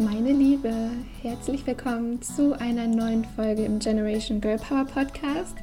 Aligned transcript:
Meine 0.00 0.30
Liebe, 0.30 0.72
herzlich 1.22 1.66
willkommen 1.66 2.22
zu 2.22 2.56
einer 2.56 2.86
neuen 2.86 3.24
Folge 3.24 3.64
im 3.64 3.80
Generation 3.80 4.40
Girl 4.40 4.56
Power 4.56 4.84
Podcast. 4.84 5.56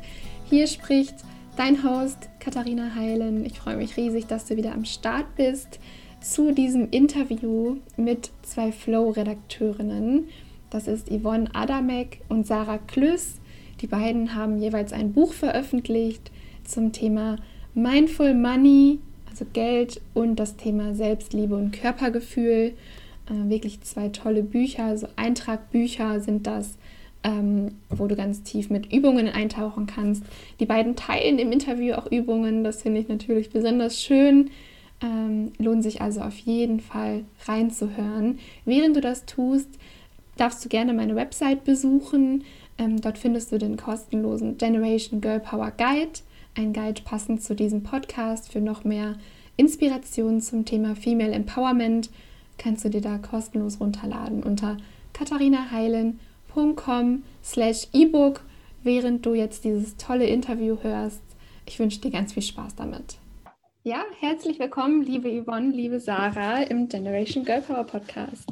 Hier 0.49 0.67
spricht 0.67 1.15
dein 1.55 1.81
Host 1.81 2.27
Katharina 2.41 2.95
Heilen. 2.95 3.45
Ich 3.45 3.57
freue 3.57 3.77
mich 3.77 3.95
riesig, 3.95 4.27
dass 4.27 4.43
du 4.43 4.57
wieder 4.57 4.73
am 4.73 4.83
Start 4.83 5.37
bist 5.37 5.79
zu 6.19 6.51
diesem 6.51 6.89
Interview 6.89 7.77
mit 7.95 8.31
zwei 8.41 8.73
Flow-Redakteurinnen. 8.73 10.25
Das 10.69 10.89
ist 10.89 11.09
Yvonne 11.09 11.49
Adamek 11.53 12.19
und 12.27 12.45
Sarah 12.45 12.79
Klüss. 12.79 13.35
Die 13.79 13.87
beiden 13.87 14.35
haben 14.35 14.57
jeweils 14.57 14.91
ein 14.91 15.13
Buch 15.13 15.31
veröffentlicht 15.31 16.29
zum 16.65 16.91
Thema 16.91 17.37
Mindful 17.73 18.33
Money, 18.33 18.99
also 19.29 19.45
Geld 19.53 20.01
und 20.13 20.35
das 20.35 20.57
Thema 20.57 20.93
Selbstliebe 20.93 21.55
und 21.55 21.71
Körpergefühl. 21.71 22.73
Äh, 23.27 23.49
wirklich 23.49 23.81
zwei 23.81 24.09
tolle 24.09 24.43
Bücher, 24.43 24.85
also 24.85 25.07
Eintragbücher 25.15 26.19
sind 26.19 26.45
das, 26.45 26.77
ähm, 27.23 27.71
wo 27.89 28.07
du 28.07 28.15
ganz 28.15 28.43
tief 28.43 28.69
mit 28.69 28.93
Übungen 28.93 29.27
eintauchen 29.27 29.87
kannst. 29.87 30.23
Die 30.59 30.65
beiden 30.65 30.95
teilen 30.95 31.39
im 31.39 31.51
Interview 31.51 31.95
auch 31.95 32.11
Übungen, 32.11 32.63
das 32.63 32.83
finde 32.83 33.01
ich 33.01 33.07
natürlich 33.07 33.49
besonders 33.49 34.01
schön. 34.01 34.51
Ähm, 35.01 35.51
lohnt 35.57 35.83
sich 35.83 36.01
also 36.01 36.21
auf 36.21 36.37
jeden 36.37 36.79
Fall 36.79 37.25
reinzuhören. 37.45 38.39
Während 38.63 38.95
du 38.95 39.01
das 39.01 39.25
tust, 39.25 39.69
darfst 40.37 40.63
du 40.63 40.69
gerne 40.69 40.93
meine 40.93 41.15
Website 41.15 41.63
besuchen. 41.63 42.43
Ähm, 42.77 43.01
dort 43.01 43.17
findest 43.17 43.51
du 43.51 43.57
den 43.57 43.75
kostenlosen 43.75 44.57
Generation 44.57 45.19
Girl 45.19 45.39
Power 45.39 45.71
Guide, 45.71 46.19
ein 46.55 46.73
Guide 46.73 47.01
passend 47.03 47.41
zu 47.41 47.55
diesem 47.55 47.83
Podcast 47.83 48.51
für 48.51 48.61
noch 48.61 48.83
mehr 48.83 49.15
Inspiration 49.57 50.41
zum 50.41 50.65
Thema 50.65 50.95
Female 50.95 51.31
Empowerment 51.31 52.09
kannst 52.57 52.85
du 52.85 52.89
dir 52.89 53.01
da 53.01 53.17
kostenlos 53.17 53.79
runterladen 53.79 54.43
unter 54.43 54.77
katharinaheilen.com 55.13 57.23
slash 57.43 57.87
ebook, 57.93 58.41
während 58.83 59.25
du 59.25 59.33
jetzt 59.33 59.63
dieses 59.63 59.97
tolle 59.97 60.25
Interview 60.25 60.77
hörst. 60.81 61.21
Ich 61.65 61.79
wünsche 61.79 62.01
dir 62.01 62.11
ganz 62.11 62.33
viel 62.33 62.43
Spaß 62.43 62.75
damit. 62.75 63.17
Ja, 63.83 64.03
herzlich 64.19 64.59
willkommen, 64.59 65.03
liebe 65.03 65.29
Yvonne, 65.29 65.69
liebe 65.69 65.99
Sarah 65.99 66.63
im 66.63 66.89
Generation 66.89 67.45
Girl 67.45 67.61
Power 67.61 67.83
Podcast. 67.83 68.51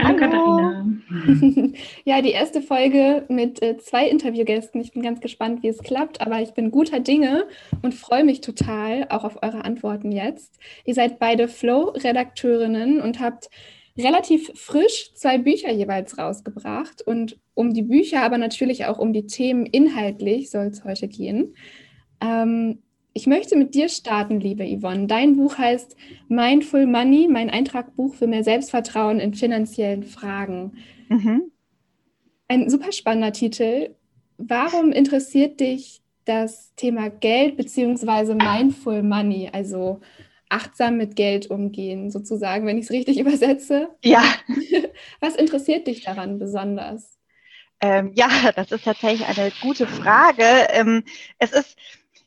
Hallo, 0.00 0.16
Katharina. 0.16 0.86
ja, 2.04 2.20
die 2.20 2.32
erste 2.32 2.60
Folge 2.62 3.24
mit 3.28 3.62
äh, 3.62 3.76
zwei 3.78 4.08
Interviewgästen. 4.08 4.80
Ich 4.80 4.92
bin 4.92 5.02
ganz 5.02 5.20
gespannt, 5.20 5.62
wie 5.62 5.68
es 5.68 5.78
klappt, 5.78 6.20
aber 6.20 6.40
ich 6.40 6.52
bin 6.52 6.72
guter 6.72 6.98
Dinge 6.98 7.46
und 7.82 7.94
freue 7.94 8.24
mich 8.24 8.40
total 8.40 9.06
auch 9.10 9.22
auf 9.22 9.42
eure 9.42 9.64
Antworten 9.64 10.10
jetzt. 10.10 10.58
Ihr 10.84 10.94
seid 10.94 11.20
beide 11.20 11.46
Flow-Redakteurinnen 11.46 13.00
und 13.00 13.20
habt 13.20 13.50
relativ 13.96 14.50
frisch 14.54 15.14
zwei 15.14 15.38
Bücher 15.38 15.70
jeweils 15.70 16.18
rausgebracht. 16.18 17.02
Und 17.02 17.38
um 17.54 17.72
die 17.72 17.82
Bücher, 17.82 18.22
aber 18.22 18.38
natürlich 18.38 18.86
auch 18.86 18.98
um 18.98 19.12
die 19.12 19.26
Themen 19.26 19.64
inhaltlich 19.64 20.50
soll 20.50 20.66
es 20.66 20.82
heute 20.82 21.06
gehen. 21.06 21.54
Ähm, 22.20 22.82
ich 23.14 23.28
möchte 23.28 23.56
mit 23.56 23.74
dir 23.74 23.88
starten, 23.88 24.40
liebe 24.40 24.64
Yvonne. 24.64 25.06
Dein 25.06 25.36
Buch 25.36 25.56
heißt 25.56 25.96
Mindful 26.28 26.84
Money, 26.86 27.28
mein 27.30 27.48
Eintragbuch 27.48 28.16
für 28.16 28.26
mehr 28.26 28.42
Selbstvertrauen 28.42 29.20
in 29.20 29.34
finanziellen 29.34 30.02
Fragen. 30.02 30.78
Mhm. 31.08 31.52
Ein 32.48 32.68
super 32.68 32.90
spannender 32.90 33.32
Titel. 33.32 33.94
Warum 34.36 34.90
interessiert 34.90 35.60
dich 35.60 36.02
das 36.24 36.74
Thema 36.74 37.08
Geld 37.08 37.56
bzw. 37.56 38.34
Mindful 38.34 39.04
Money, 39.04 39.48
also 39.52 40.00
achtsam 40.48 40.96
mit 40.96 41.14
Geld 41.14 41.48
umgehen, 41.50 42.10
sozusagen, 42.10 42.66
wenn 42.66 42.78
ich 42.78 42.86
es 42.86 42.90
richtig 42.90 43.18
übersetze? 43.20 43.90
Ja. 44.02 44.24
Was 45.20 45.36
interessiert 45.36 45.86
dich 45.86 46.02
daran 46.02 46.40
besonders? 46.40 47.16
Ähm, 47.80 48.10
ja, 48.14 48.28
das 48.56 48.72
ist 48.72 48.84
tatsächlich 48.84 49.26
eine 49.26 49.52
gute 49.62 49.86
Frage. 49.86 50.44
Ähm, 50.70 51.04
es 51.38 51.52
ist 51.52 51.76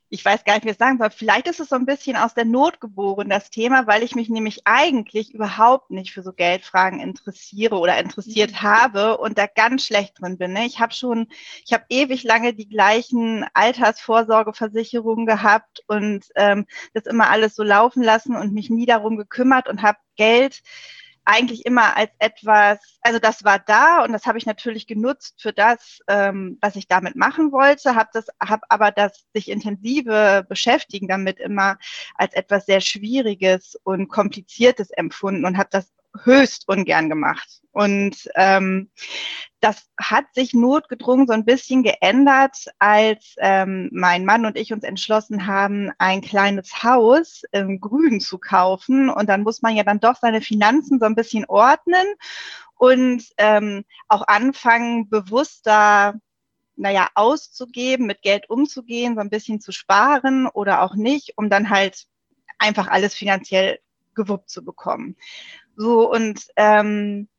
ich 0.10 0.24
weiß 0.24 0.44
gar 0.46 0.54
nicht, 0.54 0.64
wie 0.64 0.70
ich 0.70 0.74
es 0.74 0.80
sagen 0.80 0.98
soll. 0.98 1.10
Vielleicht 1.10 1.48
ist 1.48 1.60
es 1.60 1.70
so 1.70 1.76
ein 1.76 1.86
bisschen 1.86 2.16
aus 2.16 2.34
der 2.34 2.46
Not 2.46 2.80
geboren, 2.80 3.30
das 3.30 3.50
Thema, 3.50 3.88
weil 3.88 4.04
ich 4.04 4.16
mich 4.16 4.30
nämlich 4.30 4.62
eigentlich 4.66 5.34
überhaupt 5.34 5.92
nicht 5.92 6.14
für 6.14 6.24
so 6.24 6.32
Geldfragen 6.32 7.00
interessiere 7.00 7.78
oder 7.78 7.98
interessiert 8.00 8.52
mhm. 8.52 8.62
habe 8.62 9.18
und 9.18 9.38
da 9.38 9.48
ganz 9.48 9.86
schlecht 9.86 10.22
drin 10.22 10.38
bin. 10.38 10.54
Ne? 10.54 10.66
Ich 10.66 10.80
habe 10.80 10.94
schon, 10.94 11.28
ich 11.66 11.74
habe 11.74 11.84
ewig 11.90 12.24
lange 12.24 12.54
die 12.54 12.70
gleichen 12.70 13.46
Altersvorsorgeversicherungen 13.54 15.26
gehabt 15.26 15.84
und 15.88 16.26
ähm, 16.36 16.66
das 16.94 17.06
immer 17.06 17.30
alles 17.30 17.56
so 17.56 17.64
laufen 17.64 18.02
lassen 18.02 18.36
und 18.36 18.54
mich 18.54 18.70
nie 18.70 18.86
darum 18.86 19.18
gekümmert 19.18 19.68
und 19.68 19.82
habe 19.82 19.98
Geld 20.16 20.62
eigentlich 21.28 21.66
immer 21.66 21.98
als 21.98 22.12
etwas, 22.20 22.80
also 23.02 23.20
das 23.20 23.44
war 23.44 23.60
da 23.60 24.04
und 24.04 24.14
das 24.14 24.26
habe 24.26 24.38
ich 24.38 24.46
natürlich 24.46 24.88
genutzt 24.88 25.42
für 25.42 25.52
das, 25.52 26.00
ähm, 26.08 26.58
was 26.62 26.78
ich 26.78 26.88
damit 26.88 27.18
machen 27.18 27.52
wollte, 27.52 27.96
habe 27.96 28.10
das, 28.14 28.28
habe 28.42 28.64
aber 28.70 28.92
das 28.92 29.26
sich 29.34 29.50
intensive 29.50 30.46
Beschäftigen 30.48 31.08
damit 31.10 31.40
immer 31.40 31.78
als 32.16 32.34
etwas 32.34 32.66
sehr 32.66 32.80
Schwieriges 32.80 33.78
und 33.84 34.08
Kompliziertes 34.08 34.90
empfunden 34.92 35.46
und 35.46 35.58
habe 35.58 35.70
das 35.70 35.92
höchst 36.24 36.68
ungern 36.68 37.10
gemacht. 37.10 37.62
Und 37.72 38.30
ähm, 38.36 38.90
das 39.60 39.88
hat 40.00 40.26
sich 40.34 40.54
notgedrungen 40.54 41.28
so 41.28 41.34
ein 41.34 41.46
bisschen 41.46 41.84
geändert, 41.84 42.66
als 42.80 43.36
ähm, 43.38 43.90
mein 43.92 44.26
Mann 44.26 44.46
und 44.46 44.58
ich 44.58 44.74
uns 44.74 44.84
entschlossen 44.84 45.46
haben, 45.46 45.92
ein 46.00 46.22
kleines 46.22 46.84
Haus 46.84 47.44
im 47.52 47.80
Grün 47.80 48.20
zu 48.20 48.40
kaufen. 48.40 49.10
Und 49.10 49.28
dann 49.30 49.44
muss 49.44 49.62
man 49.62 49.76
ja 49.76 49.84
dann 49.84 50.00
doch 50.00 50.16
seine 50.16 50.42
Finanzen 50.42 51.00
so 51.00 51.06
ein 51.06 51.16
bisschen 51.16 51.46
ordnen 51.46 52.06
und 52.76 53.24
ähm, 53.38 53.84
auch 54.08 54.28
anfangen, 54.28 55.10
bewusster 55.10 56.16
naja, 56.78 57.10
auszugeben, 57.16 58.06
mit 58.06 58.22
Geld 58.22 58.50
umzugehen, 58.50 59.16
so 59.16 59.22
ein 59.22 59.30
bisschen 59.30 59.60
zu 59.60 59.72
sparen 59.72 60.48
oder 60.48 60.84
auch 60.84 60.96
nicht, 60.96 61.34
um 61.36 61.50
dann 61.50 61.70
halt 61.70 62.06
einfach 62.60 62.88
alles 62.88 63.16
finanziell 63.16 63.80
gewuppt 64.14 64.50
zu 64.50 64.64
bekommen. 64.64 65.16
So, 65.78 66.12
und 66.12 66.42
ähm, 66.56 67.30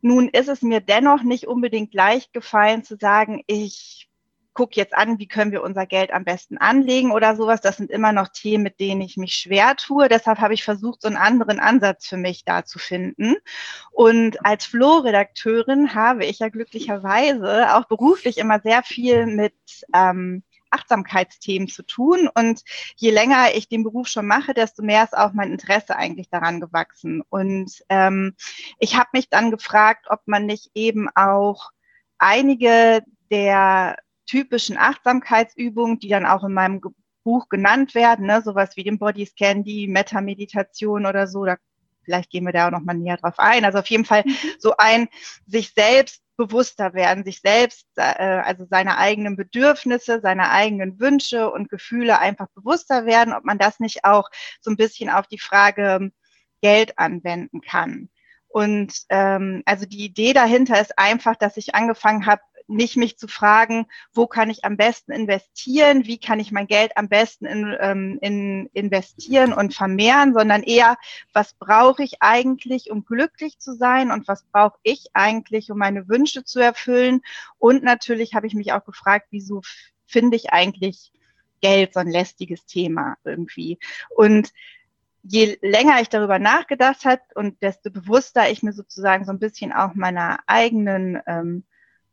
nun 0.00 0.28
ist 0.28 0.48
es 0.48 0.62
mir 0.62 0.80
dennoch 0.80 1.22
nicht 1.22 1.46
unbedingt 1.46 1.94
leicht 1.94 2.32
gefallen 2.32 2.82
zu 2.82 2.96
sagen, 2.96 3.44
ich 3.46 4.10
gucke 4.52 4.74
jetzt 4.74 4.94
an, 4.94 5.20
wie 5.20 5.28
können 5.28 5.52
wir 5.52 5.62
unser 5.62 5.86
Geld 5.86 6.12
am 6.12 6.24
besten 6.24 6.58
anlegen 6.58 7.12
oder 7.12 7.36
sowas. 7.36 7.60
Das 7.60 7.76
sind 7.76 7.88
immer 7.88 8.12
noch 8.12 8.28
Themen, 8.28 8.64
mit 8.64 8.80
denen 8.80 9.00
ich 9.00 9.16
mich 9.16 9.34
schwer 9.34 9.76
tue. 9.76 10.08
Deshalb 10.08 10.40
habe 10.40 10.54
ich 10.54 10.64
versucht, 10.64 11.02
so 11.02 11.08
einen 11.08 11.16
anderen 11.16 11.60
Ansatz 11.60 12.08
für 12.08 12.16
mich 12.16 12.44
da 12.44 12.64
zu 12.64 12.80
finden. 12.80 13.36
Und 13.92 14.44
als 14.44 14.66
Flo-Redakteurin 14.66 15.94
habe 15.94 16.26
ich 16.26 16.40
ja 16.40 16.48
glücklicherweise 16.48 17.76
auch 17.76 17.86
beruflich 17.86 18.38
immer 18.38 18.60
sehr 18.60 18.82
viel 18.82 19.26
mit 19.26 19.54
ähm, 19.94 20.42
Achtsamkeitsthemen 20.72 21.68
zu 21.68 21.82
tun. 21.82 22.28
Und 22.34 22.62
je 22.96 23.10
länger 23.10 23.54
ich 23.54 23.68
den 23.68 23.84
Beruf 23.84 24.08
schon 24.08 24.26
mache, 24.26 24.54
desto 24.54 24.82
mehr 24.82 25.04
ist 25.04 25.16
auch 25.16 25.32
mein 25.32 25.52
Interesse 25.52 25.96
eigentlich 25.96 26.28
daran 26.30 26.60
gewachsen. 26.60 27.22
Und 27.28 27.82
ähm, 27.88 28.34
ich 28.78 28.96
habe 28.96 29.10
mich 29.12 29.28
dann 29.28 29.50
gefragt, 29.50 30.06
ob 30.08 30.20
man 30.26 30.46
nicht 30.46 30.70
eben 30.74 31.08
auch 31.14 31.70
einige 32.18 33.02
der 33.30 33.96
typischen 34.26 34.78
Achtsamkeitsübungen, 34.78 35.98
die 35.98 36.08
dann 36.08 36.26
auch 36.26 36.44
in 36.44 36.52
meinem 36.52 36.80
Buch 37.24 37.48
genannt 37.48 37.94
werden, 37.94 38.26
ne, 38.26 38.42
sowas 38.42 38.76
wie 38.76 38.84
den 38.84 38.98
Bodyscan, 38.98 39.62
die 39.62 39.86
Meta-Meditation 39.86 41.06
oder 41.06 41.26
so, 41.26 41.44
da 41.44 41.56
vielleicht 42.04 42.30
gehen 42.30 42.44
wir 42.44 42.52
da 42.52 42.66
auch 42.66 42.72
noch 42.72 42.80
mal 42.80 42.94
näher 42.94 43.16
drauf 43.16 43.38
ein. 43.38 43.64
Also 43.64 43.78
auf 43.78 43.86
jeden 43.86 44.04
Fall 44.04 44.24
mhm. 44.24 44.34
so 44.58 44.74
ein 44.76 45.08
sich 45.46 45.72
selbst 45.72 46.22
bewusster 46.46 46.94
werden, 46.94 47.24
sich 47.24 47.40
selbst, 47.40 47.86
äh, 47.96 48.02
also 48.02 48.66
seine 48.68 48.98
eigenen 48.98 49.36
Bedürfnisse, 49.36 50.20
seine 50.20 50.50
eigenen 50.50 50.98
Wünsche 50.98 51.50
und 51.50 51.68
Gefühle 51.68 52.18
einfach 52.18 52.48
bewusster 52.54 53.06
werden, 53.06 53.32
ob 53.32 53.44
man 53.44 53.58
das 53.58 53.80
nicht 53.80 54.04
auch 54.04 54.28
so 54.60 54.70
ein 54.70 54.76
bisschen 54.76 55.10
auf 55.10 55.26
die 55.26 55.38
Frage 55.38 55.98
ähm, 56.00 56.12
Geld 56.60 56.98
anwenden 56.98 57.60
kann. 57.60 58.08
Und 58.48 58.92
ähm, 59.08 59.62
also 59.64 59.86
die 59.86 60.04
Idee 60.04 60.32
dahinter 60.32 60.80
ist 60.80 60.98
einfach, 60.98 61.36
dass 61.36 61.56
ich 61.56 61.74
angefangen 61.74 62.26
habe, 62.26 62.42
nicht 62.66 62.96
mich 62.96 63.18
zu 63.18 63.28
fragen, 63.28 63.86
wo 64.12 64.26
kann 64.26 64.50
ich 64.50 64.64
am 64.64 64.76
besten 64.76 65.12
investieren, 65.12 66.06
wie 66.06 66.18
kann 66.18 66.40
ich 66.40 66.52
mein 66.52 66.66
Geld 66.66 66.96
am 66.96 67.08
besten 67.08 67.46
in, 67.46 67.76
ähm, 67.80 68.18
in 68.20 68.70
investieren 68.72 69.52
und 69.52 69.74
vermehren, 69.74 70.34
sondern 70.34 70.62
eher, 70.62 70.96
was 71.32 71.54
brauche 71.54 72.02
ich 72.02 72.22
eigentlich, 72.22 72.90
um 72.90 73.04
glücklich 73.04 73.58
zu 73.58 73.74
sein 73.74 74.10
und 74.10 74.28
was 74.28 74.44
brauche 74.44 74.78
ich 74.82 75.06
eigentlich, 75.12 75.70
um 75.70 75.78
meine 75.78 76.08
Wünsche 76.08 76.44
zu 76.44 76.60
erfüllen. 76.60 77.22
Und 77.58 77.82
natürlich 77.82 78.34
habe 78.34 78.46
ich 78.46 78.54
mich 78.54 78.72
auch 78.72 78.84
gefragt, 78.84 79.28
wieso 79.30 79.62
finde 80.06 80.36
ich 80.36 80.52
eigentlich 80.52 81.12
Geld 81.60 81.94
so 81.94 82.00
ein 82.00 82.10
lästiges 82.10 82.66
Thema 82.66 83.16
irgendwie. 83.24 83.78
Und 84.10 84.52
je 85.22 85.56
länger 85.62 86.00
ich 86.00 86.08
darüber 86.08 86.38
nachgedacht 86.38 87.04
habe 87.04 87.22
und 87.34 87.62
desto 87.62 87.90
bewusster 87.90 88.50
ich 88.50 88.62
mir 88.62 88.72
sozusagen 88.72 89.24
so 89.24 89.32
ein 89.32 89.38
bisschen 89.38 89.72
auch 89.72 89.94
meiner 89.94 90.40
eigenen 90.46 91.20
ähm, 91.26 91.64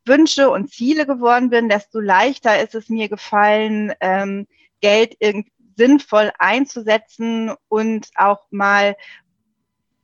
Wünsche 0.06 0.50
und 0.50 0.72
Ziele 0.72 1.06
geworden 1.06 1.50
bin, 1.50 1.70
desto 1.70 2.00
leichter 2.00 2.62
ist 2.62 2.76
es 2.76 2.90
mir 2.90 3.10
gefallen, 3.10 3.94
ähm, 4.02 4.48
Geld 4.82 5.18
sinnvoll 5.76 6.32
einzusetzen 6.38 7.54
und 7.68 8.10
auch 8.16 8.46
mal 8.50 8.96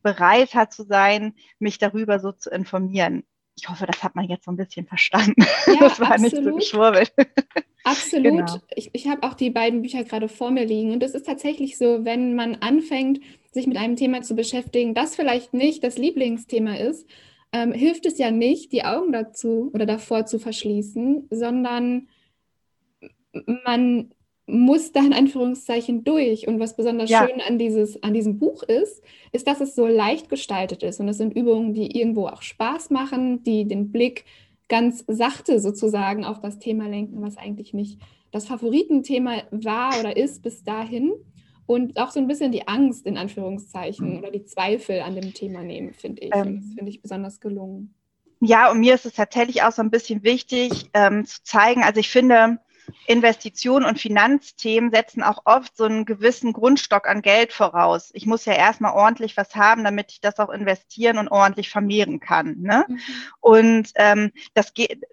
bereiter 0.02 0.70
zu 0.70 0.84
sein, 0.84 1.34
mich 1.60 1.80
darüber 1.80 2.20
so 2.20 2.32
zu 2.32 2.50
informieren. 2.50 3.24
Ich 3.58 3.70
hoffe, 3.70 3.86
das 3.86 4.04
hat 4.04 4.16
man 4.16 4.26
jetzt 4.26 4.46
so 4.46 4.52
ein 4.52 4.58
bisschen 4.58 4.86
verstanden. 4.86 5.46
Ja, 5.66 5.76
das 5.80 6.00
war 6.00 6.12
absolut. 6.12 6.34
nicht 6.34 6.44
so 6.44 6.56
geschwurbelt. 6.56 7.14
Absolut. 7.86 8.24
Genau. 8.24 8.58
Ich, 8.76 8.90
ich 8.94 9.08
habe 9.08 9.22
auch 9.22 9.36
die 9.36 9.52
beiden 9.52 9.84
Bücher 9.84 10.04
gerade 10.04 10.28
vor 10.28 10.50
mir 10.50 10.66
liegen. 10.66 10.92
Und 10.92 11.04
es 11.04 11.14
ist 11.14 11.28
tatsächlich 11.28 11.78
so, 11.78 12.04
wenn 12.04 12.34
man 12.34 12.56
anfängt, 12.56 13.20
sich 13.52 13.68
mit 13.68 13.78
einem 13.78 13.96
Thema 13.96 14.24
zu 14.24 14.36
beschäftigen, 14.36 14.96
das 14.96 15.16
vielleicht 15.16 15.54
nicht 15.54 15.84
das 15.84 15.98
Lieblingsthema 15.98 16.76
ist, 16.78 17.08
ähm, 17.56 17.72
hilft 17.72 18.06
es 18.06 18.18
ja 18.18 18.32
nicht, 18.32 18.74
die 18.74 18.84
Augen 18.84 19.14
dazu 19.14 19.72
oder 19.74 19.86
davor 19.86 20.26
zu 20.26 20.40
verschließen, 20.40 21.30
sondern 21.32 22.10
man 23.64 24.14
muss 24.46 24.92
da 24.92 25.00
in 25.00 25.14
Anführungszeichen 25.14 26.04
durch. 26.04 26.50
Und 26.50 26.60
was 26.60 26.76
besonders 26.76 27.10
Ja. 27.10 27.26
schön 27.26 27.40
an, 27.40 27.58
dieses, 27.58 28.04
an 28.04 28.14
diesem 28.14 28.40
Buch 28.40 28.64
ist, 28.64 29.02
ist, 29.32 29.48
dass 29.48 29.62
es 29.62 29.74
so 29.74 29.88
leicht 29.88 30.28
gestaltet 30.28 30.84
ist. 30.84 31.00
Und 31.00 31.08
es 31.08 31.18
sind 31.18 31.34
Übungen, 31.34 31.74
die 31.74 31.98
irgendwo 31.98 32.28
auch 32.28 32.42
Spaß 32.42 32.90
machen, 32.90 33.42
die 33.44 33.66
den 33.66 33.90
Blick 33.94 34.26
ganz 34.68 35.06
sachte 35.08 35.62
sozusagen 35.62 36.26
auf 36.26 36.42
das 36.42 36.60
Thema 36.60 36.90
lenken, 36.90 37.22
was 37.22 37.38
eigentlich 37.38 37.74
nicht 37.74 38.02
das 38.32 38.48
Favoritenthema 38.48 39.44
war 39.52 39.98
oder 39.98 40.18
ist 40.18 40.44
bis 40.44 40.66
dahin. 40.66 41.14
Und 41.68 42.00
auch 42.00 42.12
so 42.12 42.20
ein 42.20 42.28
bisschen 42.28 42.52
die 42.52 42.68
Angst 42.68 43.06
in 43.06 43.18
Anführungszeichen 43.18 44.20
oder 44.20 44.32
die 44.32 44.46
Zweifel 44.46 45.02
an 45.02 45.16
dem 45.16 45.34
Thema 45.34 45.64
nehmen, 45.64 45.94
finde 45.94 46.22
ich. 46.22 46.32
Ähm. 46.34 46.62
das 46.62 46.74
finde 46.76 46.90
ich 46.90 47.02
besonders 47.02 47.40
gelungen. 47.40 47.96
Ja, 48.42 48.70
und 48.70 48.80
mir 48.80 48.94
ist 48.94 49.06
es 49.06 49.14
tatsächlich 49.14 49.64
auch 49.64 49.72
so 49.72 49.82
ein 49.82 49.90
bisschen 49.90 50.24
wichtig 50.24 50.90
ähm, 50.94 51.26
zu 51.26 51.42
zeigen, 51.44 51.84
also 51.84 52.00
ich 52.00 52.10
finde, 52.10 52.60
Investitionen 53.08 53.86
und 53.86 54.00
Finanzthemen 54.00 54.92
setzen 54.92 55.24
auch 55.24 55.42
oft 55.46 55.76
so 55.76 55.86
einen 55.86 56.06
gewissen 56.06 56.54
Grundstock 56.54 57.08
an 57.08 57.22
Geld 57.22 57.54
voraus. 57.54 58.12
Ich 58.14 58.26
muss 58.26 58.46
ja 58.46 58.54
erstmal 58.54 58.94
ordentlich 58.94 59.38
was 59.38 59.56
haben, 59.56 59.84
damit 59.84 60.12
ich 60.12 60.22
das 60.22 60.38
auch 60.38 60.50
investieren 60.50 61.18
und 61.18 61.30
ordentlich 61.30 61.70
vermehren 61.70 62.20
kann. 62.20 62.58
Ne? 62.60 62.86
Mhm. 62.88 63.00
Und 63.40 63.92
ähm, 63.96 64.32
das 64.54 64.74
geht, 64.74 65.04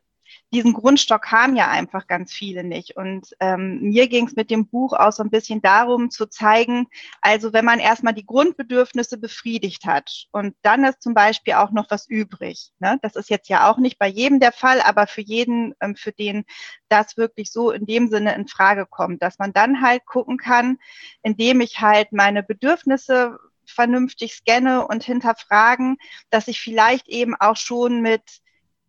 diesen 0.52 0.74
Grundstock 0.74 1.32
haben 1.32 1.56
ja 1.56 1.68
einfach 1.68 2.06
ganz 2.06 2.32
viele 2.32 2.62
nicht. 2.62 2.96
Und 2.96 3.34
ähm, 3.40 3.80
mir 3.80 4.06
ging 4.08 4.26
es 4.26 4.36
mit 4.36 4.50
dem 4.50 4.66
Buch 4.66 4.92
auch 4.92 5.12
so 5.12 5.22
ein 5.22 5.30
bisschen 5.30 5.62
darum 5.62 6.10
zu 6.10 6.26
zeigen, 6.26 6.88
also 7.22 7.52
wenn 7.52 7.64
man 7.64 7.80
erstmal 7.80 8.12
die 8.12 8.26
Grundbedürfnisse 8.26 9.16
befriedigt 9.18 9.86
hat 9.86 10.26
und 10.30 10.54
dann 10.62 10.84
ist 10.84 11.02
zum 11.02 11.14
Beispiel 11.14 11.54
auch 11.54 11.70
noch 11.70 11.90
was 11.90 12.06
übrig. 12.08 12.72
Ne? 12.80 12.98
Das 13.02 13.16
ist 13.16 13.30
jetzt 13.30 13.48
ja 13.48 13.70
auch 13.70 13.78
nicht 13.78 13.98
bei 13.98 14.08
jedem 14.08 14.40
der 14.40 14.52
Fall, 14.52 14.82
aber 14.82 15.06
für 15.06 15.22
jeden, 15.22 15.74
ähm, 15.80 15.96
für 15.96 16.12
den 16.12 16.44
das 16.88 17.16
wirklich 17.16 17.50
so 17.50 17.70
in 17.70 17.86
dem 17.86 18.08
Sinne 18.08 18.34
in 18.34 18.46
Frage 18.46 18.86
kommt, 18.86 19.22
dass 19.22 19.38
man 19.38 19.54
dann 19.54 19.80
halt 19.80 20.04
gucken 20.04 20.36
kann, 20.36 20.78
indem 21.22 21.62
ich 21.62 21.80
halt 21.80 22.12
meine 22.12 22.42
Bedürfnisse 22.42 23.38
vernünftig 23.64 24.34
scanne 24.34 24.86
und 24.86 25.02
hinterfragen, 25.02 25.96
dass 26.28 26.48
ich 26.48 26.60
vielleicht 26.60 27.08
eben 27.08 27.34
auch 27.34 27.56
schon 27.56 28.02
mit 28.02 28.42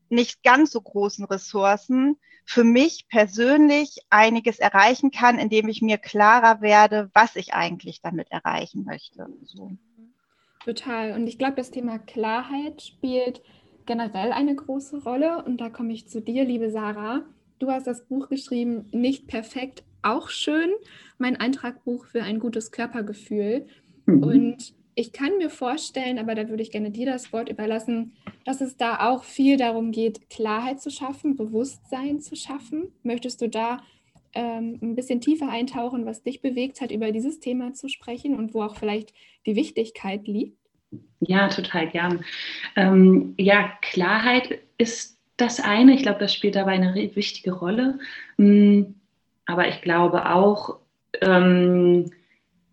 nicht 0.10 0.44
ganz 0.44 0.72
so 0.72 0.82
großen 0.82 1.26
Ressourcen 1.26 2.18
für 2.46 2.64
mich 2.64 3.08
persönlich 3.10 4.00
einiges 4.10 4.60
erreichen 4.60 5.12
kann, 5.12 5.40
indem 5.40 5.70
ich 5.70 5.82
mir 5.82 5.98
klarer 5.98 6.62
werde, 6.62 7.10
was 7.14 7.36
ich 7.36 7.54
eigentlich 7.54 8.02
damit 8.02 8.30
erreichen 8.32 8.84
möchte. 8.84 9.28
So. 9.46 9.72
Total. 10.66 11.14
Und 11.14 11.28
ich 11.28 11.38
glaube, 11.38 11.56
das 11.56 11.72
Thema 11.72 12.00
Klarheit 12.00 12.82
spielt 12.82 13.42
generell 13.86 14.32
eine 14.32 14.56
große 14.56 15.04
Rolle. 15.04 15.44
Und 15.44 15.62
da 15.62 15.70
komme 15.70 15.94
ich 15.94 16.08
zu 16.08 16.22
dir, 16.22 16.44
liebe 16.46 16.70
Sarah. 16.70 17.24
Du 17.60 17.70
hast 17.70 17.88
das 17.88 18.06
Buch 18.06 18.30
geschrieben, 18.30 18.90
nicht 18.92 19.28
perfekt, 19.28 19.84
auch 20.02 20.30
schön. 20.30 20.70
Mein 21.18 21.38
Eintragbuch 21.38 22.06
für 22.06 22.24
ein 22.24 22.40
gutes 22.40 22.72
Körpergefühl. 22.72 23.68
Mhm. 24.06 24.24
Und 24.24 24.74
ich 24.96 25.12
kann 25.12 25.38
mir 25.38 25.50
vorstellen, 25.50 26.20
aber 26.20 26.36
da 26.36 26.50
würde 26.50 26.64
ich 26.64 26.72
gerne 26.72 26.92
dir 26.92 27.06
das 27.06 27.34
Wort 27.34 27.50
überlassen, 27.50 28.14
dass 28.46 28.62
es 28.62 28.78
da 28.78 29.10
auch 29.10 29.24
viel 29.24 29.58
darum 29.58 29.92
geht, 29.92 30.30
Klarheit 30.30 30.82
zu 30.82 30.92
schaffen, 30.92 31.36
Bewusstsein 31.36 32.20
zu 32.22 32.36
schaffen. 32.36 32.92
Möchtest 33.04 33.42
du 33.42 33.50
da 33.50 33.82
ähm, 34.34 34.80
ein 34.82 34.96
bisschen 34.96 35.22
tiefer 35.22 35.50
eintauchen, 35.50 36.06
was 36.06 36.24
dich 36.24 36.42
bewegt 36.42 36.82
hat, 36.82 36.92
über 36.92 37.12
dieses 37.12 37.40
Thema 37.40 37.74
zu 37.74 37.88
sprechen 37.88 38.36
und 38.36 38.54
wo 38.54 38.64
auch 38.64 38.76
vielleicht 38.76 39.14
die 39.46 39.56
Wichtigkeit 39.56 40.28
liegt? 40.28 40.58
Ja, 41.22 41.48
total 41.48 41.90
gern. 41.90 42.24
Ähm, 42.76 43.34
ja, 43.38 43.72
Klarheit 43.82 44.60
ist 44.78 45.20
das 45.38 45.60
eine. 45.60 45.94
Ich 45.94 46.04
glaube, 46.04 46.20
das 46.20 46.34
spielt 46.34 46.56
dabei 46.56 46.74
eine 46.74 46.94
wichtige 46.94 47.54
Rolle. 47.54 48.00
Mm, 48.38 48.84
Aber 49.46 49.68
ich 49.68 49.82
glaube 49.82 50.30
auch, 50.32 50.78
ähm, 51.22 52.12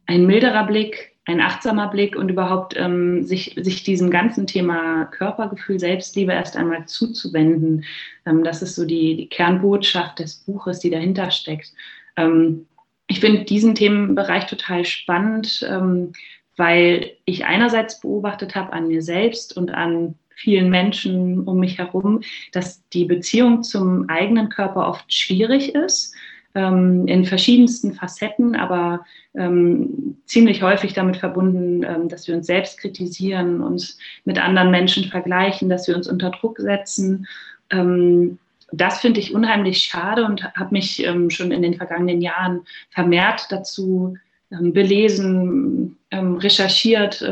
ein 0.06 0.26
milderer 0.26 0.66
Blick, 0.66 1.09
ein 1.30 1.40
achtsamer 1.40 1.88
Blick 1.88 2.16
und 2.16 2.28
überhaupt 2.28 2.74
ähm, 2.76 3.24
sich, 3.24 3.54
sich 3.56 3.82
diesem 3.82 4.10
ganzen 4.10 4.46
Thema 4.46 5.04
Körpergefühl, 5.06 5.78
Selbstliebe 5.78 6.32
erst 6.32 6.56
einmal 6.56 6.86
zuzuwenden. 6.86 7.84
Ähm, 8.26 8.44
das 8.44 8.62
ist 8.62 8.74
so 8.74 8.84
die, 8.84 9.16
die 9.16 9.28
Kernbotschaft 9.28 10.18
des 10.18 10.36
Buches, 10.36 10.80
die 10.80 10.90
dahinter 10.90 11.30
steckt. 11.30 11.72
Ähm, 12.16 12.66
ich 13.06 13.20
finde 13.20 13.44
diesen 13.44 13.74
Themenbereich 13.74 14.46
total 14.46 14.84
spannend, 14.84 15.66
ähm, 15.68 16.12
weil 16.56 17.12
ich 17.24 17.44
einerseits 17.44 18.00
beobachtet 18.00 18.54
habe 18.54 18.72
an 18.72 18.88
mir 18.88 19.02
selbst 19.02 19.56
und 19.56 19.70
an 19.70 20.14
vielen 20.34 20.70
Menschen 20.70 21.44
um 21.44 21.58
mich 21.60 21.78
herum, 21.78 22.22
dass 22.52 22.86
die 22.90 23.04
Beziehung 23.04 23.62
zum 23.62 24.08
eigenen 24.08 24.48
Körper 24.48 24.88
oft 24.88 25.12
schwierig 25.12 25.74
ist, 25.74 26.14
ähm, 26.54 27.06
in 27.06 27.24
verschiedensten 27.24 27.94
Facetten, 27.94 28.56
aber 28.56 29.04
ähm, 29.34 30.16
ziemlich 30.26 30.62
häufig 30.62 30.92
damit 30.92 31.16
verbunden, 31.16 31.84
ähm, 31.84 32.08
dass 32.08 32.26
wir 32.26 32.34
uns 32.34 32.46
selbst 32.46 32.78
kritisieren, 32.78 33.60
uns 33.60 33.98
mit 34.24 34.42
anderen 34.42 34.70
Menschen 34.70 35.04
vergleichen, 35.04 35.68
dass 35.68 35.86
wir 35.86 35.96
uns 35.96 36.08
unter 36.08 36.30
Druck 36.30 36.58
setzen. 36.58 37.26
Ähm, 37.70 38.38
das 38.72 39.00
finde 39.00 39.20
ich 39.20 39.34
unheimlich 39.34 39.82
schade 39.82 40.24
und 40.24 40.42
habe 40.54 40.72
mich 40.72 41.04
ähm, 41.04 41.30
schon 41.30 41.50
in 41.52 41.62
den 41.62 41.74
vergangenen 41.74 42.20
Jahren 42.20 42.62
vermehrt 42.90 43.46
dazu 43.50 44.16
ähm, 44.50 44.72
belesen, 44.72 45.96
recherchiert, 46.12 47.24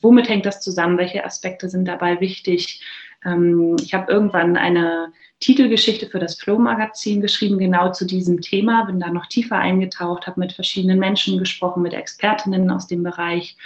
womit 0.00 0.28
hängt 0.28 0.46
das 0.46 0.60
zusammen, 0.60 0.98
welche 0.98 1.24
Aspekte 1.24 1.68
sind 1.68 1.86
dabei 1.86 2.20
wichtig. 2.20 2.82
Ähm, 3.26 3.76
ich 3.82 3.92
habe 3.92 4.10
irgendwann 4.10 4.56
eine 4.56 5.12
Titelgeschichte 5.40 6.06
für 6.06 6.18
das 6.18 6.40
Flow-Magazin 6.40 7.20
geschrieben, 7.20 7.58
genau 7.58 7.92
zu 7.92 8.06
diesem 8.06 8.40
Thema, 8.40 8.84
bin 8.84 9.00
da 9.00 9.10
noch 9.10 9.26
tiefer 9.26 9.58
eingetaucht, 9.58 10.26
habe 10.26 10.40
mit 10.40 10.52
verschiedenen 10.52 10.98
Menschen 10.98 11.38
gesprochen, 11.38 11.82
mit 11.82 11.92
Expertinnen 11.92 12.70
aus 12.70 12.86
dem 12.86 13.02
Bereich, 13.02 13.56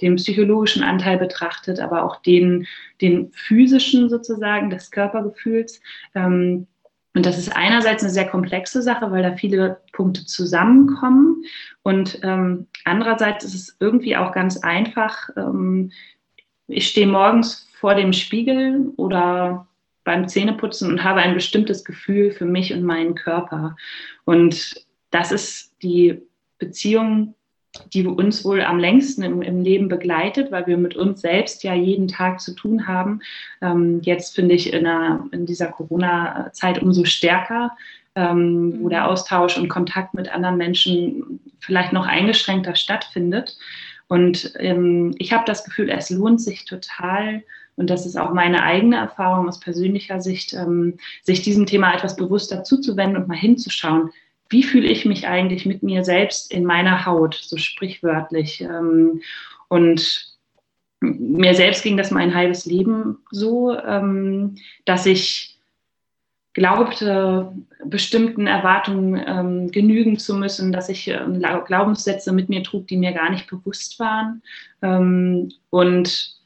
den 0.00 0.16
psychologischen 0.16 0.82
Anteil 0.82 1.18
betrachtet, 1.18 1.78
aber 1.78 2.04
auch 2.04 2.16
den, 2.22 2.66
den 3.00 3.30
physischen 3.32 4.08
sozusagen 4.08 4.70
des 4.70 4.90
Körpergefühls. 4.90 5.80
Ähm, 6.14 6.66
und 7.14 7.26
das 7.26 7.38
ist 7.38 7.54
einerseits 7.54 8.02
eine 8.02 8.12
sehr 8.12 8.28
komplexe 8.28 8.82
Sache, 8.82 9.10
weil 9.10 9.22
da 9.22 9.36
viele 9.36 9.80
Punkte 9.92 10.24
zusammenkommen. 10.26 11.44
Und 11.82 12.20
ähm, 12.22 12.68
andererseits 12.84 13.44
ist 13.44 13.54
es 13.54 13.76
irgendwie 13.80 14.16
auch 14.16 14.32
ganz 14.32 14.58
einfach. 14.58 15.28
Ähm, 15.36 15.90
ich 16.68 16.88
stehe 16.88 17.08
morgens 17.08 17.68
vor 17.80 17.94
dem 17.94 18.12
Spiegel 18.12 18.92
oder 18.96 19.66
beim 20.04 20.28
Zähneputzen 20.28 20.90
und 20.90 21.02
habe 21.02 21.20
ein 21.20 21.34
bestimmtes 21.34 21.84
Gefühl 21.84 22.30
für 22.30 22.44
mich 22.44 22.72
und 22.74 22.82
meinen 22.82 23.14
Körper. 23.14 23.76
Und 24.24 24.86
das 25.10 25.32
ist 25.32 25.74
die 25.82 26.20
Beziehung, 26.58 27.34
die 27.94 28.06
uns 28.06 28.44
wohl 28.44 28.62
am 28.62 28.78
längsten 28.78 29.22
im, 29.22 29.42
im 29.42 29.62
Leben 29.62 29.88
begleitet, 29.88 30.50
weil 30.50 30.66
wir 30.66 30.76
mit 30.76 30.96
uns 30.96 31.20
selbst 31.22 31.62
ja 31.64 31.72
jeden 31.72 32.08
Tag 32.08 32.40
zu 32.40 32.54
tun 32.54 32.86
haben. 32.86 33.20
Ähm, 33.62 34.00
jetzt 34.02 34.34
finde 34.34 34.54
ich 34.54 34.72
in, 34.72 34.86
einer, 34.86 35.26
in 35.30 35.46
dieser 35.46 35.68
Corona-Zeit 35.68 36.82
umso 36.82 37.04
stärker, 37.04 37.76
ähm, 38.14 38.78
wo 38.80 38.88
der 38.88 39.08
Austausch 39.08 39.56
und 39.56 39.68
Kontakt 39.68 40.14
mit 40.14 40.28
anderen 40.28 40.58
Menschen 40.58 41.40
vielleicht 41.60 41.92
noch 41.92 42.06
eingeschränkter 42.06 42.74
stattfindet. 42.74 43.56
Und 44.08 44.52
ähm, 44.58 45.14
ich 45.18 45.32
habe 45.32 45.44
das 45.46 45.64
Gefühl, 45.64 45.88
es 45.88 46.10
lohnt 46.10 46.40
sich 46.40 46.64
total, 46.64 47.44
und 47.76 47.90
das 47.90 48.06
ist 48.06 48.16
auch 48.16 48.32
meine 48.32 48.62
eigene 48.62 48.96
Erfahrung 48.96 49.48
aus 49.48 49.60
persönlicher 49.60 50.20
Sicht, 50.20 50.52
ähm, 50.52 50.98
sich 51.22 51.42
diesem 51.42 51.66
Thema 51.66 51.94
etwas 51.94 52.16
bewusster 52.16 52.62
zuzuwenden 52.64 53.22
und 53.22 53.28
mal 53.28 53.36
hinzuschauen, 53.36 54.10
wie 54.50 54.62
fühle 54.62 54.88
ich 54.88 55.06
mich 55.06 55.26
eigentlich 55.28 55.64
mit 55.64 55.82
mir 55.82 56.04
selbst 56.04 56.52
in 56.52 56.64
meiner 56.64 57.06
Haut, 57.06 57.34
so 57.34 57.56
sprichwörtlich. 57.56 58.60
Ähm, 58.60 59.22
und 59.68 60.36
mir 61.00 61.54
selbst 61.54 61.82
ging 61.82 61.96
das 61.96 62.10
mein 62.10 62.34
halbes 62.34 62.66
Leben 62.66 63.18
so, 63.30 63.78
ähm, 63.78 64.56
dass 64.84 65.06
ich 65.06 65.58
glaubte, 66.52 67.52
bestimmten 67.84 68.46
Erwartungen 68.46 69.22
ähm, 69.26 69.70
genügen 69.70 70.18
zu 70.18 70.34
müssen, 70.34 70.72
dass 70.72 70.88
ich 70.88 71.08
äh, 71.08 71.20
Glaubenssätze 71.66 72.32
mit 72.32 72.48
mir 72.48 72.62
trug, 72.62 72.88
die 72.88 72.96
mir 72.96 73.12
gar 73.12 73.30
nicht 73.30 73.48
bewusst 73.48 74.00
waren. 74.00 74.42
Ähm, 74.82 75.52
und 75.70 76.39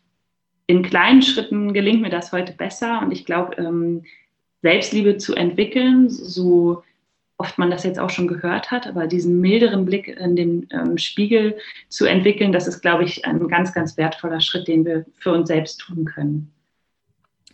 in 0.66 0.83
kleinen 0.83 1.23
Schritten 1.23 1.73
gelingt 1.73 2.02
mir 2.02 2.11
das 2.11 2.33
heute 2.33 2.52
besser 2.52 3.00
und 3.02 3.12
ich 3.12 3.25
glaube, 3.25 3.56
ähm, 3.56 4.04
Selbstliebe 4.62 5.18
zu 5.18 5.35
entwickeln, 5.35 6.09
so 6.09 6.83
oft 7.37 7.59
man 7.59 7.71
das 7.71 7.85
jetzt 7.85 7.99
auch 7.99 8.11
schon 8.11 8.28
gehört 8.28 8.71
hat, 8.71 8.87
aber 8.87 9.06
diesen 9.06 9.40
milderen 9.40 9.85
Blick 9.85 10.09
in 10.09 10.37
den 10.37 10.68
ähm, 10.71 10.97
Spiegel 10.97 11.59
zu 11.88 12.06
entwickeln, 12.06 12.52
das 12.52 12.66
ist, 12.66 12.80
glaube 12.80 13.04
ich, 13.04 13.25
ein 13.25 13.47
ganz, 13.49 13.73
ganz 13.75 13.97
wertvoller 13.97 14.40
Schritt, 14.40 14.68
den 14.68 14.85
wir 14.85 15.04
für 15.18 15.33
uns 15.33 15.49
selbst 15.49 15.80
tun 15.80 16.04
können. 16.04 16.50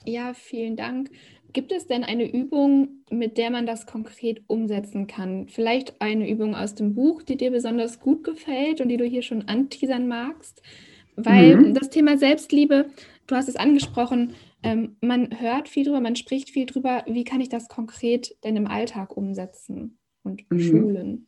Ja, 0.04 0.32
vielen 0.34 0.76
Dank. 0.76 1.10
Gibt 1.52 1.72
es 1.72 1.86
denn 1.86 2.04
eine 2.04 2.30
Übung, 2.30 3.02
mit 3.10 3.36
der 3.36 3.50
man 3.50 3.66
das 3.66 3.86
konkret 3.86 4.42
umsetzen 4.46 5.08
kann? 5.08 5.48
Vielleicht 5.48 6.00
eine 6.00 6.30
Übung 6.30 6.54
aus 6.54 6.76
dem 6.76 6.94
Buch, 6.94 7.22
die 7.22 7.36
dir 7.36 7.50
besonders 7.50 7.98
gut 7.98 8.22
gefällt 8.22 8.80
und 8.80 8.88
die 8.88 8.96
du 8.96 9.04
hier 9.04 9.22
schon 9.22 9.48
anteasern 9.48 10.06
magst? 10.06 10.62
Weil 11.24 11.56
mhm. 11.56 11.74
das 11.74 11.90
Thema 11.90 12.18
Selbstliebe, 12.18 12.86
du 13.26 13.34
hast 13.34 13.48
es 13.48 13.56
angesprochen, 13.56 14.34
ähm, 14.62 14.96
man 15.00 15.40
hört 15.40 15.68
viel 15.68 15.84
drüber, 15.84 16.00
man 16.00 16.16
spricht 16.16 16.50
viel 16.50 16.66
drüber. 16.66 17.04
Wie 17.06 17.24
kann 17.24 17.40
ich 17.40 17.48
das 17.48 17.68
konkret 17.68 18.34
denn 18.44 18.56
im 18.56 18.66
Alltag 18.66 19.16
umsetzen 19.16 19.98
und 20.22 20.50
mhm. 20.50 20.60
schulen? 20.60 21.26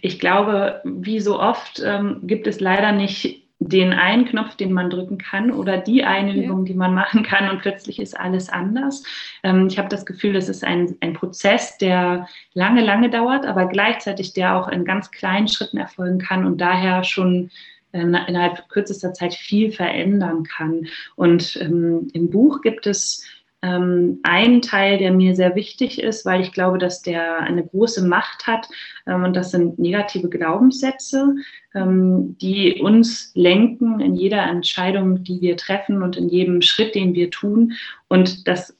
Ich 0.00 0.18
glaube, 0.18 0.80
wie 0.84 1.20
so 1.20 1.38
oft 1.38 1.82
ähm, 1.84 2.20
gibt 2.24 2.46
es 2.46 2.60
leider 2.60 2.92
nicht 2.92 3.46
den 3.62 3.92
einen 3.92 4.24
Knopf, 4.24 4.56
den 4.56 4.72
man 4.72 4.88
drücken 4.88 5.18
kann 5.18 5.50
oder 5.50 5.76
die 5.76 6.02
eine 6.02 6.34
ja. 6.34 6.44
Übung, 6.44 6.64
die 6.64 6.74
man 6.74 6.94
machen 7.02 7.22
kann 7.22 7.50
und 7.50 7.60
plötzlich 7.60 8.00
ist 8.00 8.18
alles 8.18 8.48
anders. 8.48 9.04
Ähm, 9.42 9.66
ich 9.68 9.78
habe 9.78 9.88
das 9.88 10.06
Gefühl, 10.06 10.32
das 10.32 10.48
ist 10.48 10.64
ein, 10.64 10.96
ein 11.00 11.12
Prozess, 11.12 11.76
der 11.76 12.26
lange, 12.54 12.82
lange 12.82 13.10
dauert, 13.10 13.44
aber 13.44 13.66
gleichzeitig 13.66 14.32
der 14.32 14.56
auch 14.56 14.68
in 14.68 14.84
ganz 14.84 15.10
kleinen 15.10 15.46
Schritten 15.46 15.76
erfolgen 15.76 16.18
kann 16.18 16.46
und 16.46 16.58
daher 16.58 17.04
schon 17.04 17.50
innerhalb 17.92 18.68
kürzester 18.68 19.12
Zeit 19.12 19.34
viel 19.34 19.72
verändern 19.72 20.44
kann. 20.44 20.86
Und 21.16 21.58
ähm, 21.60 22.08
im 22.12 22.30
Buch 22.30 22.60
gibt 22.62 22.86
es 22.86 23.24
ähm, 23.62 24.20
einen 24.22 24.62
Teil, 24.62 24.98
der 24.98 25.12
mir 25.12 25.34
sehr 25.34 25.54
wichtig 25.54 26.00
ist, 26.00 26.24
weil 26.24 26.40
ich 26.40 26.52
glaube, 26.52 26.78
dass 26.78 27.02
der 27.02 27.40
eine 27.40 27.66
große 27.66 28.06
Macht 28.06 28.46
hat. 28.46 28.68
Ähm, 29.06 29.24
und 29.24 29.34
das 29.34 29.50
sind 29.50 29.78
negative 29.78 30.28
Glaubenssätze, 30.28 31.34
die 31.72 32.80
uns 32.82 33.30
lenken 33.34 34.00
in 34.00 34.16
jeder 34.16 34.42
Entscheidung, 34.42 35.22
die 35.22 35.40
wir 35.40 35.56
treffen 35.56 36.02
und 36.02 36.16
in 36.16 36.28
jedem 36.28 36.62
Schritt, 36.62 36.96
den 36.96 37.14
wir 37.14 37.30
tun. 37.30 37.74
Und 38.08 38.48
das 38.48 38.76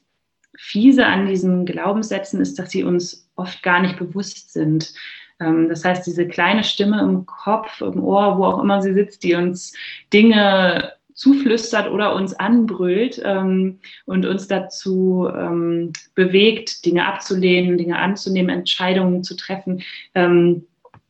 Fiese 0.57 1.05
an 1.05 1.25
diesen 1.25 1.65
Glaubenssätzen 1.65 2.39
ist, 2.41 2.59
dass 2.59 2.69
sie 2.69 2.83
uns 2.83 3.27
oft 3.35 3.63
gar 3.63 3.81
nicht 3.81 3.97
bewusst 3.97 4.53
sind. 4.53 4.93
Ähm, 5.41 5.67
das 5.67 5.83
heißt, 5.83 6.05
diese 6.05 6.27
kleine 6.27 6.63
Stimme 6.63 7.01
im 7.01 7.25
Kopf, 7.25 7.81
im 7.81 8.03
Ohr, 8.03 8.37
wo 8.37 8.45
auch 8.45 8.61
immer 8.61 8.81
sie 8.81 8.93
sitzt, 8.93 9.23
die 9.23 9.35
uns 9.35 9.73
Dinge 10.13 10.93
zuflüstert 11.13 11.91
oder 11.91 12.15
uns 12.15 12.33
anbrüllt 12.33 13.21
ähm, 13.23 13.79
und 14.05 14.25
uns 14.25 14.47
dazu 14.47 15.29
ähm, 15.35 15.91
bewegt, 16.15 16.85
Dinge 16.85 17.05
abzulehnen, 17.05 17.77
Dinge 17.77 17.99
anzunehmen, 17.99 18.49
Entscheidungen 18.49 19.23
zu 19.23 19.35
treffen, 19.35 19.83
ähm, 20.15 20.65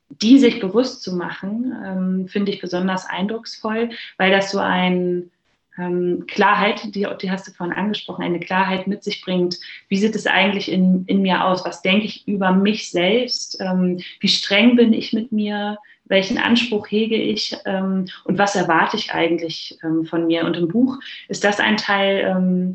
die 0.09 0.39
sich 0.39 0.59
bewusst 0.59 1.03
zu 1.03 1.15
machen, 1.15 1.73
ähm, 1.85 2.27
finde 2.27 2.51
ich 2.51 2.61
besonders 2.61 3.05
eindrucksvoll, 3.05 3.91
weil 4.17 4.31
das 4.31 4.51
so 4.51 4.59
ein 4.59 5.31
ähm, 5.77 6.25
Klarheit, 6.27 6.95
die, 6.95 7.07
die 7.21 7.31
hast 7.31 7.47
du 7.47 7.51
vorhin 7.51 7.75
angesprochen, 7.75 8.23
eine 8.23 8.39
Klarheit 8.39 8.87
mit 8.87 9.03
sich 9.03 9.21
bringt. 9.21 9.59
Wie 9.87 9.97
sieht 9.97 10.15
es 10.15 10.27
eigentlich 10.27 10.71
in, 10.71 11.05
in 11.05 11.21
mir 11.21 11.45
aus? 11.45 11.65
Was 11.65 11.81
denke 11.81 12.05
ich 12.05 12.27
über 12.27 12.51
mich 12.51 12.91
selbst? 12.91 13.59
Ähm, 13.61 13.99
wie 14.19 14.27
streng 14.27 14.75
bin 14.75 14.93
ich 14.93 15.13
mit 15.13 15.31
mir? 15.31 15.77
Welchen 16.05 16.37
Anspruch 16.37 16.87
hege 16.89 17.15
ich? 17.15 17.55
Ähm, 17.65 18.07
und 18.25 18.37
was 18.37 18.55
erwarte 18.55 18.97
ich 18.97 19.13
eigentlich 19.13 19.77
ähm, 19.83 20.05
von 20.05 20.27
mir? 20.27 20.45
Und 20.45 20.57
im 20.57 20.67
Buch 20.67 20.99
ist 21.29 21.43
das 21.43 21.59
ein 21.59 21.77
Teil, 21.77 22.25
ähm, 22.27 22.73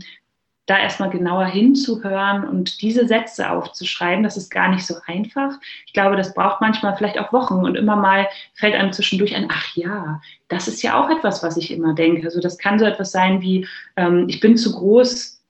da 0.67 0.79
erstmal 0.79 1.11
genauer 1.11 1.47
hinzuhören 1.47 2.45
und 2.45 2.83
diese 2.83 3.07
Sätze 3.07 3.51
aufzuschreiben, 3.51 4.25
das 4.25 4.37
ist 4.37 4.51
gar 4.51 4.69
nicht 4.69 4.85
so 4.85 4.97
einfach. 5.07 5.53
Ich 5.87 5.93
glaube, 5.93 6.17
das 6.17 6.35
braucht 6.35 6.61
manchmal 6.61 6.97
vielleicht 6.97 7.19
auch 7.19 7.33
Wochen 7.33 7.65
und 7.65 7.77
immer 7.77 7.95
mal 7.95 8.29
fällt 8.55 8.75
einem 8.75 8.93
zwischendurch 8.93 9.35
ein, 9.35 9.49
ach 9.51 9.77
ja, 9.77 10.21
das 10.49 10.67
ist 10.67 10.83
ja 10.83 11.01
auch 11.01 11.09
etwas, 11.09 11.43
was 11.45 11.57
ich 11.57 11.71
immer 11.71 11.95
denke. 11.95 12.25
Also 12.25 12.41
das 12.41 12.59
kann 12.59 12.81
so 12.81 12.85
etwas 12.85 13.13
sein 13.13 13.41
wie, 13.41 13.67
ähm, 13.97 14.27
ich 14.29 14.41
bin 14.41 14.57
zu 14.57 14.73
groß 14.73 15.41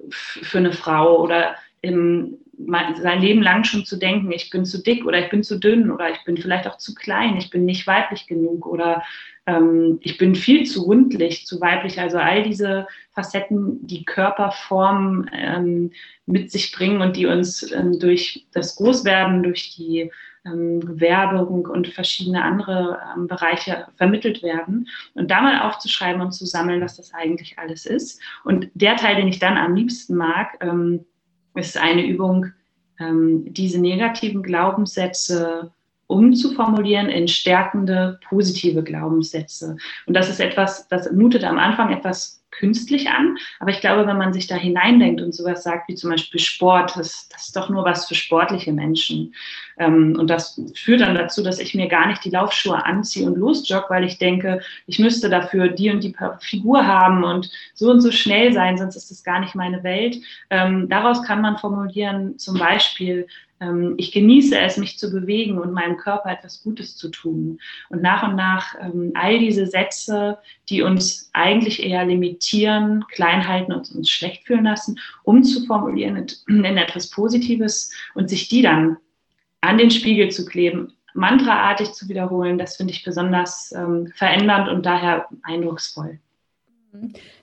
für 0.00 0.58
eine 0.58 0.72
Frau 0.72 1.22
oder 1.22 1.54
im, 1.80 2.38
sein 2.66 3.20
Leben 3.20 3.42
lang 3.42 3.64
schon 3.64 3.84
zu 3.84 3.96
denken, 3.96 4.32
ich 4.32 4.50
bin 4.50 4.64
zu 4.64 4.82
dick 4.82 5.04
oder 5.06 5.18
ich 5.24 5.30
bin 5.30 5.42
zu 5.42 5.58
dünn 5.58 5.90
oder 5.90 6.10
ich 6.10 6.24
bin 6.24 6.36
vielleicht 6.36 6.66
auch 6.66 6.76
zu 6.76 6.94
klein, 6.94 7.36
ich 7.36 7.50
bin 7.50 7.64
nicht 7.64 7.86
weiblich 7.86 8.26
genug 8.26 8.66
oder 8.66 9.04
ähm, 9.46 9.98
ich 10.02 10.18
bin 10.18 10.34
viel 10.34 10.64
zu 10.66 10.82
rundlich, 10.82 11.46
zu 11.46 11.60
weiblich. 11.60 12.00
Also 12.00 12.18
all 12.18 12.42
diese 12.42 12.86
Facetten, 13.12 13.86
die 13.86 14.04
Körperform 14.04 15.28
ähm, 15.32 15.92
mit 16.26 16.50
sich 16.50 16.72
bringen 16.72 17.00
und 17.00 17.16
die 17.16 17.26
uns 17.26 17.70
ähm, 17.72 17.98
durch 17.98 18.46
das 18.52 18.76
Großwerden, 18.76 19.42
durch 19.42 19.74
die 19.74 20.10
ähm, 20.44 21.00
Werbung 21.00 21.66
und 21.66 21.88
verschiedene 21.88 22.42
andere 22.42 22.98
ähm, 23.16 23.26
Bereiche 23.26 23.86
vermittelt 23.96 24.42
werden. 24.42 24.88
Und 25.14 25.30
da 25.30 25.40
mal 25.40 25.62
aufzuschreiben 25.62 26.20
und 26.20 26.32
zu 26.32 26.44
sammeln, 26.44 26.80
was 26.80 26.96
das 26.96 27.14
eigentlich 27.14 27.58
alles 27.58 27.86
ist. 27.86 28.20
Und 28.44 28.68
der 28.74 28.96
Teil, 28.96 29.16
den 29.16 29.28
ich 29.28 29.38
dann 29.38 29.56
am 29.56 29.74
liebsten 29.74 30.16
mag, 30.16 30.58
ähm, 30.60 31.04
ist 31.54 31.76
eine 31.76 32.06
Übung, 32.06 32.46
diese 33.00 33.80
negativen 33.80 34.42
Glaubenssätze 34.42 35.72
umzuformulieren 36.08 37.08
in 37.08 37.28
stärkende, 37.28 38.18
positive 38.28 38.82
Glaubenssätze. 38.82 39.76
Und 40.06 40.14
das 40.14 40.28
ist 40.28 40.40
etwas, 40.40 40.88
das 40.88 41.12
mutet 41.12 41.44
am 41.44 41.58
Anfang 41.58 41.92
etwas 41.92 42.38
künstlich 42.50 43.08
an. 43.10 43.36
Aber 43.60 43.70
ich 43.70 43.80
glaube, 43.80 44.06
wenn 44.06 44.16
man 44.16 44.32
sich 44.32 44.46
da 44.46 44.56
hineindenkt 44.56 45.20
und 45.20 45.34
sowas 45.34 45.62
sagt, 45.62 45.88
wie 45.88 45.94
zum 45.94 46.10
Beispiel 46.10 46.40
Sport, 46.40 46.96
das, 46.96 47.28
das 47.28 47.46
ist 47.46 47.56
doch 47.56 47.68
nur 47.68 47.84
was 47.84 48.08
für 48.08 48.14
sportliche 48.14 48.72
Menschen. 48.72 49.34
Ähm, 49.78 50.16
und 50.18 50.28
das 50.28 50.60
führt 50.74 51.00
dann 51.00 51.14
dazu, 51.14 51.42
dass 51.42 51.60
ich 51.60 51.74
mir 51.74 51.88
gar 51.88 52.06
nicht 52.06 52.24
die 52.24 52.30
Laufschuhe 52.30 52.84
anziehe 52.84 53.26
und 53.26 53.38
losjogge, 53.38 53.86
weil 53.90 54.04
ich 54.04 54.18
denke, 54.18 54.60
ich 54.86 54.98
müsste 54.98 55.28
dafür 55.28 55.68
die 55.68 55.90
und 55.90 56.02
die 56.02 56.16
Figur 56.40 56.86
haben 56.86 57.22
und 57.22 57.50
so 57.74 57.90
und 57.90 58.00
so 58.00 58.10
schnell 58.10 58.52
sein, 58.52 58.78
sonst 58.78 58.96
ist 58.96 59.10
das 59.10 59.22
gar 59.22 59.40
nicht 59.40 59.54
meine 59.54 59.82
Welt. 59.84 60.16
Ähm, 60.50 60.88
daraus 60.88 61.22
kann 61.22 61.40
man 61.40 61.58
formulieren, 61.58 62.38
zum 62.38 62.58
Beispiel, 62.58 63.28
ähm, 63.60 63.94
ich 63.96 64.12
genieße 64.12 64.58
es, 64.58 64.76
mich 64.76 64.98
zu 64.98 65.10
bewegen 65.10 65.58
und 65.58 65.72
meinem 65.72 65.96
Körper 65.96 66.30
etwas 66.30 66.62
Gutes 66.62 66.96
zu 66.96 67.08
tun. 67.08 67.58
Und 67.88 68.02
nach 68.02 68.26
und 68.28 68.36
nach 68.36 68.74
ähm, 68.80 69.12
all 69.14 69.38
diese 69.38 69.66
Sätze, 69.66 70.38
die 70.68 70.82
uns 70.82 71.30
eigentlich 71.32 71.82
eher 71.82 72.04
limitieren, 72.04 73.04
klein 73.10 73.46
halten 73.46 73.72
und 73.72 73.90
uns 73.94 74.10
schlecht 74.10 74.46
fühlen 74.46 74.64
lassen, 74.64 74.98
umzuformulieren 75.24 76.26
in, 76.46 76.64
etwas 76.64 77.10
Positives 77.10 77.92
und 78.14 78.28
sich 78.28 78.48
die 78.48 78.62
dann 78.62 78.96
an 79.60 79.78
den 79.78 79.90
Spiegel 79.90 80.30
zu 80.30 80.44
kleben, 80.44 80.92
mantraartig 81.14 81.92
zu 81.92 82.08
wiederholen, 82.08 82.58
das 82.58 82.76
finde 82.76 82.92
ich 82.92 83.02
besonders 83.02 83.72
ähm, 83.72 84.12
verändernd 84.14 84.68
und 84.68 84.86
daher 84.86 85.28
eindrucksvoll. 85.42 86.20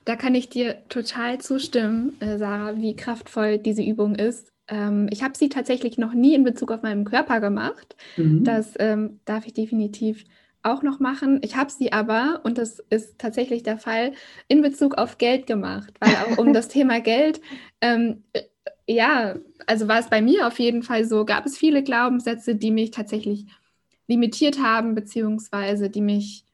Da 0.04 0.16
kann 0.16 0.34
ich 0.34 0.48
dir 0.48 0.82
total 0.88 1.38
zustimmen, 1.38 2.20
äh, 2.20 2.38
Sarah, 2.38 2.76
wie 2.76 2.96
kraftvoll 2.96 3.58
diese 3.58 3.82
Übung 3.82 4.14
ist. 4.14 4.55
Ähm, 4.68 5.08
ich 5.10 5.22
habe 5.22 5.36
sie 5.36 5.48
tatsächlich 5.48 5.98
noch 5.98 6.12
nie 6.12 6.34
in 6.34 6.44
Bezug 6.44 6.70
auf 6.70 6.82
meinen 6.82 7.04
Körper 7.04 7.40
gemacht. 7.40 7.96
Mhm. 8.16 8.44
Das 8.44 8.74
ähm, 8.78 9.20
darf 9.24 9.46
ich 9.46 9.54
definitiv 9.54 10.24
auch 10.62 10.82
noch 10.82 10.98
machen. 10.98 11.40
Ich 11.42 11.56
habe 11.56 11.70
sie 11.70 11.92
aber, 11.92 12.40
und 12.42 12.58
das 12.58 12.80
ist 12.90 13.18
tatsächlich 13.18 13.62
der 13.62 13.78
Fall, 13.78 14.12
in 14.48 14.62
Bezug 14.62 14.98
auf 14.98 15.18
Geld 15.18 15.46
gemacht, 15.46 15.94
weil 16.00 16.14
auch 16.16 16.38
um 16.38 16.52
das 16.52 16.68
Thema 16.68 17.00
Geld, 17.00 17.40
ähm, 17.80 18.24
äh, 18.32 18.42
ja, 18.88 19.36
also 19.66 19.88
war 19.88 19.98
es 19.98 20.08
bei 20.08 20.22
mir 20.22 20.46
auf 20.46 20.58
jeden 20.58 20.82
Fall 20.82 21.04
so, 21.04 21.24
gab 21.24 21.46
es 21.46 21.56
viele 21.56 21.82
Glaubenssätze, 21.82 22.54
die 22.54 22.70
mich 22.70 22.92
tatsächlich 22.92 23.46
limitiert 24.06 24.60
haben, 24.60 24.94
beziehungsweise 24.94 25.90
die 25.90 26.00
mich 26.00 26.44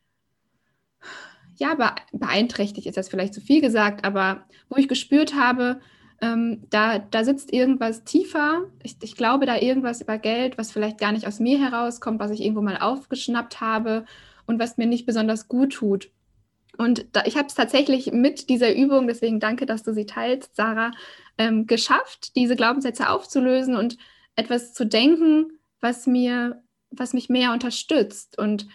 ja, 1.56 1.76
beeinträchtigt 2.12 2.86
ist 2.86 2.96
das 2.96 3.08
vielleicht 3.08 3.34
zu 3.34 3.40
viel 3.40 3.60
gesagt, 3.60 4.04
aber 4.04 4.44
wo 4.68 4.76
ich 4.76 4.88
gespürt 4.88 5.34
habe, 5.34 5.80
ähm, 6.22 6.62
da, 6.70 7.00
da 7.00 7.24
sitzt 7.24 7.52
irgendwas 7.52 8.04
tiefer. 8.04 8.62
Ich, 8.82 8.96
ich 9.02 9.16
glaube 9.16 9.44
da 9.44 9.56
irgendwas 9.56 10.00
über 10.00 10.18
Geld, 10.18 10.56
was 10.56 10.70
vielleicht 10.70 10.98
gar 10.98 11.10
nicht 11.10 11.26
aus 11.26 11.40
mir 11.40 11.58
herauskommt, 11.58 12.20
was 12.20 12.30
ich 12.30 12.40
irgendwo 12.40 12.62
mal 12.62 12.78
aufgeschnappt 12.78 13.60
habe 13.60 14.06
und 14.46 14.60
was 14.60 14.78
mir 14.78 14.86
nicht 14.86 15.04
besonders 15.04 15.48
gut 15.48 15.72
tut. 15.74 16.10
Und 16.78 17.06
da, 17.12 17.24
ich 17.26 17.36
habe 17.36 17.48
es 17.48 17.54
tatsächlich 17.54 18.12
mit 18.12 18.48
dieser 18.48 18.74
Übung, 18.74 19.08
deswegen 19.08 19.40
danke, 19.40 19.66
dass 19.66 19.82
du 19.82 19.92
sie 19.92 20.06
teilst, 20.06 20.54
Sarah, 20.54 20.92
ähm, 21.38 21.66
geschafft, 21.66 22.36
diese 22.36 22.54
Glaubenssätze 22.54 23.10
aufzulösen 23.10 23.76
und 23.76 23.98
etwas 24.36 24.72
zu 24.72 24.86
denken, 24.86 25.58
was 25.80 26.06
mir, 26.06 26.62
was 26.90 27.14
mich 27.14 27.30
mehr 27.30 27.52
unterstützt. 27.52 28.38
Und 28.38 28.68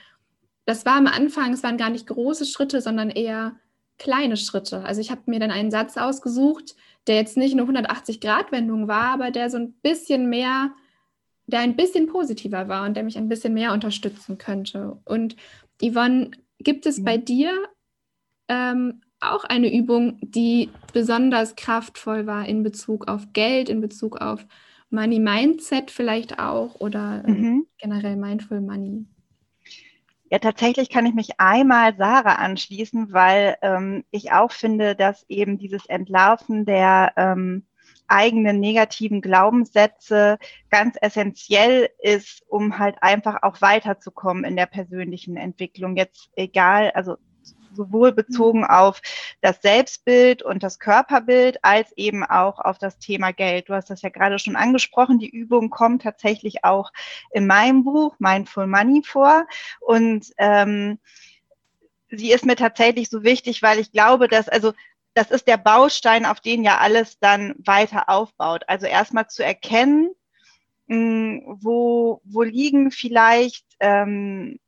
das 0.66 0.86
war 0.86 0.98
am 0.98 1.08
Anfang, 1.08 1.54
es 1.54 1.64
waren 1.64 1.78
gar 1.78 1.90
nicht 1.90 2.08
große 2.08 2.46
Schritte, 2.46 2.82
sondern 2.82 3.10
eher 3.10 3.56
kleine 3.98 4.38
Schritte. 4.38 4.84
Also 4.84 5.02
ich 5.02 5.12
habe 5.12 5.22
mir 5.26 5.40
dann 5.40 5.52
einen 5.52 5.72
Satz 5.72 5.98
ausgesucht, 5.98 6.76
der 7.08 7.16
jetzt 7.16 7.38
nicht 7.38 7.54
eine 7.54 7.64
180-Grad-Wendung 7.64 8.88
war, 8.88 9.06
aber 9.14 9.32
der 9.32 9.50
so 9.50 9.58
ein 9.58 9.74
bisschen 9.82 10.30
mehr, 10.30 10.72
der 11.48 11.62
ein 11.62 11.76
bisschen 11.76 12.08
positiver 12.08 12.68
war 12.68 12.86
und 12.86 12.96
der 12.96 13.04
mich 13.04 13.18
ein 13.18 13.30
bisschen 13.30 13.54
mehr 13.54 13.74
unterstützen 13.74 14.38
könnte. 14.38 14.98
Und 15.06 15.36
Yvonne, 15.82 16.32
gibt 16.60 16.86
es 16.86 17.04
bei 17.04 17.18
dir 17.18 17.52
ähm, 18.48 19.02
auch 19.20 19.44
eine 19.44 19.74
Übung, 19.74 20.18
die 20.22 20.70
besonders 20.94 21.56
kraftvoll 21.56 22.28
war 22.28 22.48
in 22.48 22.64
Bezug 22.64 23.08
auf 23.08 23.34
Geld, 23.34 23.70
in 23.70 23.82
Bezug 23.82 24.22
auf 24.22 24.46
Money 24.90 25.20
Mindset 25.20 25.92
vielleicht 25.92 26.40
auch 26.40 26.80
oder 26.80 27.24
ähm, 27.28 27.42
mhm. 27.42 27.68
generell 27.78 28.16
Mindful 28.16 28.62
Money? 28.62 29.06
Ja, 30.30 30.40
tatsächlich 30.40 30.90
kann 30.90 31.06
ich 31.06 31.14
mich 31.14 31.40
einmal 31.40 31.96
Sarah 31.96 32.36
anschließen, 32.36 33.14
weil 33.14 33.56
ähm, 33.62 34.04
ich 34.12 34.34
auch 34.34 34.52
finde, 34.52 34.96
dass 34.96 35.26
eben 35.30 35.58
dieses 35.58 35.86
Entlarven 35.86 36.66
der 36.66 37.14
ähm, 37.16 37.66
eigenen 38.08 38.60
negativen 38.60 39.22
Glaubenssätze 39.22 40.38
ganz 40.70 40.98
essentiell 41.02 41.90
ist, 42.00 42.44
um 42.48 42.78
halt 42.78 42.98
einfach 43.02 43.42
auch 43.42 43.62
weiterzukommen 43.62 44.44
in 44.44 44.56
der 44.56 44.66
persönlichen 44.66 45.38
Entwicklung. 45.38 45.96
Jetzt 45.96 46.30
egal, 46.36 46.92
also 46.92 47.18
sowohl 47.78 48.12
bezogen 48.12 48.66
auf 48.66 49.02
das 49.42 49.62
Selbstbild 49.62 50.44
und 50.44 50.64
das 50.64 50.80
Körperbild 50.80 51.64
als 51.64 51.94
eben 51.96 52.26
auch 52.26 52.60
auf 52.60 52.78
das 52.78 53.00
Thema 53.00 53.32
Geld. 53.32 53.70
Du 53.70 53.74
hast 53.74 53.90
das 53.90 54.02
ja 54.02 54.10
gerade 54.10 54.40
schon 54.40 54.58
angesprochen. 54.58 55.20
Die 55.20 55.30
Übung 55.30 55.70
kommt 55.70 56.02
tatsächlich 56.02 56.66
auch 56.66 56.92
in 57.32 57.48
meinem 57.48 57.86
Buch 57.86 58.16
Mindful 58.20 58.68
Money 58.68 59.04
vor 59.06 59.48
und 59.80 60.34
ähm, 60.38 61.00
sie 62.10 62.32
ist 62.32 62.46
mir 62.46 62.56
tatsächlich 62.56 63.10
so 63.10 63.24
wichtig, 63.24 63.62
weil 63.62 63.80
ich 63.80 63.92
glaube, 63.92 64.28
dass 64.28 64.50
also 64.50 64.74
das 65.14 65.32
ist 65.32 65.48
der 65.48 65.58
Baustein, 65.58 66.26
auf 66.26 66.40
den 66.42 66.64
ja 66.64 66.78
alles 66.78 67.18
dann 67.20 67.56
weiter 67.58 68.08
aufbaut. 68.08 68.64
Also 68.68 68.86
erstmal 68.86 69.28
zu 69.28 69.44
erkennen, 69.44 70.12
mh, 70.88 70.96
hm, 70.96 71.58
wo, 71.60 72.22
wo 72.24 72.44
liegen 72.44 72.92
vielleicht 72.92 73.66
ähm, 73.80 74.60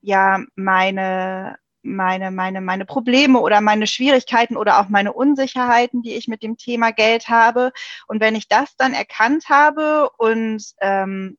ja 0.00 0.40
meine 0.54 1.58
meine, 1.86 2.30
meine, 2.30 2.60
meine 2.60 2.84
Probleme 2.84 3.40
oder 3.40 3.60
meine 3.60 3.86
Schwierigkeiten 3.86 4.56
oder 4.56 4.80
auch 4.80 4.88
meine 4.88 5.12
Unsicherheiten, 5.12 6.02
die 6.02 6.14
ich 6.14 6.28
mit 6.28 6.42
dem 6.42 6.56
Thema 6.56 6.92
Geld 6.92 7.28
habe. 7.28 7.72
Und 8.06 8.20
wenn 8.20 8.34
ich 8.34 8.48
das 8.48 8.76
dann 8.76 8.92
erkannt 8.92 9.48
habe 9.48 10.10
und 10.18 10.62
ähm, 10.80 11.38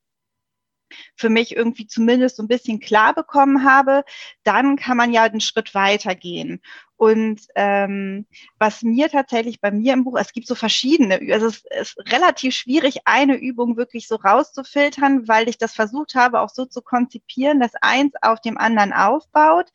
für 1.15 1.29
mich 1.29 1.55
irgendwie 1.55 1.87
zumindest 1.87 2.37
so 2.37 2.43
ein 2.43 2.47
bisschen 2.47 2.79
klar 2.79 3.13
bekommen 3.13 3.63
habe, 3.65 4.03
dann 4.43 4.77
kann 4.77 4.97
man 4.97 5.11
ja 5.11 5.23
einen 5.23 5.41
Schritt 5.41 5.73
weitergehen. 5.75 6.61
Und 6.97 7.41
ähm, 7.55 8.25
was 8.59 8.81
mir 8.81 9.09
tatsächlich 9.09 9.61
bei 9.61 9.71
mir 9.71 9.93
im 9.93 10.03
Buch, 10.03 10.17
es 10.19 10.33
gibt 10.33 10.47
so 10.47 10.55
verschiedene, 10.55 11.19
also 11.31 11.47
es 11.47 11.63
ist 11.69 11.97
relativ 12.11 12.55
schwierig, 12.55 13.01
eine 13.05 13.35
Übung 13.35 13.77
wirklich 13.77 14.07
so 14.07 14.15
rauszufiltern, 14.15 15.27
weil 15.27 15.47
ich 15.47 15.57
das 15.57 15.73
versucht 15.73 16.15
habe, 16.15 16.41
auch 16.41 16.49
so 16.49 16.65
zu 16.65 16.81
konzipieren, 16.81 17.59
dass 17.59 17.73
eins 17.81 18.13
auf 18.21 18.41
dem 18.41 18.57
anderen 18.57 18.93
aufbaut. 18.93 19.69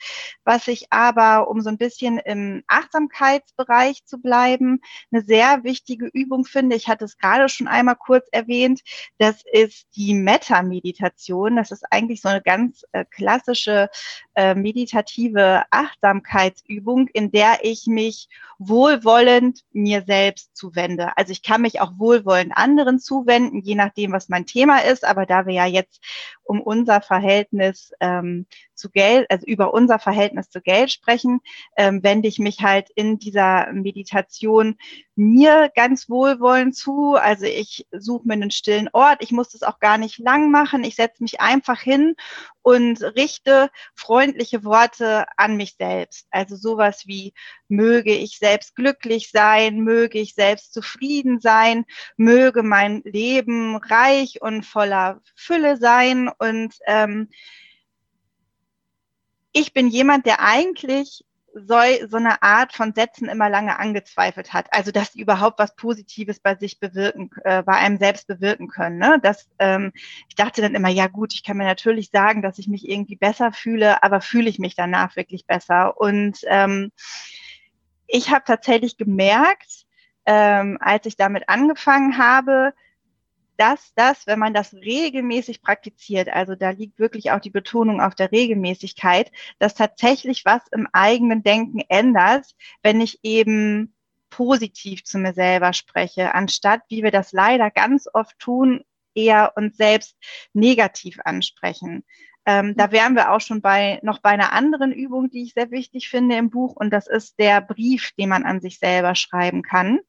Was 0.45 0.69
ich 0.69 0.93
aber, 0.93 1.49
um 1.49 1.61
so 1.61 1.69
ein 1.69 1.79
bisschen 1.79 2.19
im 2.19 2.65
Achtsamkeitsbereich 2.67 4.05
zu 4.05 4.19
bleiben, 4.19 4.81
eine 5.13 5.23
sehr 5.23 5.65
wichtige 5.65 6.07
Übung 6.13 6.45
finde, 6.45 6.77
ich 6.77 6.89
hatte 6.89 7.05
es 7.05 7.19
gerade 7.19 7.49
schon 7.49 7.69
einmal 7.69 7.97
kurz 7.97 8.27
erwähnt, 8.33 8.81
das 9.19 9.43
ist 9.53 9.87
die 9.97 10.15
Metta-Meditation. 10.15 11.57
Das 11.57 11.71
ist 11.71 11.85
eigentlich 11.91 12.21
so 12.21 12.29
eine 12.29 12.43
ganz 12.43 12.85
äh, 12.93 13.05
klassische 13.05 13.89
äh, 14.35 14.55
meditative 14.55 15.65
Achtsamkeitsübung, 15.71 17.09
in 17.15 17.31
der 17.31 17.61
ich 17.63 17.87
mich 17.87 18.29
wohlwollend 18.59 19.61
mir 19.73 20.03
selbst 20.07 20.57
zuwende. 20.57 21.17
Also 21.17 21.33
ich 21.33 21.43
kann 21.43 21.63
mich 21.63 21.81
auch 21.81 21.93
wohlwollend 21.97 22.53
anderen 22.55 22.99
zuwenden, 22.99 23.61
je 23.61 23.75
nachdem, 23.75 24.13
was 24.13 24.29
mein 24.29 24.47
Thema 24.47 24.79
ist. 24.79 25.05
Aber 25.05 25.27
da 25.27 25.47
wir 25.47 25.55
ja 25.55 25.67
jetzt 25.67 26.01
um 26.45 26.61
unser 26.61 27.01
Verhältnis 27.01 27.93
ähm, 28.01 28.47
zu 28.75 28.91
Geld, 28.91 29.31
also 29.31 29.47
über 29.47 29.73
unser 29.75 29.99
Verhältnis 29.99 30.51
zu 30.51 30.61
Geld 30.61 30.91
sprechen, 30.91 31.41
ähm, 31.77 32.03
wende 32.03 32.29
ich 32.29 32.39
mich 32.39 32.61
halt 32.61 32.91
in 32.95 33.19
dieser 33.19 33.73
Meditation 33.73 34.77
mir 35.23 35.71
ganz 35.75 36.09
wohlwollend 36.09 36.75
zu. 36.77 37.15
Also 37.15 37.47
ich 37.47 37.87
suche 37.93 38.27
mir 38.27 38.35
einen 38.35 38.51
stillen 38.51 38.89
Ort. 38.93 39.23
Ich 39.23 39.31
muss 39.31 39.51
das 39.51 39.63
auch 39.63 39.79
gar 39.79 39.99
nicht 39.99 40.19
lang 40.19 40.51
machen. 40.51 40.85
Ich 40.85 40.97
setze 40.97 41.23
mich 41.23 41.41
einfach 41.41 41.81
hin 41.81 42.15
und 42.63 43.03
richte 43.03 43.71
freundliche 43.95 44.65
Worte 44.65 45.27
an 45.37 45.57
mich 45.57 45.77
selbst. 45.79 46.27
Also 46.31 46.57
sowas 46.57 47.07
wie 47.07 47.33
möge 47.69 48.15
ich 48.15 48.39
selbst 48.39 48.75
glücklich 48.75 49.31
sein, 49.31 49.81
möge 49.81 50.19
ich 50.19 50.35
selbst 50.35 50.73
zufrieden 50.75 51.41
sein, 51.41 51.85
möge 52.17 52.63
mein 52.63 53.03
Leben 53.05 53.77
reich 53.77 54.43
und 54.43 54.67
voller 54.67 55.21
Fülle 55.35 55.77
sein 55.77 56.31
und 56.39 56.75
ähm, 56.87 57.29
ich 59.53 59.75
bin 59.75 59.89
jemand, 59.89 60.25
der 60.25 60.41
eigentlich 60.41 61.25
so, 61.55 61.77
so 62.09 62.17
eine 62.17 62.43
Art 62.43 62.73
von 62.73 62.95
Sätzen 62.95 63.29
immer 63.29 63.49
lange 63.49 63.79
angezweifelt 63.79 64.53
hat. 64.53 64.67
Also, 64.71 64.91
dass 64.91 65.13
sie 65.13 65.21
überhaupt 65.21 65.59
was 65.59 65.77
Positives 65.77 66.41
bei 66.41 66.55
sich 66.55 66.81
bewirken, 66.81 67.31
äh, 67.45 67.63
bei 67.63 67.75
einem 67.75 67.99
selbst 67.99 68.27
bewirken 68.27 68.69
können. 68.69 68.99
Ne? 68.99 69.19
Das, 69.23 69.49
ähm, 69.59 69.93
ich 70.29 70.35
dachte 70.35 70.63
dann 70.63 70.75
immer, 70.75 70.89
ja 70.89 71.07
gut, 71.09 71.35
ich 71.35 71.45
kann 71.45 71.57
mir 71.57 71.65
natürlich 71.65 72.11
sagen, 72.11 72.43
dass 72.43 72.59
ich 72.59 72.69
mich 72.69 72.89
irgendwie 72.89 73.17
besser 73.17 73.53
fühle, 73.53 74.03
aber 74.03 74.21
fühle 74.21 74.49
ich 74.49 74.59
mich 74.59 74.75
danach 74.75 75.17
wirklich 75.17 75.47
besser? 75.47 76.01
Und 76.01 76.39
ähm, 76.47 76.91
ich 78.07 78.31
habe 78.31 78.45
tatsächlich 78.47 78.97
gemerkt, 78.97 79.87
ähm, 80.27 80.79
als 80.81 81.07
ich 81.07 81.17
damit 81.17 81.49
angefangen 81.49 82.19
habe, 82.19 82.75
dass 83.63 83.95
das, 83.95 84.27
wenn 84.27 84.41
man 84.41 84.55
das 84.55 84.75
regelmäßig 84.75 85.63
praktiziert, 85.63 86.29
also 86.29 86.57
da 86.57 86.71
liegt 86.71 86.99
wirklich 86.99 87.31
auch 87.31 87.39
die 87.39 87.51
Betonung 87.51 88.01
auf 88.01 88.17
der 88.17 88.33
Regelmäßigkeit, 88.33 89.31
dass 89.61 89.77
tatsächlich 89.77 90.45
was 90.45 90.63
im 90.73 90.89
eigenen 90.93 91.45
Denken 91.45 91.79
ändert, 91.89 92.57
wenn 92.83 93.01
ich 93.01 93.21
eben 93.23 93.95
positiv 94.31 95.05
zu 95.05 95.19
mir 95.19 95.33
selber 95.33 95.75
spreche, 95.75 96.35
anstatt, 96.35 96.81
wie 96.89 97.05
wir 97.05 97.13
das 97.13 97.31
leider 97.31 97.71
ganz 97.71 98.09
oft 98.13 98.37
tun, 98.41 98.83
eher 99.15 99.53
uns 99.55 99.77
selbst 99.77 100.17
negativ 100.53 101.21
ansprechen. 101.25 102.03
Ähm, 102.45 102.75
da 102.77 102.91
wären 102.91 103.15
wir 103.15 103.31
auch 103.31 103.41
schon 103.41 103.63
bei 103.63 104.01
noch 104.03 104.19
bei 104.19 104.31
einer 104.31 104.53
anderen 104.53 104.91
Übung, 104.91 105.31
die 105.31 105.45
ich 105.45 105.53
sehr 105.53 105.71
wichtig 105.71 106.09
finde 106.09 106.35
im 106.35 106.51
Buch, 106.51 106.75
und 106.75 106.91
das 106.91 107.07
ist 107.07 107.39
der 107.39 107.61
Brief, 107.61 108.11
den 108.19 108.31
man 108.31 108.43
an 108.43 108.61
sich 108.61 108.81
selber 108.81 109.15
schreiben 109.15 109.63
kann. 109.63 110.01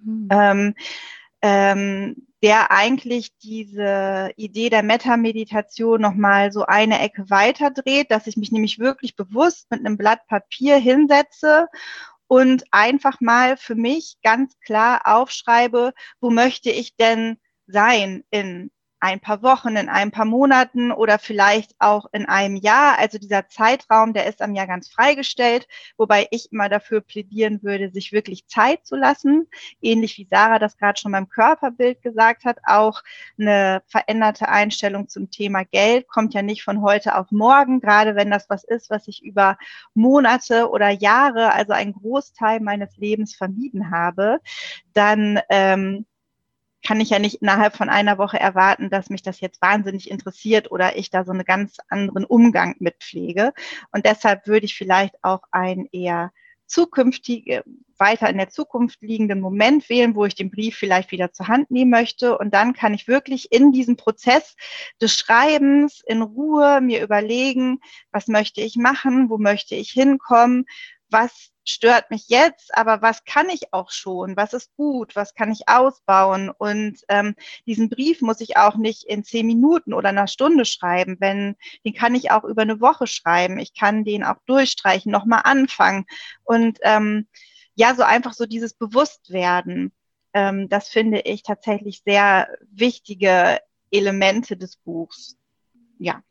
Mhm. 0.00 0.28
Ähm, 0.30 0.74
ähm, 1.42 2.26
der 2.44 2.70
eigentlich 2.70 3.38
diese 3.38 4.30
Idee 4.36 4.68
der 4.68 4.82
Metameditation 4.82 5.98
nochmal 5.98 6.52
so 6.52 6.66
eine 6.66 7.00
Ecke 7.00 7.30
weiter 7.30 7.70
dreht, 7.70 8.10
dass 8.10 8.26
ich 8.26 8.36
mich 8.36 8.52
nämlich 8.52 8.78
wirklich 8.78 9.16
bewusst 9.16 9.70
mit 9.70 9.80
einem 9.80 9.96
Blatt 9.96 10.26
Papier 10.26 10.76
hinsetze 10.76 11.68
und 12.26 12.64
einfach 12.70 13.22
mal 13.22 13.56
für 13.56 13.76
mich 13.76 14.18
ganz 14.22 14.58
klar 14.60 15.00
aufschreibe, 15.06 15.94
wo 16.20 16.28
möchte 16.28 16.68
ich 16.68 16.96
denn 16.96 17.38
sein 17.66 18.24
in 18.28 18.70
ein 19.04 19.20
paar 19.20 19.42
Wochen, 19.42 19.76
in 19.76 19.90
ein 19.90 20.10
paar 20.10 20.24
Monaten 20.24 20.90
oder 20.90 21.18
vielleicht 21.18 21.74
auch 21.78 22.06
in 22.12 22.24
einem 22.24 22.56
Jahr. 22.56 22.98
Also 22.98 23.18
dieser 23.18 23.48
Zeitraum, 23.48 24.14
der 24.14 24.24
ist 24.26 24.40
am 24.40 24.54
Jahr 24.54 24.66
ganz 24.66 24.88
freigestellt, 24.88 25.68
wobei 25.98 26.26
ich 26.30 26.50
immer 26.52 26.70
dafür 26.70 27.02
plädieren 27.02 27.62
würde, 27.62 27.90
sich 27.90 28.12
wirklich 28.12 28.46
Zeit 28.46 28.86
zu 28.86 28.96
lassen. 28.96 29.46
Ähnlich 29.82 30.16
wie 30.16 30.26
Sarah 30.30 30.58
das 30.58 30.78
gerade 30.78 30.98
schon 30.98 31.12
beim 31.12 31.28
Körperbild 31.28 32.00
gesagt 32.00 32.46
hat, 32.46 32.60
auch 32.64 33.02
eine 33.38 33.82
veränderte 33.88 34.48
Einstellung 34.48 35.06
zum 35.06 35.30
Thema 35.30 35.64
Geld 35.66 36.08
kommt 36.08 36.32
ja 36.32 36.40
nicht 36.40 36.62
von 36.64 36.80
heute 36.80 37.18
auf 37.18 37.30
morgen, 37.30 37.80
gerade 37.80 38.16
wenn 38.16 38.30
das 38.30 38.48
was 38.48 38.64
ist, 38.64 38.88
was 38.88 39.06
ich 39.06 39.22
über 39.22 39.58
Monate 39.92 40.70
oder 40.70 40.88
Jahre, 40.88 41.52
also 41.52 41.74
einen 41.74 41.92
Großteil 41.92 42.60
meines 42.60 42.96
Lebens 42.96 43.36
vermieden 43.36 43.90
habe, 43.90 44.38
dann 44.94 45.40
ähm, 45.50 46.06
kann 46.86 47.00
ich 47.00 47.10
ja 47.10 47.18
nicht 47.18 47.42
innerhalb 47.42 47.76
von 47.76 47.88
einer 47.88 48.18
Woche 48.18 48.38
erwarten, 48.38 48.90
dass 48.90 49.10
mich 49.10 49.22
das 49.22 49.40
jetzt 49.40 49.60
wahnsinnig 49.62 50.10
interessiert 50.10 50.70
oder 50.70 50.96
ich 50.96 51.10
da 51.10 51.24
so 51.24 51.32
einen 51.32 51.44
ganz 51.44 51.78
anderen 51.88 52.24
Umgang 52.24 52.76
mit 52.78 52.96
pflege. 53.00 53.52
Und 53.90 54.06
deshalb 54.06 54.46
würde 54.46 54.66
ich 54.66 54.76
vielleicht 54.76 55.16
auch 55.22 55.42
einen 55.50 55.88
eher 55.92 56.30
zukünftige, 56.66 57.64
weiter 57.98 58.28
in 58.28 58.38
der 58.38 58.48
Zukunft 58.48 59.00
liegenden 59.00 59.40
Moment 59.40 59.88
wählen, 59.88 60.14
wo 60.14 60.24
ich 60.24 60.34
den 60.34 60.50
Brief 60.50 60.76
vielleicht 60.76 61.12
wieder 61.12 61.32
zur 61.32 61.48
Hand 61.48 61.70
nehmen 61.70 61.90
möchte. 61.90 62.36
Und 62.36 62.52
dann 62.52 62.72
kann 62.72 62.94
ich 62.94 63.08
wirklich 63.08 63.52
in 63.52 63.72
diesem 63.72 63.96
Prozess 63.96 64.56
des 65.00 65.14
Schreibens 65.14 66.02
in 66.06 66.22
Ruhe 66.22 66.80
mir 66.80 67.02
überlegen, 67.02 67.80
was 68.10 68.26
möchte 68.26 68.60
ich 68.60 68.76
machen, 68.76 69.30
wo 69.30 69.38
möchte 69.38 69.74
ich 69.74 69.90
hinkommen, 69.90 70.64
was 71.08 71.53
stört 71.64 72.10
mich 72.10 72.28
jetzt, 72.28 72.76
aber 72.76 73.02
was 73.02 73.24
kann 73.24 73.48
ich 73.48 73.72
auch 73.72 73.90
schon, 73.90 74.36
was 74.36 74.52
ist 74.52 74.74
gut, 74.76 75.16
was 75.16 75.34
kann 75.34 75.50
ich 75.50 75.68
ausbauen. 75.68 76.50
Und 76.50 77.00
ähm, 77.08 77.34
diesen 77.66 77.88
Brief 77.88 78.20
muss 78.20 78.40
ich 78.40 78.56
auch 78.56 78.76
nicht 78.76 79.04
in 79.04 79.24
zehn 79.24 79.46
Minuten 79.46 79.94
oder 79.94 80.10
einer 80.10 80.26
Stunde 80.26 80.64
schreiben, 80.64 81.16
wenn 81.20 81.56
den 81.84 81.94
kann 81.94 82.14
ich 82.14 82.30
auch 82.30 82.44
über 82.44 82.62
eine 82.62 82.80
Woche 82.80 83.06
schreiben. 83.06 83.58
Ich 83.58 83.74
kann 83.74 84.04
den 84.04 84.24
auch 84.24 84.38
durchstreichen, 84.46 85.10
nochmal 85.10 85.42
anfangen. 85.44 86.06
Und 86.44 86.78
ähm, 86.82 87.26
ja, 87.74 87.94
so 87.94 88.02
einfach 88.02 88.34
so 88.34 88.46
dieses 88.46 88.74
Bewusstwerden, 88.74 89.92
ähm, 90.32 90.68
das 90.68 90.88
finde 90.88 91.20
ich 91.20 91.42
tatsächlich 91.42 92.02
sehr 92.04 92.48
wichtige 92.70 93.60
Elemente 93.90 94.56
des 94.56 94.76
Buchs. 94.76 95.36
Ja. 95.98 96.22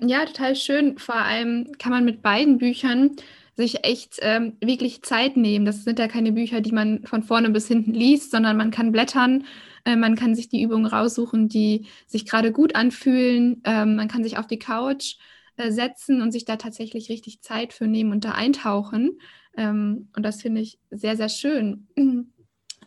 Ja, 0.00 0.24
total 0.24 0.56
schön. 0.56 0.98
Vor 0.98 1.16
allem 1.16 1.72
kann 1.78 1.92
man 1.92 2.04
mit 2.04 2.22
beiden 2.22 2.58
Büchern 2.58 3.16
sich 3.56 3.84
echt 3.84 4.18
ähm, 4.20 4.56
wirklich 4.60 5.02
Zeit 5.02 5.36
nehmen. 5.36 5.64
Das 5.64 5.84
sind 5.84 5.98
ja 5.98 6.08
keine 6.08 6.32
Bücher, 6.32 6.60
die 6.60 6.72
man 6.72 7.04
von 7.06 7.22
vorne 7.22 7.50
bis 7.50 7.68
hinten 7.68 7.94
liest, 7.94 8.30
sondern 8.30 8.56
man 8.56 8.70
kann 8.70 8.92
blättern 8.92 9.44
Äh, 9.84 9.96
man 9.96 10.16
kann 10.16 10.34
sich 10.34 10.48
die 10.48 10.62
Übungen 10.62 10.86
raussuchen, 10.86 11.48
die 11.48 11.86
sich 12.06 12.26
gerade 12.26 12.52
gut 12.52 12.74
anfühlen. 12.74 13.62
Ähm, 13.64 13.96
man 13.96 14.08
kann 14.08 14.24
sich 14.24 14.36
auf 14.36 14.46
die 14.46 14.58
Couch 14.58 15.16
äh, 15.56 15.70
setzen 15.70 16.22
und 16.22 16.32
sich 16.32 16.44
da 16.44 16.56
tatsächlich 16.56 17.08
richtig 17.08 17.40
Zeit 17.42 17.72
für 17.72 17.86
nehmen 17.86 18.12
und 18.12 18.24
da 18.24 18.32
eintauchen. 18.32 19.20
Ähm, 19.56 20.08
und 20.16 20.22
das 20.24 20.42
finde 20.42 20.60
ich 20.60 20.78
sehr, 20.90 21.16
sehr 21.16 21.28
schön. 21.28 21.86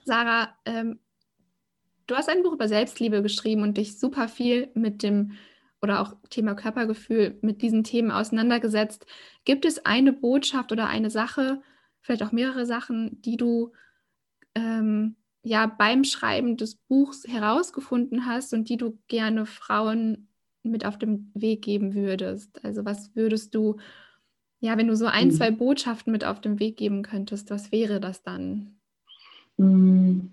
Sarah, 0.06 0.50
ähm, 0.66 1.00
du 2.08 2.16
hast 2.16 2.30
ein 2.30 2.44
Buch 2.44 2.54
über 2.54 2.68
Selbstliebe 2.68 3.22
geschrieben 3.22 3.64
und 3.64 3.78
dich 3.78 4.00
super 4.00 4.28
viel 4.28 4.70
mit 4.74 5.04
dem 5.04 5.32
oder 5.82 6.02
auch 6.02 6.16
Thema 6.30 6.56
Körpergefühl 6.56 7.38
mit 7.42 7.62
diesen 7.62 7.84
Themen 7.84 8.12
auseinandergesetzt. 8.12 9.06
Gibt 9.46 9.66
es 9.66 9.86
eine 9.86 10.14
Botschaft 10.14 10.72
oder 10.72 10.88
eine 10.88 11.10
Sache, 11.10 11.62
vielleicht 12.02 12.24
auch 12.24 12.32
mehrere 12.32 12.66
Sachen, 12.66 13.22
die 13.22 13.38
du 13.38 13.72
ähm, 14.56 15.16
ja 15.44 15.66
beim 15.68 16.04
Schreiben 16.04 16.58
des 16.58 16.76
Buchs 16.76 17.24
herausgefunden 17.28 18.26
hast 18.26 18.54
und 18.54 18.70
die 18.70 18.78
du 18.78 19.00
gerne 19.08 19.46
Frauen 19.46 20.28
mit 20.64 20.86
auf 20.86 20.98
dem 20.98 21.32
Weg 21.34 21.62
geben 21.62 21.94
würdest? 21.94 22.64
Also 22.64 22.86
was 22.86 23.16
würdest 23.16 23.56
du, 23.56 23.78
ja, 24.60 24.78
wenn 24.78 24.88
du 24.88 24.96
so 24.96 25.06
ein, 25.06 25.28
mhm. 25.28 25.32
zwei 25.32 25.52
Botschaften 25.52 26.12
mit 26.12 26.26
auf 26.26 26.42
den 26.42 26.60
Weg 26.60 26.78
geben 26.78 27.04
könntest, 27.04 27.50
was 27.50 27.72
wäre 27.72 28.00
das 28.00 28.22
dann? 28.22 28.76
Hm, 29.58 30.32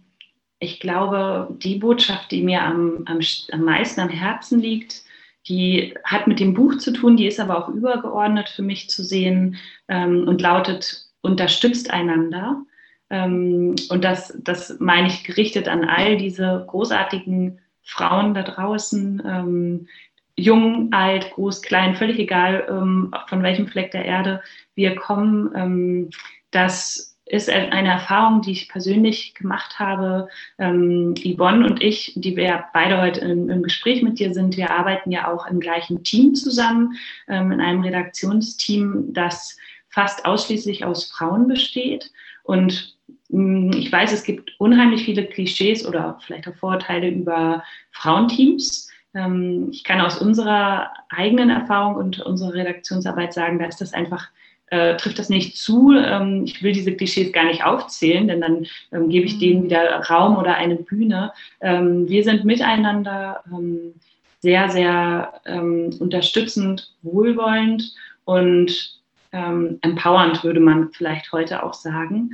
ich 0.59 0.81
glaube, 0.81 1.55
die 1.63 1.77
Botschaft, 1.77 2.33
die 2.33 2.43
mir 2.43 2.63
am, 2.63 3.05
am, 3.07 3.21
am 3.53 3.61
meisten 3.63 4.01
am 4.01 4.09
Herzen 4.09 4.61
liegt, 4.61 5.05
die 5.49 5.95
hat 6.05 6.27
mit 6.27 6.41
dem 6.41 6.55
Buch 6.55 6.79
zu 6.79 6.93
tun, 6.93 7.17
die 7.17 7.27
ist 7.27 7.41
aber 7.41 7.59
auch 7.59 7.69
übergeordnet 7.69 8.49
für 8.49 8.63
mich 8.63 8.91
zu 8.91 9.05
sehen 9.05 9.57
ähm, 9.89 10.27
und 10.27 10.41
lautet, 10.41 11.07
unterstützt 11.21 11.91
einander. 11.91 12.63
Ähm, 13.11 13.77
und 13.89 14.05
das, 14.05 14.37
das 14.43 14.79
meine 14.81 15.09
ich 15.09 15.25
gerichtet 15.25 15.69
an 15.69 15.85
all 15.85 16.17
diese 16.17 16.65
großartigen 16.67 17.61
Frauen 17.83 18.35
da 18.35 18.43
draußen, 18.43 19.23
ähm, 19.25 19.89
jung, 20.37 20.93
alt, 20.93 21.31
groß, 21.31 21.63
klein, 21.63 21.95
völlig 21.95 22.19
egal, 22.19 22.67
ähm, 22.69 23.15
von 23.29 23.43
welchem 23.43 23.69
Fleck 23.69 23.93
der 23.93 24.05
Erde 24.05 24.43
wir 24.75 24.97
kommen, 24.97 25.51
ähm, 25.55 26.11
dass 26.51 27.16
ist 27.27 27.51
eine 27.51 27.91
Erfahrung, 27.91 28.41
die 28.41 28.53
ich 28.53 28.69
persönlich 28.69 29.35
gemacht 29.35 29.81
habe. 29.81 30.29
Ähm, 30.59 31.15
Yvonne 31.17 31.67
und 31.67 31.83
ich, 31.83 32.13
die 32.15 32.37
wir 32.37 32.67
beide 32.73 33.01
heute 33.01 33.21
im, 33.21 33.51
im, 33.51 33.63
Gespräch 33.65 34.01
mit 34.03 34.21
dir 34.21 34.33
sind, 34.33 34.57
wir 34.57 34.71
arbeiten 34.71 35.11
ja 35.11 35.33
auch 35.33 35.47
im 35.49 35.59
gleichen 35.59 36.05
Team 36.05 36.37
zusammen, 36.37 36.95
ähm, 37.27 37.51
in 37.51 37.61
einem 37.61 37.83
Redaktionsteam, 37.83 39.13
das 39.13 39.57
fast 39.89 40.25
ausschließlich 40.25 40.85
aus 40.85 41.11
Frauen 41.11 41.49
besteht. 41.49 42.13
Und 42.45 42.97
mh, 43.29 43.41
mm, 43.41 43.73
ich 43.73 43.91
weiß, 43.91 44.13
es 44.13 44.23
gibt 44.23 44.53
unheimlich 44.61 45.05
viele 45.05 45.27
Klischees 45.27 45.85
oder 45.85 46.19
vielleicht 46.25 46.47
auch 46.47 46.55
Vorurteile 46.55 47.09
über 47.09 47.65
Frauenteams. 47.91 48.89
Ähm, 49.15 49.71
ich 49.73 49.83
kann 49.83 50.01
aus 50.01 50.19
unserer 50.19 50.93
eigenen 51.09 51.51
Erfahrung 51.51 51.97
und 51.97 52.21
unserer 52.21 52.55
Redaktionsarbeit 52.55 53.33
sagen, 53.33 53.59
da 53.59 53.67
ist 53.67 53.81
das 53.81 53.95
einfach 53.95 54.29
äh, 54.69 54.97
trifft 54.97 55.19
das 55.19 55.29
nicht 55.29 55.57
zu. 55.57 55.93
Ähm, 55.93 56.45
ich 56.45 56.63
will 56.63 56.73
diese 56.73 56.95
Klischees 56.95 57.33
gar 57.33 57.45
nicht 57.45 57.65
aufzählen, 57.65 58.29
denn 58.29 58.41
dann 58.41 58.67
ähm, 58.93 59.09
gebe 59.09 59.27
ich 59.27 59.39
denen 59.39 59.61
mhm. 59.61 59.65
wieder 59.65 60.01
Raum 60.09 60.37
oder 60.37 60.55
eine 60.57 60.77
Bühne. 60.77 61.33
Ähm, 61.61 62.09
wir 62.09 62.25
sind 62.25 62.45
miteinander 62.45 63.43
ähm, 63.47 63.95
sehr, 64.41 64.69
sehr 64.69 65.41
ähm, 65.45 65.91
unterstützend, 65.99 66.93
wohlwollend 67.03 67.95
und 68.25 69.01
ähm, 69.33 69.79
empowernd, 69.83 70.45
würde 70.45 70.61
man 70.61 70.91
vielleicht 70.93 71.33
heute 71.33 71.63
auch 71.63 71.75
sagen. 71.75 72.31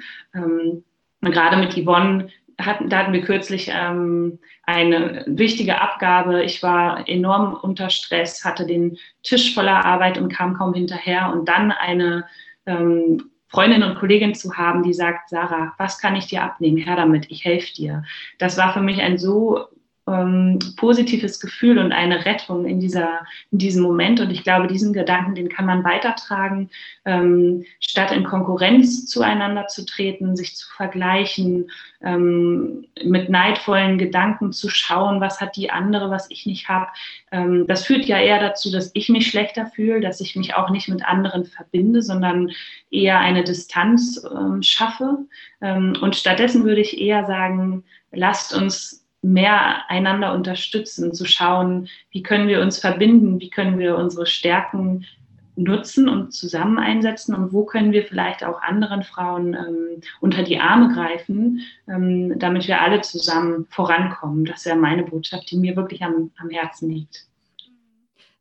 gerade 1.31 1.57
mit 1.57 1.75
Yvonne 1.75 2.29
hatten, 2.59 2.89
da 2.89 2.99
hatten 2.99 3.13
wir 3.13 3.23
kürzlich 3.23 3.71
ähm, 3.73 4.39
eine 4.65 5.25
wichtige 5.27 5.81
Abgabe. 5.81 6.43
Ich 6.43 6.63
war 6.63 7.09
enorm 7.09 7.55
unter 7.55 7.91
Stress, 7.91 8.45
hatte 8.45 8.67
den 8.67 8.99
Tisch 9.23 9.55
voller 9.55 9.85
Arbeit 9.85 10.19
und 10.19 10.33
kam 10.33 10.55
kaum 10.55 10.75
hinterher. 10.75 11.33
Und 11.33 11.49
dann 11.49 11.73
eine 11.73 12.25
ähm, 12.67 13.31
Freundin 13.49 13.83
und 13.83 13.97
Kollegin 13.97 14.35
zu 14.35 14.57
haben, 14.57 14.83
die 14.83 14.95
sagt, 14.95 15.29
Sarah, 15.29 15.75
was 15.77 15.99
kann 15.99 16.17
ich 16.17 16.27
dir 16.27 16.43
abnehmen? 16.43 16.79
Her 16.79 16.97
damit, 16.97 17.31
ich 17.31 17.45
helfe 17.45 17.73
dir. 17.75 18.05
Das 18.39 18.57
war 18.57 18.73
für 18.73 18.81
mich 18.81 19.01
ein 19.01 19.19
so 19.19 19.67
ähm, 20.09 20.59
positives 20.77 21.39
Gefühl 21.39 21.79
und 21.79 21.93
eine 21.93 22.25
Rettung 22.25 22.67
in, 22.67 22.81
dieser, 22.81 23.21
in 23.53 23.59
diesem 23.59 23.83
Moment. 23.83 24.21
Und 24.21 24.31
ich 24.31 24.43
glaube, 24.43 24.67
diesen 24.67 24.93
Gedanken, 24.93 25.37
den 25.37 25.49
kann 25.49 25.65
man 25.65 25.85
weitertragen, 25.85 26.71
ähm, 27.05 27.65
statt 27.79 28.11
in 28.11 28.25
Konkurrenz 28.25 29.07
zueinander 29.07 29.69
zu 29.69 29.87
treten, 29.87 30.35
sich 30.35 30.57
zu 30.57 30.69
vergleichen, 30.75 31.71
ähm, 32.03 32.87
mit 33.05 33.29
neidvollen 33.29 33.97
Gedanken 33.97 34.53
zu 34.53 34.69
schauen, 34.69 35.21
was 35.21 35.41
hat 35.41 35.57
die 35.57 35.71
andere, 35.71 36.11
was 36.11 36.29
ich 36.31 36.47
nicht 36.47 36.69
habe. 36.69 36.89
Ähm, 37.31 37.67
das 37.69 37.87
führt 37.87 38.07
ja 38.07 38.19
eher 38.19 38.41
dazu, 38.41 38.73
dass 38.73 38.91
ich 38.95 39.09
mich 39.09 39.29
schlechter 39.29 39.67
fühle, 39.67 40.01
dass 40.01 40.21
ich 40.21 40.35
mich 40.35 40.57
auch 40.57 40.71
nicht 40.71 40.89
mit 40.89 41.05
anderen 41.05 41.45
verbinde, 41.45 42.03
sondern 42.03 42.51
eher 42.91 43.21
eine 43.21 43.45
Distanz 43.45 44.25
ähm, 44.37 44.63
schaffe. 44.63 45.19
Ähm, 45.61 45.97
und 46.01 46.17
stattdessen 46.17 46.65
würde 46.65 46.81
ich 46.81 47.01
eher 47.01 47.25
sagen, 47.27 47.85
lasst 48.11 48.53
uns 48.53 49.02
mehr 49.23 49.89
einander 49.89 50.35
unterstützen, 50.35 51.15
zu 51.15 51.25
schauen, 51.25 51.89
wie 52.11 52.23
können 52.23 52.49
wir 52.49 52.61
uns 52.61 52.79
verbinden, 52.79 53.41
wie 53.41 53.51
können 53.51 53.79
wir 53.79 53.97
unsere 53.97 54.27
Stärken 54.27 55.07
nutzen 55.55 56.09
und 56.09 56.33
zusammen 56.33 56.79
einsetzen 56.79 57.35
und 57.35 57.53
wo 57.53 57.65
können 57.65 57.93
wir 57.93 58.05
vielleicht 58.05 58.43
auch 58.43 58.61
anderen 58.63 59.03
Frauen 59.03 59.55
ähm, 59.55 60.01
unter 60.21 60.43
die 60.43 60.59
Arme 60.59 60.93
greifen, 60.95 61.61
ähm, 61.89 62.39
damit 62.39 62.67
wir 62.67 62.81
alle 62.81 63.03
zusammen 63.03 63.67
vorankommen. 63.69 64.45
Das 64.45 64.65
wäre 64.65 64.77
meine 64.77 65.05
Botschaft, 65.05 65.51
die 65.51 65.59
mir 65.59 65.77
wirklich 65.77 66.03
am, 66.03 66.31
am 66.39 66.51
Herzen 66.51 66.91
liegt. 66.91 67.27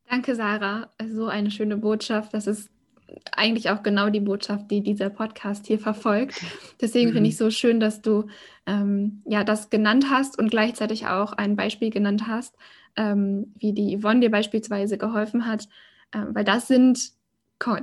Danke, 0.10 0.36
Sarah. 0.36 0.90
So 1.14 1.28
eine 1.28 1.52
schöne 1.52 1.78
Botschaft. 1.78 2.34
Das 2.34 2.48
ist 2.48 2.70
eigentlich 3.32 3.70
auch 3.70 3.84
genau 3.84 4.10
die 4.10 4.20
Botschaft, 4.20 4.70
die 4.72 4.82
dieser 4.82 5.10
Podcast 5.10 5.68
hier 5.68 5.80
verfolgt. 5.80 6.42
Deswegen 6.82 7.10
mhm. 7.10 7.14
finde 7.14 7.30
ich 7.30 7.38
so 7.38 7.50
schön, 7.50 7.80
dass 7.80 8.02
du 8.02 8.28
ähm, 8.66 9.22
ja 9.26 9.44
das 9.44 9.70
genannt 9.70 10.08
hast 10.10 10.38
und 10.38 10.50
gleichzeitig 10.50 11.08
auch 11.08 11.34
ein 11.34 11.56
Beispiel 11.56 11.90
genannt 11.90 12.28
hast, 12.28 12.56
ähm, 12.96 13.54
wie 13.58 13.74
die 13.74 13.98
Yvonne 13.98 14.22
dir 14.22 14.32
beispielsweise 14.32 14.98
geholfen 14.98 15.46
hat, 15.46 15.68
äh, 16.12 16.20
weil 16.30 16.44
das 16.44 16.68
sind 16.68 17.12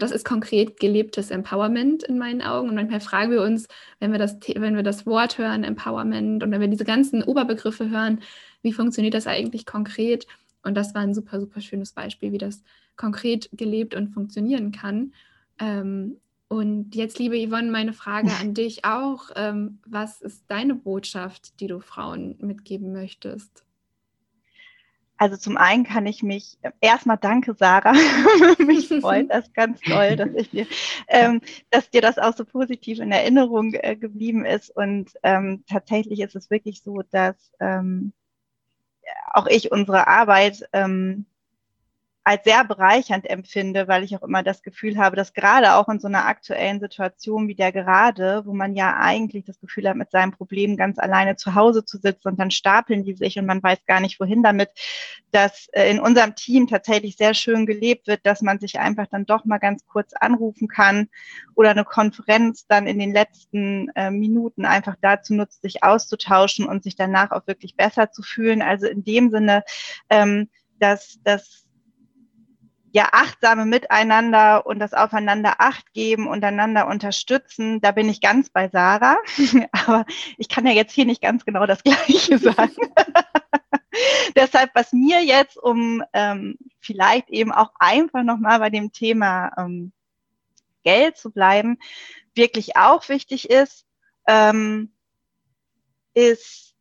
das 0.00 0.10
ist 0.10 0.24
konkret 0.24 0.80
gelebtes 0.80 1.30
Empowerment 1.30 2.02
in 2.02 2.18
meinen 2.18 2.42
Augen. 2.42 2.68
Und 2.68 2.74
manchmal 2.74 3.00
fragen 3.00 3.30
wir 3.30 3.42
uns, 3.42 3.68
wenn 4.00 4.10
wir 4.10 4.18
das, 4.18 4.36
wenn 4.56 4.74
wir 4.74 4.82
das 4.82 5.06
Wort 5.06 5.38
hören, 5.38 5.62
Empowerment, 5.62 6.42
und 6.42 6.50
wenn 6.50 6.60
wir 6.60 6.66
diese 6.66 6.84
ganzen 6.84 7.22
Oberbegriffe 7.22 7.88
hören, 7.88 8.20
wie 8.62 8.72
funktioniert 8.72 9.14
das 9.14 9.28
eigentlich 9.28 9.66
konkret? 9.66 10.26
Und 10.62 10.74
das 10.74 10.94
war 10.94 11.02
ein 11.02 11.14
super, 11.14 11.40
super 11.40 11.60
schönes 11.60 11.92
Beispiel, 11.92 12.32
wie 12.32 12.38
das 12.38 12.62
konkret 12.96 13.48
gelebt 13.52 13.94
und 13.94 14.08
funktionieren 14.08 14.72
kann. 14.72 15.12
Ähm, 15.58 16.16
und 16.48 16.94
jetzt, 16.94 17.18
liebe 17.18 17.36
Yvonne, 17.36 17.70
meine 17.70 17.92
Frage 17.92 18.30
an 18.40 18.54
dich 18.54 18.84
auch. 18.84 19.30
Ähm, 19.36 19.80
was 19.86 20.20
ist 20.20 20.44
deine 20.48 20.74
Botschaft, 20.74 21.60
die 21.60 21.66
du 21.66 21.80
Frauen 21.80 22.36
mitgeben 22.40 22.92
möchtest? 22.92 23.64
Also 25.18 25.36
zum 25.36 25.56
einen 25.56 25.82
kann 25.82 26.06
ich 26.06 26.22
mich 26.22 26.58
erstmal 26.80 27.18
danke, 27.18 27.54
Sarah. 27.54 27.92
mich 28.64 28.88
freut 28.88 29.30
das 29.30 29.52
ganz 29.52 29.80
toll, 29.80 30.14
dass 30.14 30.30
ich 30.34 30.50
dir, 30.50 30.66
ähm, 31.08 31.40
dass 31.70 31.90
dir 31.90 32.00
das 32.00 32.18
auch 32.18 32.36
so 32.36 32.44
positiv 32.44 33.00
in 33.00 33.10
Erinnerung 33.10 33.74
äh, 33.74 33.96
geblieben 33.96 34.44
ist. 34.44 34.70
Und 34.70 35.10
ähm, 35.24 35.64
tatsächlich 35.68 36.20
ist 36.20 36.36
es 36.36 36.50
wirklich 36.50 36.82
so, 36.82 37.02
dass 37.10 37.52
ähm, 37.58 38.12
auch 39.32 39.46
ich 39.46 39.72
unsere 39.72 40.06
Arbeit 40.06 40.68
ähm, 40.72 41.26
als 42.28 42.44
sehr 42.44 42.62
bereichernd 42.62 43.24
empfinde, 43.30 43.88
weil 43.88 44.04
ich 44.04 44.14
auch 44.14 44.22
immer 44.22 44.42
das 44.42 44.62
Gefühl 44.62 44.98
habe, 44.98 45.16
dass 45.16 45.32
gerade 45.32 45.76
auch 45.76 45.88
in 45.88 45.98
so 45.98 46.08
einer 46.08 46.26
aktuellen 46.26 46.78
Situation 46.78 47.48
wie 47.48 47.54
der 47.54 47.72
gerade, 47.72 48.42
wo 48.44 48.52
man 48.52 48.74
ja 48.74 48.98
eigentlich 48.98 49.46
das 49.46 49.58
Gefühl 49.60 49.88
hat, 49.88 49.96
mit 49.96 50.10
seinem 50.10 50.32
Problem 50.32 50.76
ganz 50.76 50.98
alleine 50.98 51.36
zu 51.36 51.54
Hause 51.54 51.86
zu 51.86 51.96
sitzen 51.96 52.28
und 52.28 52.38
dann 52.38 52.50
stapeln 52.50 53.02
die 53.02 53.14
sich 53.14 53.38
und 53.38 53.46
man 53.46 53.62
weiß 53.62 53.78
gar 53.86 54.00
nicht, 54.00 54.20
wohin 54.20 54.42
damit, 54.42 54.68
dass 55.30 55.68
äh, 55.72 55.90
in 55.90 56.00
unserem 56.00 56.34
Team 56.34 56.66
tatsächlich 56.66 57.16
sehr 57.16 57.32
schön 57.32 57.64
gelebt 57.64 58.06
wird, 58.08 58.26
dass 58.26 58.42
man 58.42 58.58
sich 58.58 58.78
einfach 58.78 59.06
dann 59.06 59.24
doch 59.24 59.46
mal 59.46 59.56
ganz 59.56 59.86
kurz 59.86 60.12
anrufen 60.12 60.68
kann 60.68 61.08
oder 61.54 61.70
eine 61.70 61.86
Konferenz 61.86 62.66
dann 62.66 62.86
in 62.86 62.98
den 62.98 63.14
letzten 63.14 63.88
äh, 63.94 64.10
Minuten 64.10 64.66
einfach 64.66 64.96
dazu 65.00 65.32
nutzt, 65.32 65.62
sich 65.62 65.82
auszutauschen 65.82 66.66
und 66.66 66.82
sich 66.82 66.94
danach 66.94 67.30
auch 67.30 67.46
wirklich 67.46 67.74
besser 67.74 68.10
zu 68.10 68.22
fühlen. 68.22 68.60
Also 68.60 68.86
in 68.86 69.02
dem 69.02 69.30
Sinne, 69.30 69.64
ähm, 70.10 70.50
dass, 70.78 71.18
dass 71.24 71.67
ja 72.98 73.10
achtsame 73.12 73.64
Miteinander 73.64 74.66
und 74.66 74.80
das 74.80 74.92
Aufeinander 74.92 75.54
Acht 75.58 75.92
geben 75.92 76.26
und 76.26 76.42
einander 76.42 76.88
unterstützen, 76.88 77.80
da 77.80 77.92
bin 77.92 78.08
ich 78.08 78.20
ganz 78.20 78.50
bei 78.50 78.68
Sarah. 78.68 79.18
Aber 79.72 80.04
ich 80.36 80.48
kann 80.48 80.66
ja 80.66 80.72
jetzt 80.72 80.92
hier 80.92 81.04
nicht 81.04 81.22
ganz 81.22 81.44
genau 81.44 81.64
das 81.64 81.82
Gleiche 81.84 82.38
sagen. 82.38 82.74
Deshalb, 84.36 84.70
was 84.74 84.92
mir 84.92 85.24
jetzt, 85.24 85.56
um 85.56 86.02
ähm, 86.12 86.58
vielleicht 86.80 87.30
eben 87.30 87.52
auch 87.52 87.70
einfach 87.78 88.24
nochmal 88.24 88.58
bei 88.58 88.68
dem 88.68 88.92
Thema 88.92 89.52
ähm, 89.56 89.92
Geld 90.82 91.16
zu 91.16 91.30
bleiben, 91.30 91.78
wirklich 92.34 92.76
auch 92.76 93.08
wichtig 93.08 93.48
ist, 93.48 93.86
ähm, 94.26 94.92
ist 96.14 96.74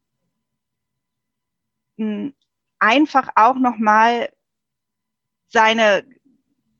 einfach 2.79 3.29
auch 3.35 3.55
nochmal 3.55 4.29
seine 5.47 6.05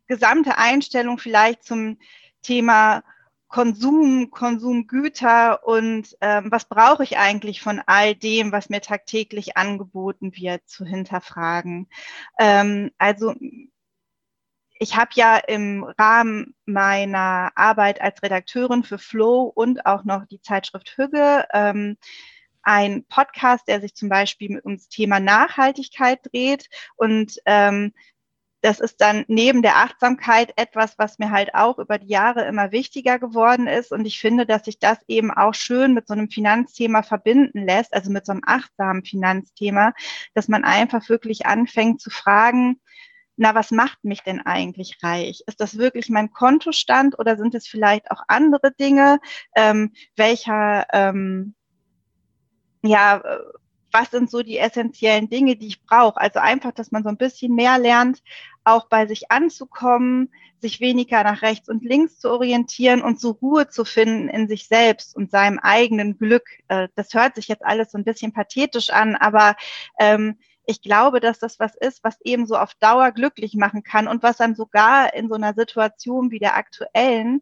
gesamte 0.08 0.58
Einstellung 0.58 1.18
vielleicht 1.18 1.64
zum 1.64 1.98
Thema 2.42 3.04
Konsum, 3.48 4.30
Konsumgüter 4.30 5.66
und 5.66 6.18
ähm, 6.20 6.52
was 6.52 6.66
brauche 6.66 7.04
ich 7.04 7.18
eigentlich 7.18 7.62
von 7.62 7.82
all 7.86 8.14
dem, 8.14 8.52
was 8.52 8.70
mir 8.70 8.82
tagtäglich 8.82 9.56
angeboten 9.56 10.36
wird, 10.36 10.68
zu 10.68 10.86
hinterfragen. 10.86 11.88
Ähm, 12.38 12.92
also 12.98 13.34
ich 14.80 14.96
habe 14.96 15.12
ja 15.16 15.38
im 15.38 15.84
Rahmen 15.98 16.56
meiner 16.66 17.52
Arbeit 17.56 18.02
als 18.02 18.22
Redakteurin 18.22 18.84
für 18.84 18.98
Flow 18.98 19.44
und 19.44 19.86
auch 19.86 20.04
noch 20.04 20.26
die 20.26 20.42
Zeitschrift 20.42 20.94
Hügge 20.98 21.46
ähm, 21.54 21.98
ein 22.64 23.06
Podcast, 23.06 23.68
der 23.70 23.80
sich 23.80 23.96
zum 23.96 24.10
Beispiel 24.10 24.60
ums 24.64 24.90
Thema 24.90 25.22
Nachhaltigkeit 25.22 26.20
dreht. 26.30 26.68
Und 26.98 27.38
ähm, 27.46 27.94
das 28.62 28.80
ist 28.80 29.02
dann 29.02 29.24
neben 29.28 29.62
der 29.62 29.78
Achtsamkeit 29.78 30.52
etwas, 30.56 30.98
was 30.98 31.20
mir 31.20 31.32
halt 31.32 31.54
auch 31.54 31.78
über 31.78 32.00
die 32.00 32.08
Jahre 32.08 32.46
immer 32.46 32.72
wichtiger 32.72 33.20
geworden 33.20 33.68
ist. 33.68 33.92
Und 33.92 34.06
ich 34.06 34.20
finde, 34.20 34.46
dass 34.46 34.66
sich 34.66 34.80
das 34.80 34.98
eben 35.08 35.32
auch 35.32 35.54
schön 35.54 35.94
mit 35.94 36.08
so 36.08 36.14
einem 36.14 36.30
Finanzthema 36.30 37.04
verbinden 37.04 37.66
lässt, 37.66 37.94
also 37.94 38.12
mit 38.12 38.26
so 38.26 38.32
einem 38.32 38.42
achtsamen 38.46 39.06
Finanzthema, 39.06 39.94
dass 40.34 40.48
man 40.48 40.64
einfach 40.64 41.08
wirklich 41.10 41.46
anfängt 41.46 42.02
zu 42.02 42.10
fragen, 42.10 42.80
na, 43.38 43.54
was 43.54 43.70
macht 43.70 44.04
mich 44.04 44.24
denn 44.24 44.44
eigentlich 44.44 44.98
reich? 45.04 45.44
Ist 45.46 45.62
das 45.62 45.78
wirklich 45.78 46.10
mein 46.10 46.32
Kontostand 46.32 47.20
oder 47.20 47.38
sind 47.38 47.54
es 47.54 47.68
vielleicht 47.68 48.10
auch 48.10 48.24
andere 48.28 48.72
Dinge? 48.72 49.20
Ähm, 49.56 49.94
welcher, 50.16 50.88
ähm, 50.92 51.54
ja, 52.82 53.22
was 53.98 54.12
sind 54.12 54.30
so 54.30 54.44
die 54.44 54.60
essentiellen 54.60 55.30
Dinge, 55.30 55.56
die 55.56 55.68
ich 55.68 55.82
brauche? 55.84 56.20
Also 56.20 56.40
einfach, 56.40 56.72
dass 56.72 56.92
man 56.92 57.04
so 57.04 57.10
ein 57.10 57.18
bisschen 57.18 57.56
mehr 57.56 57.80
lernt, 57.80 58.22
auch 58.64 58.88
bei 58.88 59.08
sich 59.08 59.32
anzukommen, 59.32 60.30
sich 60.60 60.80
weniger 60.80 61.24
nach 61.24 61.42
rechts 61.42 61.70
und 61.70 61.84
links 61.84 62.20
zu 62.20 62.30
orientieren 62.30 63.02
und 63.02 63.20
so 63.20 63.32
Ruhe 63.32 63.70
zu 63.70 63.86
finden 63.86 64.30
in 64.30 64.48
sich 64.48 64.68
selbst 64.68 65.16
und 65.16 65.32
seinem 65.32 65.60
eigenen 65.60 66.18
Glück. 66.18 66.48
Äh, 66.68 66.90
das 66.96 67.14
hört 67.14 67.36
sich 67.36 67.48
jetzt 67.48 67.66
alles 67.66 67.92
so 67.92 67.98
ein 67.98 68.04
bisschen 68.04 68.34
pathetisch 68.34 68.90
an, 68.90 69.16
aber 69.16 69.56
ähm, 70.00 70.38
ich 70.66 70.82
glaube, 70.82 71.20
dass 71.20 71.40
das 71.40 71.60
was 71.60 71.76
ist, 71.76 72.04
was 72.04 72.20
eben 72.22 72.46
so 72.46 72.58
auf 72.58 72.76
Dauer 72.76 73.12
glücklich 73.12 73.56
machen 73.56 73.84
kann 73.84 74.08
und 74.08 74.22
was 74.22 74.42
einem 74.42 74.56
sogar 74.56 75.14
in 75.14 75.30
so 75.30 75.36
einer 75.36 75.54
Situation 75.54 76.30
wie 76.30 76.40
der 76.40 76.58
aktuellen 76.58 77.42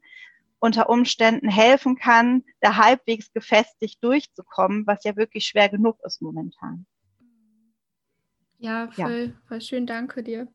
unter 0.66 0.90
Umständen 0.90 1.48
helfen 1.48 1.96
kann, 1.96 2.44
da 2.60 2.76
halbwegs 2.76 3.32
gefestigt 3.32 4.04
durchzukommen, 4.04 4.86
was 4.86 5.04
ja 5.04 5.16
wirklich 5.16 5.46
schwer 5.46 5.70
genug 5.70 5.98
ist 6.04 6.22
momentan. 6.22 6.86
Ja, 8.58 8.90
voll, 8.92 9.34
ja. 9.34 9.42
voll 9.48 9.62
schön, 9.62 9.86
danke 9.86 10.24
dir. 10.24 10.48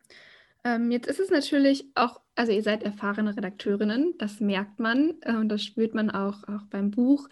Ähm, 0.64 0.90
jetzt 0.90 1.08
ist 1.08 1.20
es 1.20 1.30
natürlich 1.30 1.86
auch, 1.94 2.20
also 2.34 2.52
ihr 2.52 2.62
seid 2.62 2.82
erfahrene 2.82 3.36
Redakteurinnen, 3.36 4.14
das 4.18 4.40
merkt 4.40 4.78
man 4.78 5.14
äh, 5.22 5.34
und 5.34 5.48
das 5.48 5.62
spürt 5.62 5.94
man 5.94 6.10
auch, 6.10 6.44
auch 6.48 6.66
beim 6.68 6.90
Buch. 6.90 7.28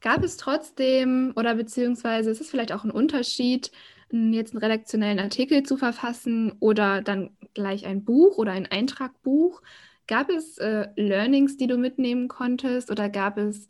Gab 0.00 0.22
es 0.22 0.36
trotzdem 0.36 1.32
oder 1.34 1.56
beziehungsweise 1.56 2.30
ist 2.30 2.40
es 2.40 2.50
vielleicht 2.50 2.72
auch 2.72 2.84
ein 2.84 2.90
Unterschied, 2.90 3.72
jetzt 4.10 4.52
einen 4.52 4.62
redaktionellen 4.62 5.18
Artikel 5.18 5.64
zu 5.64 5.76
verfassen 5.76 6.52
oder 6.60 7.02
dann 7.02 7.36
gleich 7.54 7.84
ein 7.84 8.04
Buch 8.04 8.38
oder 8.38 8.52
ein 8.52 8.66
Eintragbuch. 8.66 9.60
Gab 10.08 10.30
es 10.30 10.58
äh, 10.58 10.88
Learnings, 10.96 11.56
die 11.56 11.66
du 11.66 11.76
mitnehmen 11.76 12.28
konntest 12.28 12.90
oder 12.90 13.08
gab 13.08 13.38
es 13.38 13.68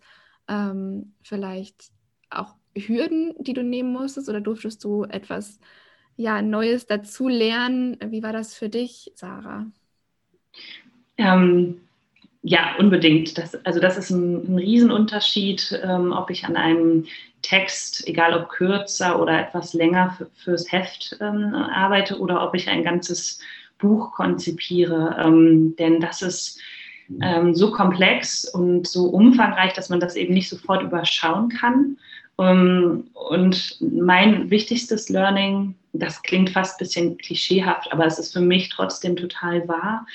ähm, 0.49 1.13
vielleicht 1.23 1.91
auch 2.31 2.55
Hürden, 2.75 3.35
die 3.39 3.53
du 3.53 3.63
nehmen 3.63 3.93
musstest 3.93 4.29
oder 4.29 4.41
durftest 4.41 4.83
du 4.85 5.05
etwas 5.05 5.59
ja, 6.17 6.41
Neues 6.41 6.87
dazu 6.87 7.29
lernen? 7.29 7.97
Wie 8.07 8.23
war 8.23 8.33
das 8.33 8.55
für 8.55 8.69
dich, 8.69 9.13
Sarah? 9.15 9.67
Ähm, 11.17 11.81
ja, 12.43 12.77
unbedingt. 12.79 13.37
Das, 13.37 13.55
also 13.67 13.81
das 13.81 13.99
ist 13.99 14.11
ein, 14.11 14.55
ein 14.55 14.59
Riesenunterschied, 14.59 15.81
ähm, 15.83 16.13
ob 16.13 16.31
ich 16.31 16.45
an 16.45 16.57
einem 16.57 17.07
Text, 17.43 18.07
egal 18.07 18.35
ob 18.35 18.49
kürzer 18.49 19.21
oder 19.21 19.41
etwas 19.41 19.75
länger 19.75 20.15
für, 20.17 20.31
fürs 20.37 20.71
Heft 20.71 21.17
ähm, 21.21 21.55
arbeite 21.55 22.19
oder 22.19 22.47
ob 22.47 22.55
ich 22.55 22.69
ein 22.69 22.85
ganzes 22.85 23.41
Buch 23.79 24.13
konzipiere. 24.13 25.17
Ähm, 25.19 25.77
denn 25.77 26.01
das 26.01 26.23
ist 26.23 26.61
ähm, 27.23 27.55
so 27.55 27.71
komplex 27.71 28.45
und 28.45 28.87
so 28.87 29.07
umfangreich, 29.07 29.73
dass 29.73 29.89
man 29.89 30.01
das 30.01 30.17
eben 30.17 30.35
nicht 30.35 30.49
sofort 30.49 30.83
überschauen 30.83 31.49
kann. 31.49 31.97
Um, 32.41 33.11
und 33.15 33.79
mein 33.81 34.49
wichtigstes 34.49 35.09
Learning, 35.09 35.75
das 35.93 36.23
klingt 36.23 36.51
fast 36.51 36.77
ein 36.77 36.85
bisschen 36.85 37.19
klischeehaft, 37.19 37.93
aber 37.93 38.07
es 38.07 38.21
ist 38.21 38.33
für 38.33 38.41
mich 38.41 38.69
trotzdem 38.69 39.17
total 39.17 39.67
wahr, 39.67 40.07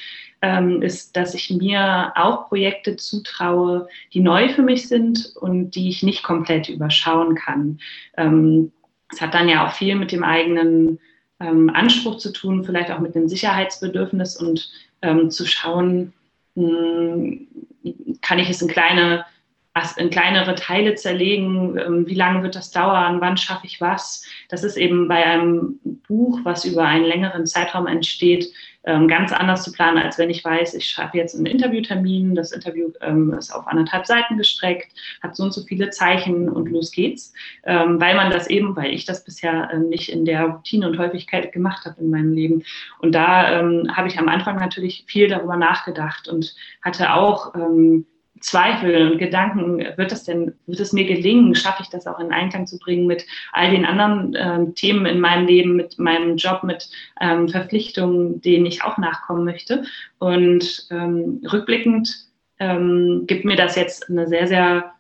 ähm, 0.41 0.81
ist, 0.81 1.17
dass 1.17 1.33
ich 1.33 1.49
mir 1.49 2.13
auch 2.15 2.47
Projekte 2.47 2.95
zutraue, 2.95 3.89
die 4.13 4.21
neu 4.21 4.47
für 4.47 4.61
mich 4.61 4.87
sind 4.87 5.33
und 5.35 5.71
die 5.71 5.89
ich 5.89 6.01
nicht 6.01 6.23
komplett 6.23 6.69
überschauen 6.69 7.35
kann. 7.35 7.79
Ähm, 8.15 8.71
es 9.11 9.19
hat 9.19 9.33
dann 9.33 9.49
ja 9.49 9.67
auch 9.67 9.73
viel 9.73 9.95
mit 9.95 10.13
dem 10.13 10.23
eigenen 10.23 10.99
ähm, 11.43 11.69
Anspruch 11.69 12.17
zu 12.17 12.31
tun, 12.31 12.63
vielleicht 12.63 12.91
auch 12.91 12.99
mit 12.99 13.15
dem 13.15 13.27
Sicherheitsbedürfnis 13.27 14.37
und 14.37 14.69
ähm, 15.01 15.29
zu 15.29 15.45
schauen, 15.45 16.13
mh, 16.55 16.67
hm, 16.67 17.47
kann 18.21 18.39
ich 18.39 18.49
es 18.49 18.61
in 18.61 18.69
kleine 18.69 19.25
in 19.97 20.11
kleinere 20.11 20.53
Teile 20.53 20.93
zerlegen, 20.95 21.77
ähm, 21.77 22.07
wie 22.07 22.13
lange 22.13 22.43
wird 22.43 22.55
das 22.55 22.69
dauern, 22.69 23.21
wann 23.21 23.37
schaffe 23.37 23.65
ich 23.65 23.81
was. 23.81 24.23
Das 24.49 24.63
ist 24.63 24.77
eben 24.77 25.07
bei 25.07 25.25
einem 25.25 25.79
Buch, 26.07 26.41
was 26.43 26.65
über 26.65 26.85
einen 26.85 27.05
längeren 27.05 27.47
Zeitraum 27.47 27.87
entsteht, 27.87 28.51
ähm, 28.85 29.07
ganz 29.07 29.31
anders 29.31 29.63
zu 29.63 29.71
planen, 29.71 29.97
als 29.97 30.17
wenn 30.17 30.29
ich 30.29 30.43
weiß, 30.43 30.73
ich 30.73 30.89
schreibe 30.89 31.17
jetzt 31.17 31.35
einen 31.35 31.45
Interviewtermin, 31.45 32.35
das 32.35 32.51
Interview 32.51 32.91
ähm, 33.01 33.33
ist 33.33 33.53
auf 33.53 33.67
anderthalb 33.67 34.05
Seiten 34.05 34.37
gestreckt, 34.37 34.93
hat 35.21 35.35
so 35.35 35.43
und 35.43 35.53
so 35.53 35.63
viele 35.63 35.89
Zeichen 35.89 36.49
und 36.49 36.69
los 36.69 36.91
geht's, 36.91 37.33
ähm, 37.65 37.99
weil 37.99 38.15
man 38.15 38.31
das 38.31 38.47
eben, 38.47 38.75
weil 38.75 38.93
ich 38.93 39.05
das 39.05 39.23
bisher 39.23 39.69
äh, 39.71 39.79
nicht 39.79 40.09
in 40.11 40.25
der 40.25 40.43
Routine 40.45 40.87
und 40.87 40.97
Häufigkeit 40.97 41.51
gemacht 41.51 41.85
habe 41.85 42.01
in 42.01 42.09
meinem 42.09 42.33
Leben. 42.33 42.63
Und 42.99 43.13
da 43.13 43.59
ähm, 43.59 43.87
habe 43.95 44.07
ich 44.07 44.19
am 44.19 44.27
Anfang 44.27 44.57
natürlich 44.57 45.05
viel 45.07 45.27
darüber 45.27 45.55
nachgedacht 45.55 46.27
und 46.27 46.55
hatte 46.81 47.13
auch 47.13 47.55
ähm, 47.55 48.05
Zweifel 48.43 49.11
und 49.11 49.17
Gedanken, 49.19 49.79
wird 49.95 50.11
das 50.11 50.25
denn, 50.25 50.53
wird 50.67 50.79
es 50.79 50.91
mir 50.93 51.05
gelingen, 51.05 51.55
schaffe 51.55 51.81
ich 51.81 51.89
das 51.89 52.05
auch 52.05 52.19
in 52.19 52.31
Einklang 52.31 52.67
zu 52.67 52.77
bringen 52.77 53.07
mit 53.07 53.25
all 53.53 53.71
den 53.71 53.85
anderen 53.85 54.35
ähm, 54.37 54.75
Themen 54.75 55.05
in 55.05 55.19
meinem 55.19 55.47
Leben, 55.47 55.75
mit 55.75 55.97
meinem 55.97 56.35
Job, 56.35 56.63
mit 56.63 56.89
ähm, 57.21 57.47
Verpflichtungen, 57.47 58.41
denen 58.41 58.65
ich 58.65 58.83
auch 58.83 58.97
nachkommen 58.97 59.45
möchte. 59.45 59.85
Und 60.19 60.87
ähm, 60.91 61.41
rückblickend 61.51 62.27
ähm, 62.59 63.23
gibt 63.27 63.45
mir 63.45 63.55
das 63.55 63.75
jetzt 63.75 64.09
eine 64.09 64.27
sehr, 64.27 64.47
sehr 64.47 64.91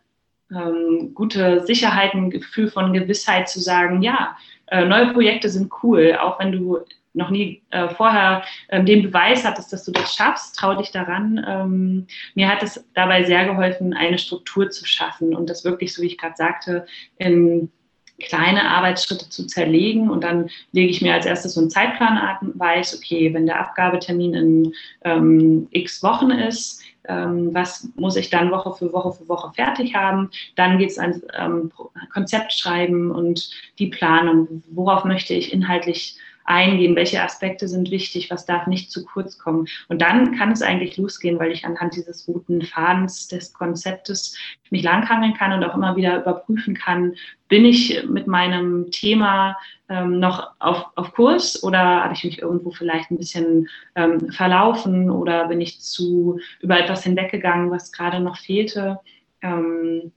ähm, 0.49 1.11
gute 1.13 1.65
Sicherheit, 1.65 2.13
ein 2.13 2.29
Gefühl 2.29 2.69
von 2.69 2.93
Gewissheit 2.93 3.49
zu 3.49 3.59
sagen, 3.59 4.01
ja, 4.01 4.37
äh, 4.67 4.85
neue 4.85 5.11
Projekte 5.11 5.49
sind 5.49 5.71
cool, 5.83 6.17
auch 6.19 6.39
wenn 6.39 6.53
du 6.53 6.79
noch 7.13 7.29
nie 7.29 7.61
äh, 7.69 7.89
vorher 7.89 8.43
ähm, 8.69 8.85
den 8.85 9.03
Beweis 9.03 9.45
hattest, 9.45 9.71
dass 9.71 9.85
du 9.85 9.91
das 9.91 10.15
schaffst, 10.15 10.55
trau 10.55 10.75
dich 10.75 10.91
daran. 10.91 11.43
Ähm, 11.47 12.07
mir 12.35 12.49
hat 12.49 12.63
es 12.63 12.87
dabei 12.93 13.23
sehr 13.23 13.45
geholfen, 13.45 13.93
eine 13.93 14.17
Struktur 14.17 14.69
zu 14.69 14.85
schaffen 14.85 15.35
und 15.35 15.49
das 15.49 15.63
wirklich, 15.63 15.93
so 15.93 16.01
wie 16.01 16.07
ich 16.07 16.17
gerade 16.17 16.35
sagte, 16.35 16.85
in 17.17 17.71
kleine 18.19 18.69
Arbeitsschritte 18.69 19.29
zu 19.29 19.47
zerlegen 19.47 20.09
und 20.09 20.23
dann 20.23 20.49
lege 20.71 20.89
ich 20.89 21.01
mir 21.01 21.13
als 21.13 21.25
erstes 21.25 21.55
so 21.55 21.61
einen 21.61 21.69
Zeitplan 21.69 22.17
an, 22.17 22.51
weiß, 22.55 22.97
okay, 22.97 23.33
wenn 23.33 23.45
der 23.45 23.59
Abgabetermin 23.59 24.33
in 24.33 24.73
ähm, 25.03 25.67
x 25.71 26.03
Wochen 26.03 26.29
ist, 26.29 26.83
ähm, 27.05 27.53
was 27.53 27.89
muss 27.95 28.15
ich 28.15 28.29
dann 28.29 28.51
Woche 28.51 28.73
für 28.73 28.93
Woche 28.93 29.13
für 29.13 29.27
Woche 29.27 29.51
fertig 29.53 29.95
haben. 29.95 30.29
Dann 30.55 30.77
geht 30.77 30.91
es 30.91 30.99
ans 30.99 31.21
ähm, 31.33 31.71
Konzept 32.13 32.53
schreiben 32.53 33.11
und 33.11 33.49
die 33.79 33.87
Planung, 33.87 34.63
worauf 34.71 35.03
möchte 35.03 35.33
ich 35.33 35.51
inhaltlich 35.51 36.17
eingehen, 36.45 36.95
welche 36.95 37.21
Aspekte 37.21 37.67
sind 37.67 37.91
wichtig, 37.91 38.29
was 38.29 38.45
darf 38.45 38.67
nicht 38.67 38.91
zu 38.91 39.05
kurz 39.05 39.37
kommen. 39.37 39.67
Und 39.87 40.01
dann 40.01 40.35
kann 40.37 40.51
es 40.51 40.61
eigentlich 40.61 40.97
losgehen, 40.97 41.39
weil 41.39 41.51
ich 41.51 41.65
anhand 41.65 41.95
dieses 41.95 42.27
roten 42.27 42.61
Fadens 42.61 43.27
des 43.27 43.53
Konzeptes 43.53 44.37
mich 44.69 44.83
langhangeln 44.83 45.33
kann 45.33 45.53
und 45.53 45.63
auch 45.63 45.75
immer 45.75 45.95
wieder 45.95 46.21
überprüfen 46.21 46.73
kann, 46.73 47.13
bin 47.47 47.65
ich 47.65 48.03
mit 48.07 48.27
meinem 48.27 48.89
Thema 48.91 49.57
ähm, 49.89 50.19
noch 50.19 50.51
auf, 50.59 50.85
auf 50.95 51.13
Kurs 51.13 51.61
oder 51.63 52.03
habe 52.03 52.13
ich 52.13 52.23
mich 52.23 52.41
irgendwo 52.41 52.71
vielleicht 52.71 53.11
ein 53.11 53.17
bisschen 53.17 53.69
ähm, 53.95 54.31
verlaufen 54.31 55.09
oder 55.11 55.47
bin 55.47 55.61
ich 55.61 55.79
zu 55.79 56.39
über 56.61 56.79
etwas 56.79 57.03
hinweggegangen, 57.03 57.69
was 57.69 57.91
gerade 57.91 58.19
noch 58.19 58.37
fehlte. 58.37 58.99
Ähm, 59.41 60.11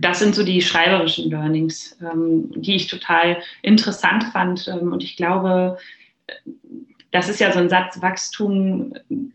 das 0.00 0.18
sind 0.18 0.34
so 0.34 0.42
die 0.42 0.62
schreiberischen 0.62 1.30
Learnings, 1.30 1.96
ähm, 2.00 2.50
die 2.54 2.76
ich 2.76 2.86
total 2.88 3.38
interessant 3.62 4.24
fand. 4.24 4.68
Ähm, 4.68 4.92
und 4.92 5.02
ich 5.02 5.16
glaube, 5.16 5.78
das 7.10 7.28
ist 7.28 7.40
ja 7.40 7.52
so 7.52 7.58
ein 7.58 7.68
Satz, 7.68 8.00
Wachstum 8.00 8.94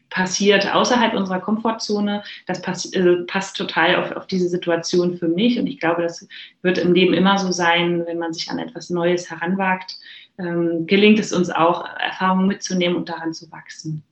passiert 0.10 0.74
außerhalb 0.74 1.14
unserer 1.14 1.42
Komfortzone. 1.42 2.24
Das 2.48 2.62
pass, 2.62 2.92
äh, 2.94 3.18
passt 3.28 3.58
total 3.58 3.98
auf, 3.98 4.12
auf 4.12 4.28
diese 4.28 4.48
Situation 4.48 5.18
für 5.18 5.28
mich. 5.28 5.60
Und 5.60 5.68
ich 5.68 5.80
glaube, 5.80 6.02
das 6.02 6.28
wird 6.62 6.78
im 6.78 6.94
Leben 6.94 7.14
immer 7.14 7.38
so 7.38 7.52
sein, 7.52 8.06
wenn 8.06 8.18
man 8.18 8.34
sich 8.34 8.50
an 8.50 8.60
etwas 8.60 8.90
Neues 8.90 9.30
heranwagt, 9.30 9.98
ähm, 10.38 10.88
gelingt 10.88 11.20
es 11.20 11.34
uns 11.34 11.50
auch, 11.50 11.86
Erfahrungen 12.00 12.48
mitzunehmen 12.48 12.98
und 12.98 13.10
daran 13.10 13.34
zu 13.34 13.52
wachsen. 13.52 14.04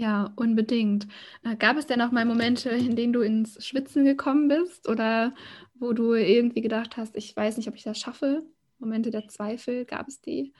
Ja, 0.00 0.32
unbedingt. 0.36 1.08
Äh, 1.42 1.56
gab 1.56 1.76
es 1.76 1.86
denn 1.86 2.00
auch 2.00 2.12
mal 2.12 2.24
Momente, 2.24 2.70
in 2.70 2.94
denen 2.94 3.12
du 3.12 3.20
ins 3.20 3.64
Schwitzen 3.66 4.04
gekommen 4.04 4.46
bist 4.46 4.88
oder 4.88 5.34
wo 5.74 5.92
du 5.92 6.14
irgendwie 6.14 6.60
gedacht 6.60 6.96
hast, 6.96 7.16
ich 7.16 7.34
weiß 7.34 7.56
nicht, 7.56 7.68
ob 7.68 7.74
ich 7.74 7.82
das 7.82 7.98
schaffe? 7.98 8.44
Momente 8.78 9.10
der 9.10 9.26
Zweifel, 9.26 9.84
gab 9.86 10.06
es 10.06 10.20
die? 10.20 10.52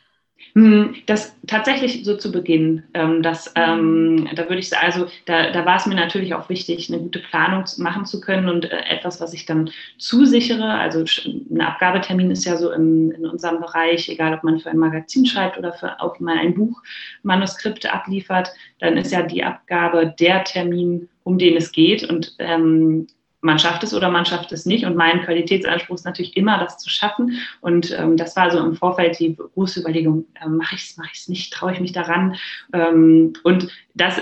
Hm, 0.54 0.94
das 1.06 1.36
tatsächlich 1.46 2.04
so 2.04 2.16
zu 2.16 2.32
Beginn, 2.32 2.84
ähm, 2.94 3.22
das, 3.22 3.52
ähm, 3.54 4.28
da 4.34 4.44
würde 4.44 4.58
ich 4.58 4.68
sagen, 4.68 4.86
also 4.86 5.06
da, 5.26 5.50
da 5.50 5.66
war 5.66 5.76
es 5.76 5.86
mir 5.86 5.94
natürlich 5.94 6.34
auch 6.34 6.48
wichtig, 6.48 6.88
eine 6.88 7.00
gute 7.00 7.18
Planung 7.18 7.64
machen 7.76 8.06
zu 8.06 8.20
können 8.20 8.48
und 8.48 8.64
äh, 8.70 8.80
etwas, 8.88 9.20
was 9.20 9.32
ich 9.34 9.46
dann 9.46 9.70
zusichere. 9.98 10.74
Also 10.74 11.04
ein 11.26 11.60
Abgabetermin 11.60 12.30
ist 12.30 12.44
ja 12.44 12.56
so 12.56 12.72
im, 12.72 13.10
in 13.12 13.26
unserem 13.26 13.60
Bereich, 13.60 14.08
egal 14.08 14.34
ob 14.34 14.44
man 14.44 14.58
für 14.58 14.70
ein 14.70 14.78
Magazin 14.78 15.26
schreibt 15.26 15.58
oder 15.58 15.72
für 15.72 16.00
auch 16.00 16.18
mal 16.18 16.38
ein 16.38 16.54
Buch 16.54 16.82
Manuskripte 17.22 17.92
abliefert, 17.92 18.50
dann 18.78 18.96
ist 18.96 19.12
ja 19.12 19.22
die 19.22 19.44
Abgabe 19.44 20.14
der 20.18 20.44
Termin, 20.44 21.08
um 21.24 21.38
den 21.38 21.56
es 21.56 21.72
geht. 21.72 22.08
Und 22.08 22.34
ähm, 22.38 23.06
man 23.40 23.58
schafft 23.58 23.82
es 23.84 23.94
oder 23.94 24.10
man 24.10 24.26
schafft 24.26 24.52
es 24.52 24.66
nicht. 24.66 24.84
Und 24.84 24.96
mein 24.96 25.22
Qualitätsanspruch 25.22 25.96
ist 25.96 26.04
natürlich 26.04 26.36
immer, 26.36 26.58
das 26.58 26.78
zu 26.78 26.90
schaffen. 26.90 27.38
Und 27.60 27.96
ähm, 27.98 28.16
das 28.16 28.36
war 28.36 28.50
so 28.50 28.58
im 28.58 28.74
Vorfeld 28.74 29.18
die 29.18 29.36
große 29.36 29.80
Überlegung, 29.80 30.26
äh, 30.40 30.48
mache 30.48 30.74
ich 30.74 30.90
es, 30.90 30.96
mache 30.96 31.10
ich 31.12 31.20
es 31.20 31.28
nicht, 31.28 31.52
traue 31.52 31.72
ich 31.72 31.80
mich 31.80 31.92
daran. 31.92 32.36
Ähm, 32.72 33.34
und 33.44 33.68
das 33.94 34.20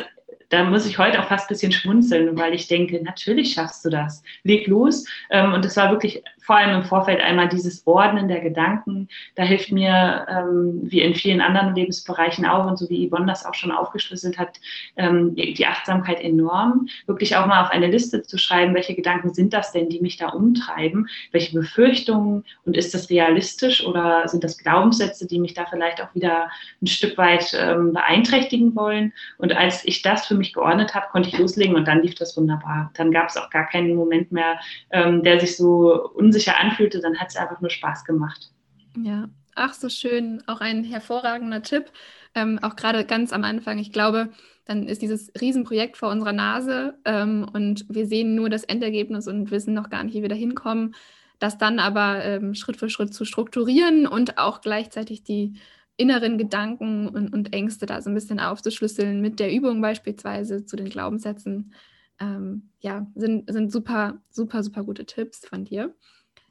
da 0.48 0.64
muss 0.64 0.86
ich 0.86 0.98
heute 0.98 1.20
auch 1.20 1.28
fast 1.28 1.46
ein 1.46 1.54
bisschen 1.54 1.72
schmunzeln, 1.72 2.36
weil 2.38 2.54
ich 2.54 2.68
denke, 2.68 3.02
natürlich 3.02 3.54
schaffst 3.54 3.84
du 3.84 3.90
das. 3.90 4.22
Leg 4.44 4.66
los. 4.66 5.04
Ähm, 5.30 5.52
und 5.52 5.64
es 5.64 5.76
war 5.76 5.90
wirklich 5.90 6.22
vor 6.38 6.56
allem 6.56 6.76
im 6.76 6.84
Vorfeld 6.84 7.20
einmal 7.20 7.48
dieses 7.48 7.84
Ordnen 7.86 8.28
der 8.28 8.40
Gedanken. 8.40 9.08
Da 9.34 9.42
hilft 9.42 9.72
mir, 9.72 10.26
ähm, 10.30 10.78
wie 10.82 11.00
in 11.00 11.16
vielen 11.16 11.40
anderen 11.40 11.74
Lebensbereichen 11.74 12.46
auch, 12.46 12.66
und 12.66 12.78
so 12.78 12.88
wie 12.88 13.08
Yvonne 13.08 13.26
das 13.26 13.44
auch 13.44 13.54
schon 13.54 13.72
aufgeschlüsselt 13.72 14.38
hat, 14.38 14.60
ähm, 14.96 15.34
die 15.34 15.66
Achtsamkeit 15.66 16.20
enorm. 16.20 16.86
Wirklich 17.06 17.34
auch 17.34 17.46
mal 17.46 17.64
auf 17.64 17.70
eine 17.70 17.88
Liste 17.88 18.22
zu 18.22 18.38
schreiben, 18.38 18.74
welche 18.74 18.94
Gedanken 18.94 19.34
sind 19.34 19.52
das 19.52 19.72
denn, 19.72 19.88
die 19.88 20.00
mich 20.00 20.16
da 20.16 20.28
umtreiben? 20.28 21.08
Welche 21.32 21.52
Befürchtungen? 21.52 22.44
Und 22.64 22.76
ist 22.76 22.94
das 22.94 23.10
realistisch 23.10 23.84
oder 23.84 24.28
sind 24.28 24.44
das 24.44 24.58
Glaubenssätze, 24.58 25.26
die 25.26 25.40
mich 25.40 25.54
da 25.54 25.66
vielleicht 25.66 26.00
auch 26.00 26.14
wieder 26.14 26.48
ein 26.80 26.86
Stück 26.86 27.18
weit 27.18 27.50
beeinträchtigen 27.50 28.76
wollen? 28.76 29.12
Und 29.38 29.56
als 29.56 29.84
ich 29.84 30.02
das 30.02 30.26
für 30.26 30.35
mich 30.36 30.52
geordnet 30.52 30.94
habe, 30.94 31.06
konnte 31.10 31.28
ich 31.28 31.38
loslegen 31.38 31.74
und 31.74 31.86
dann 31.86 32.02
lief 32.02 32.14
das 32.14 32.36
wunderbar. 32.36 32.90
Dann 32.94 33.10
gab 33.10 33.28
es 33.28 33.36
auch 33.36 33.50
gar 33.50 33.66
keinen 33.66 33.94
Moment 33.94 34.32
mehr, 34.32 34.58
der 34.92 35.40
sich 35.40 35.56
so 35.56 36.10
unsicher 36.14 36.36
unsicher 36.36 36.60
anfühlte, 36.60 37.00
dann 37.00 37.18
hat 37.18 37.28
es 37.28 37.36
einfach 37.36 37.60
nur 37.60 37.70
Spaß 37.70 38.04
gemacht. 38.04 38.50
Ja, 38.96 39.28
ach 39.54 39.74
so 39.74 39.88
schön, 39.88 40.42
auch 40.46 40.60
ein 40.60 40.84
hervorragender 40.84 41.62
Tipp, 41.62 41.90
ähm, 42.34 42.58
auch 42.62 42.76
gerade 42.76 43.04
ganz 43.04 43.32
am 43.32 43.44
Anfang. 43.44 43.78
Ich 43.78 43.92
glaube, 43.92 44.30
dann 44.66 44.86
ist 44.86 45.02
dieses 45.02 45.32
Riesenprojekt 45.40 45.96
vor 45.96 46.10
unserer 46.10 46.32
Nase 46.32 46.98
ähm, 47.04 47.48
und 47.52 47.86
wir 47.88 48.06
sehen 48.06 48.34
nur 48.34 48.50
das 48.50 48.64
Endergebnis 48.64 49.28
und 49.28 49.50
wissen 49.50 49.74
noch 49.74 49.90
gar 49.90 50.04
nicht, 50.04 50.14
wie 50.14 50.22
wir 50.22 50.28
da 50.28 50.34
hinkommen. 50.34 50.94
Das 51.38 51.58
dann 51.58 51.78
aber 51.78 52.24
ähm, 52.24 52.54
Schritt 52.54 52.78
für 52.78 52.88
Schritt 52.88 53.12
zu 53.12 53.24
strukturieren 53.24 54.06
und 54.06 54.38
auch 54.38 54.60
gleichzeitig 54.60 55.22
die 55.22 55.54
inneren 55.96 56.38
Gedanken 56.38 57.08
und, 57.08 57.32
und, 57.32 57.52
Ängste 57.52 57.86
da 57.86 58.02
so 58.02 58.10
ein 58.10 58.14
bisschen 58.14 58.38
aufzuschlüsseln 58.38 59.20
mit 59.20 59.40
der 59.40 59.52
Übung 59.52 59.80
beispielsweise 59.80 60.66
zu 60.66 60.76
den 60.76 60.90
Glaubenssätzen. 60.90 61.72
Ähm, 62.20 62.70
ja, 62.80 63.06
sind, 63.14 63.50
sind 63.50 63.72
super, 63.72 64.20
super, 64.30 64.62
super 64.62 64.84
gute 64.84 65.06
Tipps 65.06 65.46
von 65.46 65.64
dir. 65.64 65.94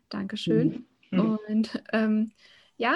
Dankeschön. 0.10 0.86
Mhm. 1.12 1.20
Und 1.20 1.84
ähm, 1.94 2.32
ja, 2.78 2.96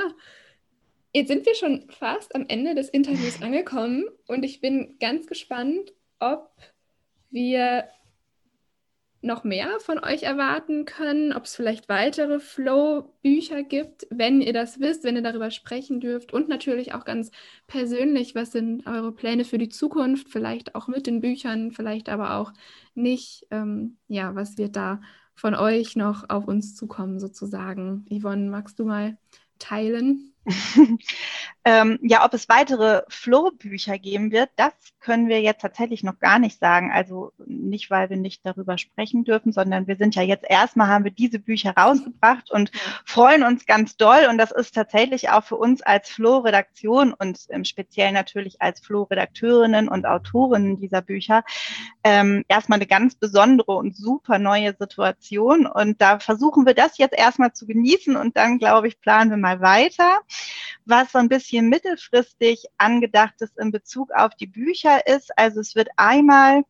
jetzt 1.13 1.29
sind 1.29 1.45
wir 1.45 1.55
schon 1.55 1.85
fast 1.89 2.35
am 2.35 2.45
Ende 2.47 2.75
des 2.75 2.89
Interviews 2.89 3.41
angekommen 3.41 4.05
und 4.27 4.43
ich 4.43 4.61
bin 4.61 4.97
ganz 4.99 5.27
gespannt, 5.27 5.93
ob 6.19 6.51
wir 7.29 7.89
noch 9.21 9.43
mehr 9.43 9.79
von 9.79 9.99
euch 9.99 10.23
erwarten 10.23 10.85
können, 10.85 11.33
ob 11.33 11.43
es 11.43 11.55
vielleicht 11.55 11.89
weitere 11.89 12.39
Flow-Bücher 12.39 13.63
gibt, 13.63 14.07
wenn 14.09 14.41
ihr 14.41 14.53
das 14.53 14.79
wisst, 14.79 15.03
wenn 15.03 15.15
ihr 15.15 15.21
darüber 15.21 15.51
sprechen 15.51 15.99
dürft 15.99 16.33
und 16.33 16.47
natürlich 16.47 16.93
auch 16.93 17.03
ganz 17.03 17.31
persönlich, 17.67 18.35
was 18.35 18.51
sind 18.53 18.87
eure 18.87 19.11
Pläne 19.11 19.43
für 19.43 19.57
die 19.57 19.69
Zukunft, 19.69 20.29
vielleicht 20.29 20.75
auch 20.75 20.87
mit 20.87 21.05
den 21.07 21.19
Büchern, 21.19 21.71
vielleicht 21.71 22.09
aber 22.09 22.35
auch 22.35 22.53
nicht. 22.95 23.45
Ähm, 23.51 23.97
ja, 24.07 24.35
was 24.35 24.57
wird 24.57 24.75
da 24.75 25.01
von 25.35 25.55
euch 25.55 25.95
noch 25.95 26.29
auf 26.29 26.47
uns 26.47 26.75
zukommen, 26.75 27.19
sozusagen. 27.19 28.05
Yvonne, 28.09 28.49
magst 28.49 28.79
du 28.79 28.85
mal 28.85 29.17
teilen? 29.57 30.33
ähm, 31.65 31.99
ja, 32.01 32.25
ob 32.25 32.33
es 32.33 32.49
weitere 32.49 33.03
Flow-Bücher 33.09 33.97
geben 33.99 34.31
wird, 34.31 34.49
das 34.55 34.73
können 34.99 35.29
wir 35.29 35.41
jetzt 35.41 35.61
tatsächlich 35.61 36.03
noch 36.03 36.19
gar 36.19 36.39
nicht 36.39 36.59
sagen. 36.59 36.91
Also 36.91 37.31
nicht, 37.45 37.89
weil 37.89 38.09
wir 38.09 38.17
nicht 38.17 38.45
darüber 38.45 38.77
sprechen 38.77 39.23
dürfen, 39.23 39.51
sondern 39.51 39.87
wir 39.87 39.95
sind 39.95 40.15
ja 40.15 40.21
jetzt 40.21 40.45
erstmal 40.47 40.87
haben 40.87 41.03
wir 41.03 41.11
diese 41.11 41.39
Bücher 41.39 41.71
rausgebracht 41.71 42.51
und 42.51 42.71
freuen 43.05 43.43
uns 43.43 43.65
ganz 43.65 43.97
doll. 43.97 44.27
Und 44.29 44.37
das 44.37 44.51
ist 44.51 44.75
tatsächlich 44.75 45.29
auch 45.29 45.43
für 45.43 45.57
uns 45.57 45.81
als 45.81 46.09
Flow-Redaktion 46.09 47.13
und 47.13 47.39
im 47.49 47.63
Speziell 47.63 48.11
natürlich 48.11 48.61
als 48.61 48.79
Flow-Redakteurinnen 48.81 49.87
und 49.87 50.05
Autorinnen 50.05 50.79
dieser 50.79 51.01
Bücher 51.01 51.43
ähm, 52.03 52.43
erstmal 52.47 52.77
eine 52.77 52.87
ganz 52.87 53.15
besondere 53.15 53.73
und 53.73 53.95
super 53.95 54.39
neue 54.39 54.75
Situation. 54.77 55.65
Und 55.65 56.01
da 56.01 56.19
versuchen 56.19 56.65
wir 56.65 56.73
das 56.73 56.97
jetzt 56.97 57.17
erstmal 57.17 57.53
zu 57.53 57.65
genießen 57.65 58.15
und 58.15 58.37
dann, 58.37 58.59
glaube 58.59 58.87
ich, 58.87 58.99
planen 58.99 59.29
wir 59.29 59.37
mal 59.37 59.61
weiter. 59.61 60.21
Was 60.85 61.11
so 61.11 61.19
ein 61.19 61.29
bisschen 61.29 61.69
mittelfristig 61.69 62.65
angedacht 62.77 63.35
ist 63.39 63.57
in 63.57 63.71
Bezug 63.71 64.11
auf 64.11 64.35
die 64.35 64.47
Bücher 64.47 65.05
ist, 65.07 65.37
also 65.37 65.59
es 65.59 65.75
wird 65.75 65.89
einmal 65.97 66.63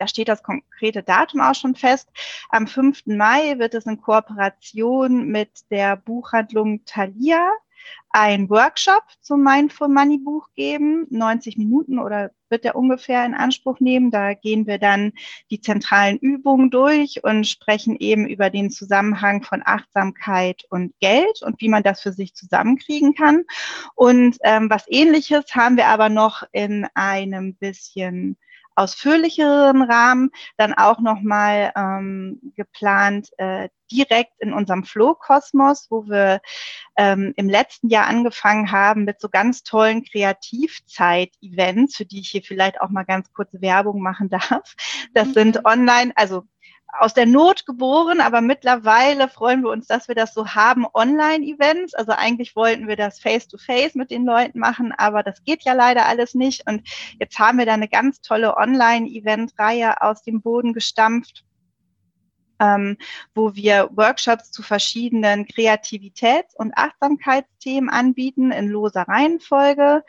da 0.00 0.08
steht 0.08 0.28
das 0.28 0.42
konkrete 0.42 1.02
Datum 1.02 1.42
auch 1.42 1.54
schon 1.54 1.74
fest. 1.74 2.08
Am 2.48 2.66
5. 2.66 3.04
Mai 3.04 3.58
wird 3.58 3.74
es 3.74 3.84
in 3.84 4.00
Kooperation 4.00 5.26
mit 5.26 5.70
der 5.70 5.94
Buchhandlung 5.94 6.86
Thalia 6.86 7.52
ein 8.10 8.50
Workshop 8.50 9.04
zum 9.20 9.44
Mindful 9.44 9.88
Money 9.88 10.18
Buch 10.18 10.48
geben, 10.54 11.06
90 11.10 11.56
Minuten 11.56 11.98
oder 11.98 12.30
wird 12.48 12.64
er 12.64 12.74
ungefähr 12.74 13.24
in 13.24 13.34
Anspruch 13.34 13.78
nehmen. 13.78 14.10
Da 14.10 14.34
gehen 14.34 14.66
wir 14.66 14.78
dann 14.78 15.12
die 15.50 15.60
zentralen 15.60 16.18
Übungen 16.18 16.70
durch 16.70 17.22
und 17.22 17.46
sprechen 17.46 17.96
eben 17.96 18.26
über 18.26 18.50
den 18.50 18.70
Zusammenhang 18.70 19.44
von 19.44 19.62
Achtsamkeit 19.64 20.64
und 20.70 20.92
Geld 21.00 21.42
und 21.42 21.60
wie 21.60 21.68
man 21.68 21.84
das 21.84 22.00
für 22.00 22.12
sich 22.12 22.34
zusammenkriegen 22.34 23.14
kann. 23.14 23.44
Und 23.94 24.38
ähm, 24.42 24.68
was 24.68 24.84
ähnliches 24.88 25.54
haben 25.54 25.76
wir 25.76 25.86
aber 25.86 26.08
noch 26.08 26.42
in 26.52 26.86
einem 26.94 27.54
bisschen 27.54 28.36
ausführlicheren 28.74 29.82
Rahmen 29.82 30.30
dann 30.56 30.74
auch 30.74 31.00
nochmal 31.00 31.72
ähm, 31.76 32.40
geplant, 32.56 33.28
äh, 33.38 33.68
direkt 33.90 34.32
in 34.38 34.52
unserem 34.52 34.84
Flow-Kosmos, 34.84 35.88
wo 35.90 36.06
wir 36.06 36.40
ähm, 36.96 37.32
im 37.36 37.48
letzten 37.48 37.88
Jahr 37.88 38.06
angefangen 38.06 38.70
haben 38.70 39.04
mit 39.04 39.20
so 39.20 39.28
ganz 39.28 39.62
tollen 39.62 40.04
Kreativzeit-Events, 40.04 41.96
für 41.96 42.04
die 42.04 42.20
ich 42.20 42.30
hier 42.30 42.42
vielleicht 42.42 42.80
auch 42.80 42.90
mal 42.90 43.04
ganz 43.04 43.32
kurze 43.32 43.60
Werbung 43.60 44.00
machen 44.00 44.28
darf. 44.30 44.74
Das 45.12 45.28
mhm. 45.28 45.32
sind 45.32 45.64
online, 45.64 46.12
also 46.14 46.44
aus 46.98 47.14
der 47.14 47.26
Not 47.26 47.66
geboren, 47.66 48.20
aber 48.20 48.40
mittlerweile 48.40 49.28
freuen 49.28 49.62
wir 49.62 49.70
uns, 49.70 49.86
dass 49.86 50.08
wir 50.08 50.14
das 50.14 50.34
so 50.34 50.48
haben, 50.48 50.86
Online-Events. 50.92 51.94
Also 51.94 52.12
eigentlich 52.12 52.56
wollten 52.56 52.88
wir 52.88 52.96
das 52.96 53.20
face-to-face 53.20 53.92
-face 53.92 53.98
mit 53.98 54.10
den 54.10 54.24
Leuten 54.24 54.58
machen, 54.58 54.92
aber 54.96 55.22
das 55.22 55.42
geht 55.44 55.62
ja 55.64 55.72
leider 55.72 56.06
alles 56.06 56.34
nicht. 56.34 56.66
Und 56.66 56.88
jetzt 57.18 57.38
haben 57.38 57.58
wir 57.58 57.66
da 57.66 57.74
eine 57.74 57.88
ganz 57.88 58.20
tolle 58.20 58.56
Online-Event-Reihe 58.56 60.02
aus 60.02 60.22
dem 60.22 60.42
Boden 60.42 60.72
gestampft. 60.72 61.44
Ähm, 62.62 62.98
wo 63.34 63.54
wir 63.54 63.88
Workshops 63.94 64.50
zu 64.50 64.62
verschiedenen 64.62 65.46
Kreativitäts- 65.46 66.54
und 66.54 66.76
Achtsamkeitsthemen 66.76 67.88
anbieten 67.88 68.52
in 68.52 68.68
loser 68.68 69.08
Reihenfolge. 69.08 70.04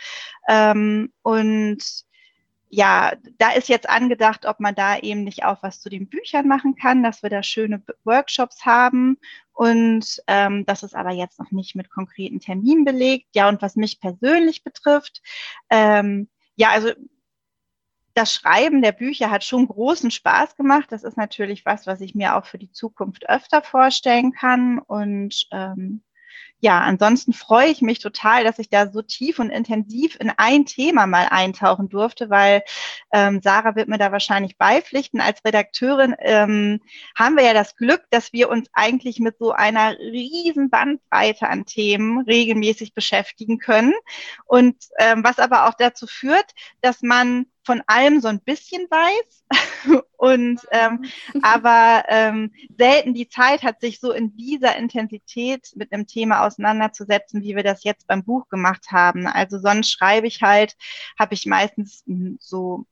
Ähm, 0.50 1.14
und 1.22 1.82
ja, 2.74 3.12
da 3.38 3.52
ist 3.52 3.68
jetzt 3.68 3.90
angedacht, 3.90 4.46
ob 4.46 4.62
man 4.62 4.74
da 4.74 4.98
eben 4.98 5.26
nicht 5.26 5.44
auch 5.44 5.62
was 5.62 5.82
zu 5.82 5.90
den 5.90 6.08
Büchern 6.08 6.48
machen 6.48 6.76
kann, 6.76 7.04
dass 7.04 7.22
wir 7.22 7.30
da 7.30 7.44
schöne 7.44 7.84
Workshops 8.06 8.66
haben. 8.66 9.18
Und 9.52 10.24
ähm, 10.28 10.66
das 10.66 10.82
ist 10.82 10.96
aber 10.96 11.12
jetzt 11.12 11.38
noch 11.38 11.52
nicht 11.52 11.76
mit 11.76 11.90
konkreten 11.90 12.40
Terminen 12.40 12.86
belegt. 12.86 13.28
Ja, 13.36 13.50
und 13.50 13.62
was 13.62 13.76
mich 13.76 14.00
persönlich 14.00 14.64
betrifft, 14.64 15.22
ähm, 15.70 16.30
ja, 16.56 16.70
also 16.70 16.92
das 18.14 18.34
Schreiben 18.34 18.82
der 18.82 18.94
Bücher 18.94 19.30
hat 19.32 19.44
schon 19.44 19.68
großen 19.68 20.10
Spaß 20.10 20.56
gemacht. 20.56 20.92
Das 20.92 21.04
ist 21.04 21.18
natürlich 21.18 21.66
was, 21.66 21.88
was 21.88 22.00
ich 22.00 22.16
mir 22.16 22.38
auch 22.38 22.46
für 22.46 22.58
die 22.58 22.72
Zukunft 22.72 23.30
öfter 23.30 23.62
vorstellen 23.62 24.32
kann. 24.32 24.80
Und 24.80 25.48
ähm, 25.52 26.04
ja, 26.62 26.80
ansonsten 26.80 27.34
freue 27.34 27.70
ich 27.70 27.82
mich 27.82 27.98
total, 27.98 28.44
dass 28.44 28.60
ich 28.60 28.70
da 28.70 28.92
so 28.92 29.02
tief 29.02 29.40
und 29.40 29.50
intensiv 29.50 30.16
in 30.20 30.32
ein 30.38 30.68
Thema 30.68 31.08
mal 31.08 31.28
eintauchen 31.32 31.90
durfte, 31.90 32.30
weil 32.30 32.62
ähm, 33.12 33.42
Sarah 33.44 33.76
wird 33.76 33.90
mir 33.90 33.98
da 33.98 34.12
wahrscheinlich 34.12 34.58
beipflichten. 34.58 35.22
Als 35.22 35.44
Redakteurin 35.44 36.16
ähm, 36.20 36.80
haben 37.16 37.36
wir 37.36 37.44
ja 37.44 37.56
das 37.56 37.76
Glück, 37.76 38.04
dass 38.12 38.32
wir 38.32 38.50
uns 38.50 38.70
eigentlich 38.74 39.20
mit 39.20 39.40
so 39.40 39.52
einer 39.52 39.98
riesen 39.98 40.70
Bandbreite 40.70 41.50
an 41.50 41.66
Themen 41.66 42.22
regelmäßig 42.26 42.94
beschäftigen 42.94 43.58
können. 43.58 43.94
Und 44.46 44.76
ähm, 45.00 45.24
was 45.24 45.40
aber 45.40 45.68
auch 45.68 45.74
dazu 45.74 46.06
führt, 46.06 46.52
dass 46.82 47.02
man 47.02 47.48
von 47.64 47.82
allem 47.88 48.22
so 48.22 48.28
ein 48.28 48.42
bisschen 48.42 48.88
weiß 48.90 49.46
und 50.18 50.62
ähm, 50.72 51.06
aber 51.44 52.04
ähm, 52.08 52.52
selten 52.78 53.14
die 53.14 53.30
Zeit 53.30 53.64
hat, 53.64 53.82
sich 53.82 54.00
so 54.00 54.12
in 54.12 54.36
dieser 54.36 54.76
Intensität 54.76 55.72
mit 55.76 55.92
einem 55.92 56.08
Thema 56.08 56.46
auseinanderzusetzen, 56.46 57.44
wie 57.44 57.56
wir 57.56 57.64
das 57.64 57.84
jetzt 57.84 58.08
beim 58.08 58.24
Buch 58.24 58.48
gemacht 58.50 58.88
haben. 58.92 59.28
Also 59.28 59.60
sonst 59.60 59.92
schreibe 59.92 60.28
ich 60.28 60.42
halt, 60.42 60.76
habe 61.20 61.34
ich 61.34 61.46
meistens 61.46 62.04
so 62.40 62.86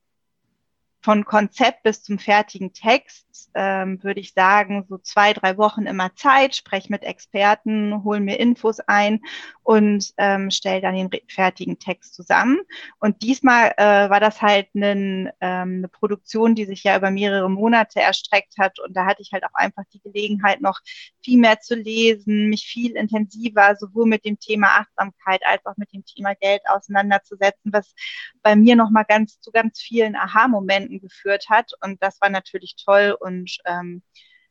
von 1.02 1.24
Konzept 1.24 1.84
bis 1.84 2.04
zum 2.04 2.20
fertigen 2.20 2.74
Text, 2.74 3.50
ähm, 3.54 4.04
würde 4.04 4.20
ich 4.20 4.34
sagen, 4.34 4.86
so 4.90 4.98
zwei, 4.98 5.34
drei 5.34 5.58
Wochen 5.58 5.86
immer 5.86 6.14
Zeit, 6.16 6.56
spreche 6.56 6.92
mit 6.92 7.04
Experten, 7.04 8.04
hole 8.04 8.20
mir 8.20 8.38
Infos 8.40 8.80
ein 8.82 9.22
und 9.64 10.14
ähm, 10.18 10.52
stelle 10.52 10.82
dann 10.82 10.96
den 10.96 11.10
fertigen 11.28 11.80
Text 11.80 12.16
zusammen. 12.16 12.60
Und 13.00 13.22
diesmal 13.22 13.74
äh, 13.78 14.10
war 14.10 14.20
das 14.20 14.42
halt 14.42 14.74
ein, 14.76 15.30
ähm, 15.40 15.78
eine 15.78 15.88
Produktion, 15.88 16.56
die 16.56 16.66
sich 16.66 16.84
ja 16.84 16.98
über 16.98 17.12
mehrere 17.12 17.50
Monate 17.50 18.02
erstreckt 18.02 18.58
hat. 18.58 18.80
Und 18.80 18.94
da 18.94 19.06
hatte 19.06 19.22
ich 19.22 19.32
halt 19.32 19.46
auch 19.46 19.54
einfach 19.54 19.84
die 19.94 20.02
Gelegenheit, 20.02 20.60
noch 20.62 20.80
viel 21.24 21.40
mehr 21.40 21.60
zu 21.62 21.76
lesen, 21.76 22.50
mich 22.50 22.66
viel 22.66 22.96
intensiver 22.98 23.76
sowohl 23.78 24.06
mit 24.06 24.26
dem 24.26 24.38
Thema 24.40 24.80
Achtsamkeit 24.80 25.42
als 25.46 25.66
auch 25.66 25.78
mit 25.78 25.94
dem 25.94 26.04
Thema 26.04 26.36
Geld 26.36 26.62
auseinanderzusetzen, 26.68 27.72
was 27.72 27.94
bei 28.42 28.56
mir 28.56 28.76
nochmal 28.76 29.06
ganz 29.08 29.40
zu 29.40 29.52
ganz 29.52 29.80
vielen 29.80 30.16
Aha-Momenten 30.16 30.99
Geführt 31.00 31.50
hat. 31.50 31.72
Und 31.84 32.02
das 32.02 32.20
war 32.22 32.30
natürlich 32.30 32.76
toll. 32.84 33.16
Und 33.20 33.58
ähm, 33.66 34.04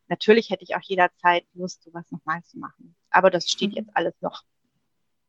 natürlich 0.08 0.50
hätte 0.50 0.64
ich 0.64 0.76
auch 0.76 0.82
jederzeit 0.82 1.44
Lust, 1.54 1.82
sowas 1.82 2.10
nochmal 2.10 2.42
zu 2.44 2.58
machen. 2.58 2.96
Aber 3.10 3.30
das 3.30 3.48
steht 3.48 3.70
mhm. 3.70 3.76
jetzt 3.76 3.90
alles 3.94 4.14
noch 4.20 4.42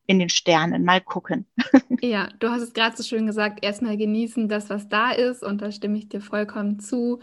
in 0.10 0.18
den 0.18 0.30
Sternen. 0.30 0.84
Mal 0.84 1.02
gucken. 1.02 1.46
Ja, 2.02 2.30
du 2.40 2.50
hast 2.50 2.62
es 2.62 2.72
gerade 2.72 2.96
so 2.96 3.04
schön 3.04 3.28
gesagt, 3.28 3.62
erstmal 3.62 3.98
genießen 3.98 4.48
das, 4.48 4.70
was 4.70 4.88
da 4.88 5.12
ist. 5.12 5.44
Und 5.44 5.62
da 5.62 5.70
stimme 5.70 5.98
ich 5.98 6.08
dir 6.08 6.22
vollkommen 6.22 6.80
zu. 6.80 7.20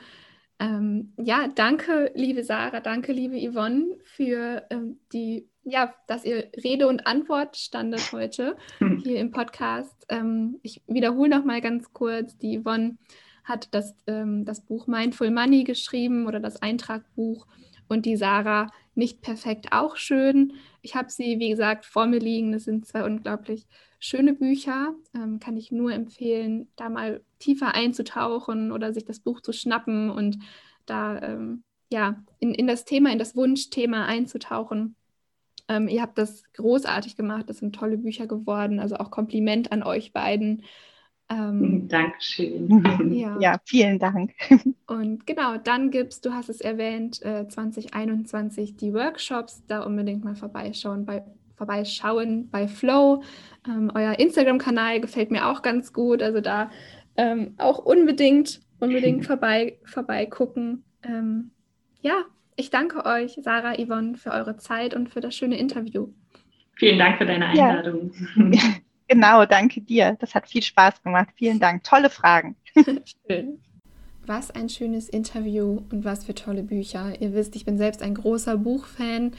Ähm, 0.59 1.13
ja, 1.19 1.49
danke, 1.49 2.13
liebe 2.15 2.45
Sarah, 2.45 2.81
danke, 2.81 3.13
liebe 3.13 3.37
Yvonne, 3.39 3.97
für 4.05 4.67
ähm, 4.71 5.01
die, 5.13 5.49
ja, 5.65 5.95
dass 6.07 6.25
ihr 6.25 6.51
Rede 6.63 6.89
und 6.89 7.07
Antwort 7.07 7.57
standet 7.57 8.13
heute 8.13 8.57
hier 9.03 9.21
im 9.21 9.31
Podcast. 9.31 10.07
Ähm, 10.09 10.59
ich 10.63 10.83
wiederhole 10.87 11.29
noch 11.29 11.45
mal 11.45 11.61
ganz 11.61 11.93
kurz, 11.93 12.39
die 12.39 12.61
Yvonne 12.61 12.97
hat 13.47 13.69
das, 13.71 13.95
ähm, 14.07 14.45
das 14.45 14.61
Buch 14.61 14.87
Mindful 14.87 15.31
Money 15.31 15.65
geschrieben 15.65 16.27
oder 16.27 16.41
das 16.41 16.61
Eintragbuch 16.61 17.47
und 17.89 18.05
die 18.05 18.17
Sarah 18.17 18.71
nicht 18.95 19.23
perfekt 19.23 19.69
auch 19.71 19.97
schön. 19.97 20.55
Ich 20.83 20.95
habe 20.97 21.11
sie, 21.11 21.39
wie 21.39 21.51
gesagt, 21.51 21.87
vor 21.87 22.07
mir 22.07 22.19
liegen. 22.19 22.53
Das 22.53 22.65
sind 22.65 22.87
zwei 22.87 23.05
unglaublich 23.05 23.67
schöne 24.01 24.33
Bücher. 24.33 24.95
Ähm, 25.15 25.39
kann 25.39 25.57
ich 25.57 25.71
nur 25.71 25.93
empfehlen, 25.93 26.69
da 26.77 26.89
mal 26.89 27.23
tiefer 27.39 27.75
einzutauchen 27.75 28.73
oder 28.73 28.93
sich 28.93 29.05
das 29.05 29.21
Buch 29.21 29.41
zu 29.41 29.53
schnappen 29.53 30.11
und 30.11 30.39
da 30.85 31.21
ähm, 31.23 31.63
ja 31.91 32.23
in, 32.41 32.53
in 32.53 32.67
das 32.67 32.85
Thema, 32.85 33.13
in 33.13 33.19
das 33.19 33.37
Wunschthema 33.37 34.07
einzutauchen. 34.07 34.97
Ähm, 35.69 35.89
ihr 35.89 36.03
habt 36.03 36.19
das 36.19 36.43
großartig 36.55 37.17
gemacht. 37.17 37.49
Das 37.49 37.59
sind 37.59 37.77
tolle 37.77 37.99
Bücher 37.99 38.27
geworden. 38.27 38.81
Also 38.81 38.97
auch 38.97 39.11
Kompliment 39.11 39.71
an 39.73 39.83
euch 39.85 40.13
beiden. 40.13 40.63
Ähm, 41.29 41.89
Dankeschön. 41.89 42.85
Ja. 43.16 43.39
ja, 43.41 43.61
vielen 43.64 43.99
Dank. 43.99 44.33
Und 44.87 45.27
genau, 45.27 45.57
dann 45.57 45.91
gibt 45.91 46.12
es, 46.12 46.20
du 46.20 46.33
hast 46.33 46.49
es 46.49 46.61
erwähnt, 46.61 47.22
äh, 47.22 47.49
2021 47.49 48.77
die 48.77 48.93
Workshops, 48.93 49.64
da 49.66 49.83
unbedingt 49.83 50.24
mal 50.24 50.37
vorbeischauen 50.37 51.05
bei, 51.05 51.24
vorbeischauen 51.57 52.49
bei 52.51 52.68
Flow. 52.68 53.22
Ähm, 53.66 53.91
euer 53.95 54.18
Instagram-Kanal 54.18 55.01
gefällt 55.01 55.31
mir 55.31 55.47
auch 55.47 55.62
ganz 55.62 55.93
gut, 55.93 56.22
also 56.22 56.41
da 56.41 56.70
ähm, 57.16 57.55
auch 57.59 57.79
unbedingt, 57.79 58.61
unbedingt 58.79 59.27
vorbei, 59.27 59.79
vorbeigucken. 59.85 60.85
Ähm, 61.03 61.51
ja, 62.01 62.24
ich 62.55 62.70
danke 62.70 63.05
euch, 63.05 63.39
Sarah, 63.43 63.74
Yvonne, 63.74 64.16
für 64.16 64.31
eure 64.31 64.57
Zeit 64.57 64.95
und 64.95 65.09
für 65.09 65.20
das 65.20 65.35
schöne 65.35 65.59
Interview. 65.59 66.09
Vielen 66.77 66.99
Dank 66.99 67.18
für 67.18 67.27
deine 67.27 67.47
Einladung. 67.47 68.12
Ja. 68.53 68.62
Genau, 69.09 69.45
danke 69.47 69.81
dir. 69.81 70.17
Das 70.21 70.35
hat 70.35 70.49
viel 70.49 70.63
Spaß 70.63 71.03
gemacht. 71.03 71.29
Vielen 71.37 71.61
Dank. 71.61 71.85
Tolle 71.85 72.11
Fragen. 72.11 72.57
Schön. 73.29 73.61
Was 74.27 74.51
ein 74.51 74.69
schönes 74.69 75.09
Interview 75.09 75.83
und 75.93 76.05
was 76.05 76.25
für 76.25 76.35
tolle 76.35 76.65
Bücher. 76.65 77.21
Ihr 77.21 77.33
wisst, 77.33 77.55
ich 77.55 77.65
bin 77.65 77.79
selbst 77.79 78.03
ein 78.03 78.15
großer 78.15 78.57
Buchfan, 78.57 79.33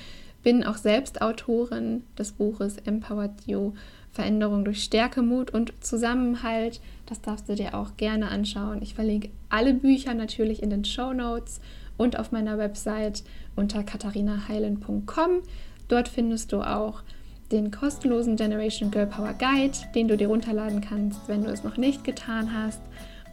bin 0.44 0.64
auch 0.64 0.78
selbst 0.78 1.22
Autorin 1.22 2.04
des 2.18 2.32
Buches 2.32 2.78
Empowered 2.86 3.46
You. 3.46 3.74
Veränderung 4.18 4.66
durch 4.66 4.84
Stärke, 4.84 5.22
Mut 5.22 5.52
und 5.52 5.74
Zusammenhalt. 5.84 6.82
Das 7.06 7.22
darfst 7.22 7.48
du 7.50 7.56
dir 7.56 7.76
auch 7.76 7.98
gerne 7.98 8.30
anschauen. 8.30 8.82
Ich 8.82 8.96
verlinke 8.96 9.30
alle 9.50 9.74
Bücher 9.74 10.16
natürlich 10.16 10.64
in 10.64 10.72
den 10.72 10.86
Show 10.86 11.14
Notes 11.14 11.62
und 11.98 12.18
auf 12.18 12.32
meiner 12.32 12.58
Website 12.58 13.24
unter 13.56 13.84
katharinaheilen.com. 13.84 15.44
Dort 15.88 16.08
findest 16.08 16.52
du 16.52 16.62
auch 16.62 17.04
den 17.52 17.72
kostenlosen 17.72 18.36
Generation 18.36 18.92
Girl 18.92 19.08
Power 19.08 19.34
Guide, 19.34 19.78
den 19.96 20.08
du 20.08 20.18
dir 20.18 20.28
runterladen 20.28 20.82
kannst, 20.82 21.28
wenn 21.28 21.44
du 21.44 21.50
es 21.50 21.64
noch 21.64 21.78
nicht 21.78 22.04
getan 22.04 22.54
hast, 22.54 22.82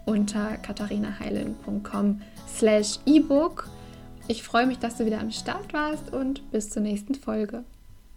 unter 0.05 0.57
katharinaheilen.com 0.59 2.21
slash 2.49 2.99
ebook. 3.07 3.69
Ich 4.29 4.43
freue 4.43 4.67
mich, 4.67 4.79
dass 4.79 4.97
du 4.97 5.07
wieder 5.07 5.21
am 5.21 5.31
Start 5.31 5.73
warst 5.73 6.13
und 6.13 6.51
bis 6.51 6.71
zur 6.71 6.83
nächsten 6.83 7.15
Folge. 7.15 7.65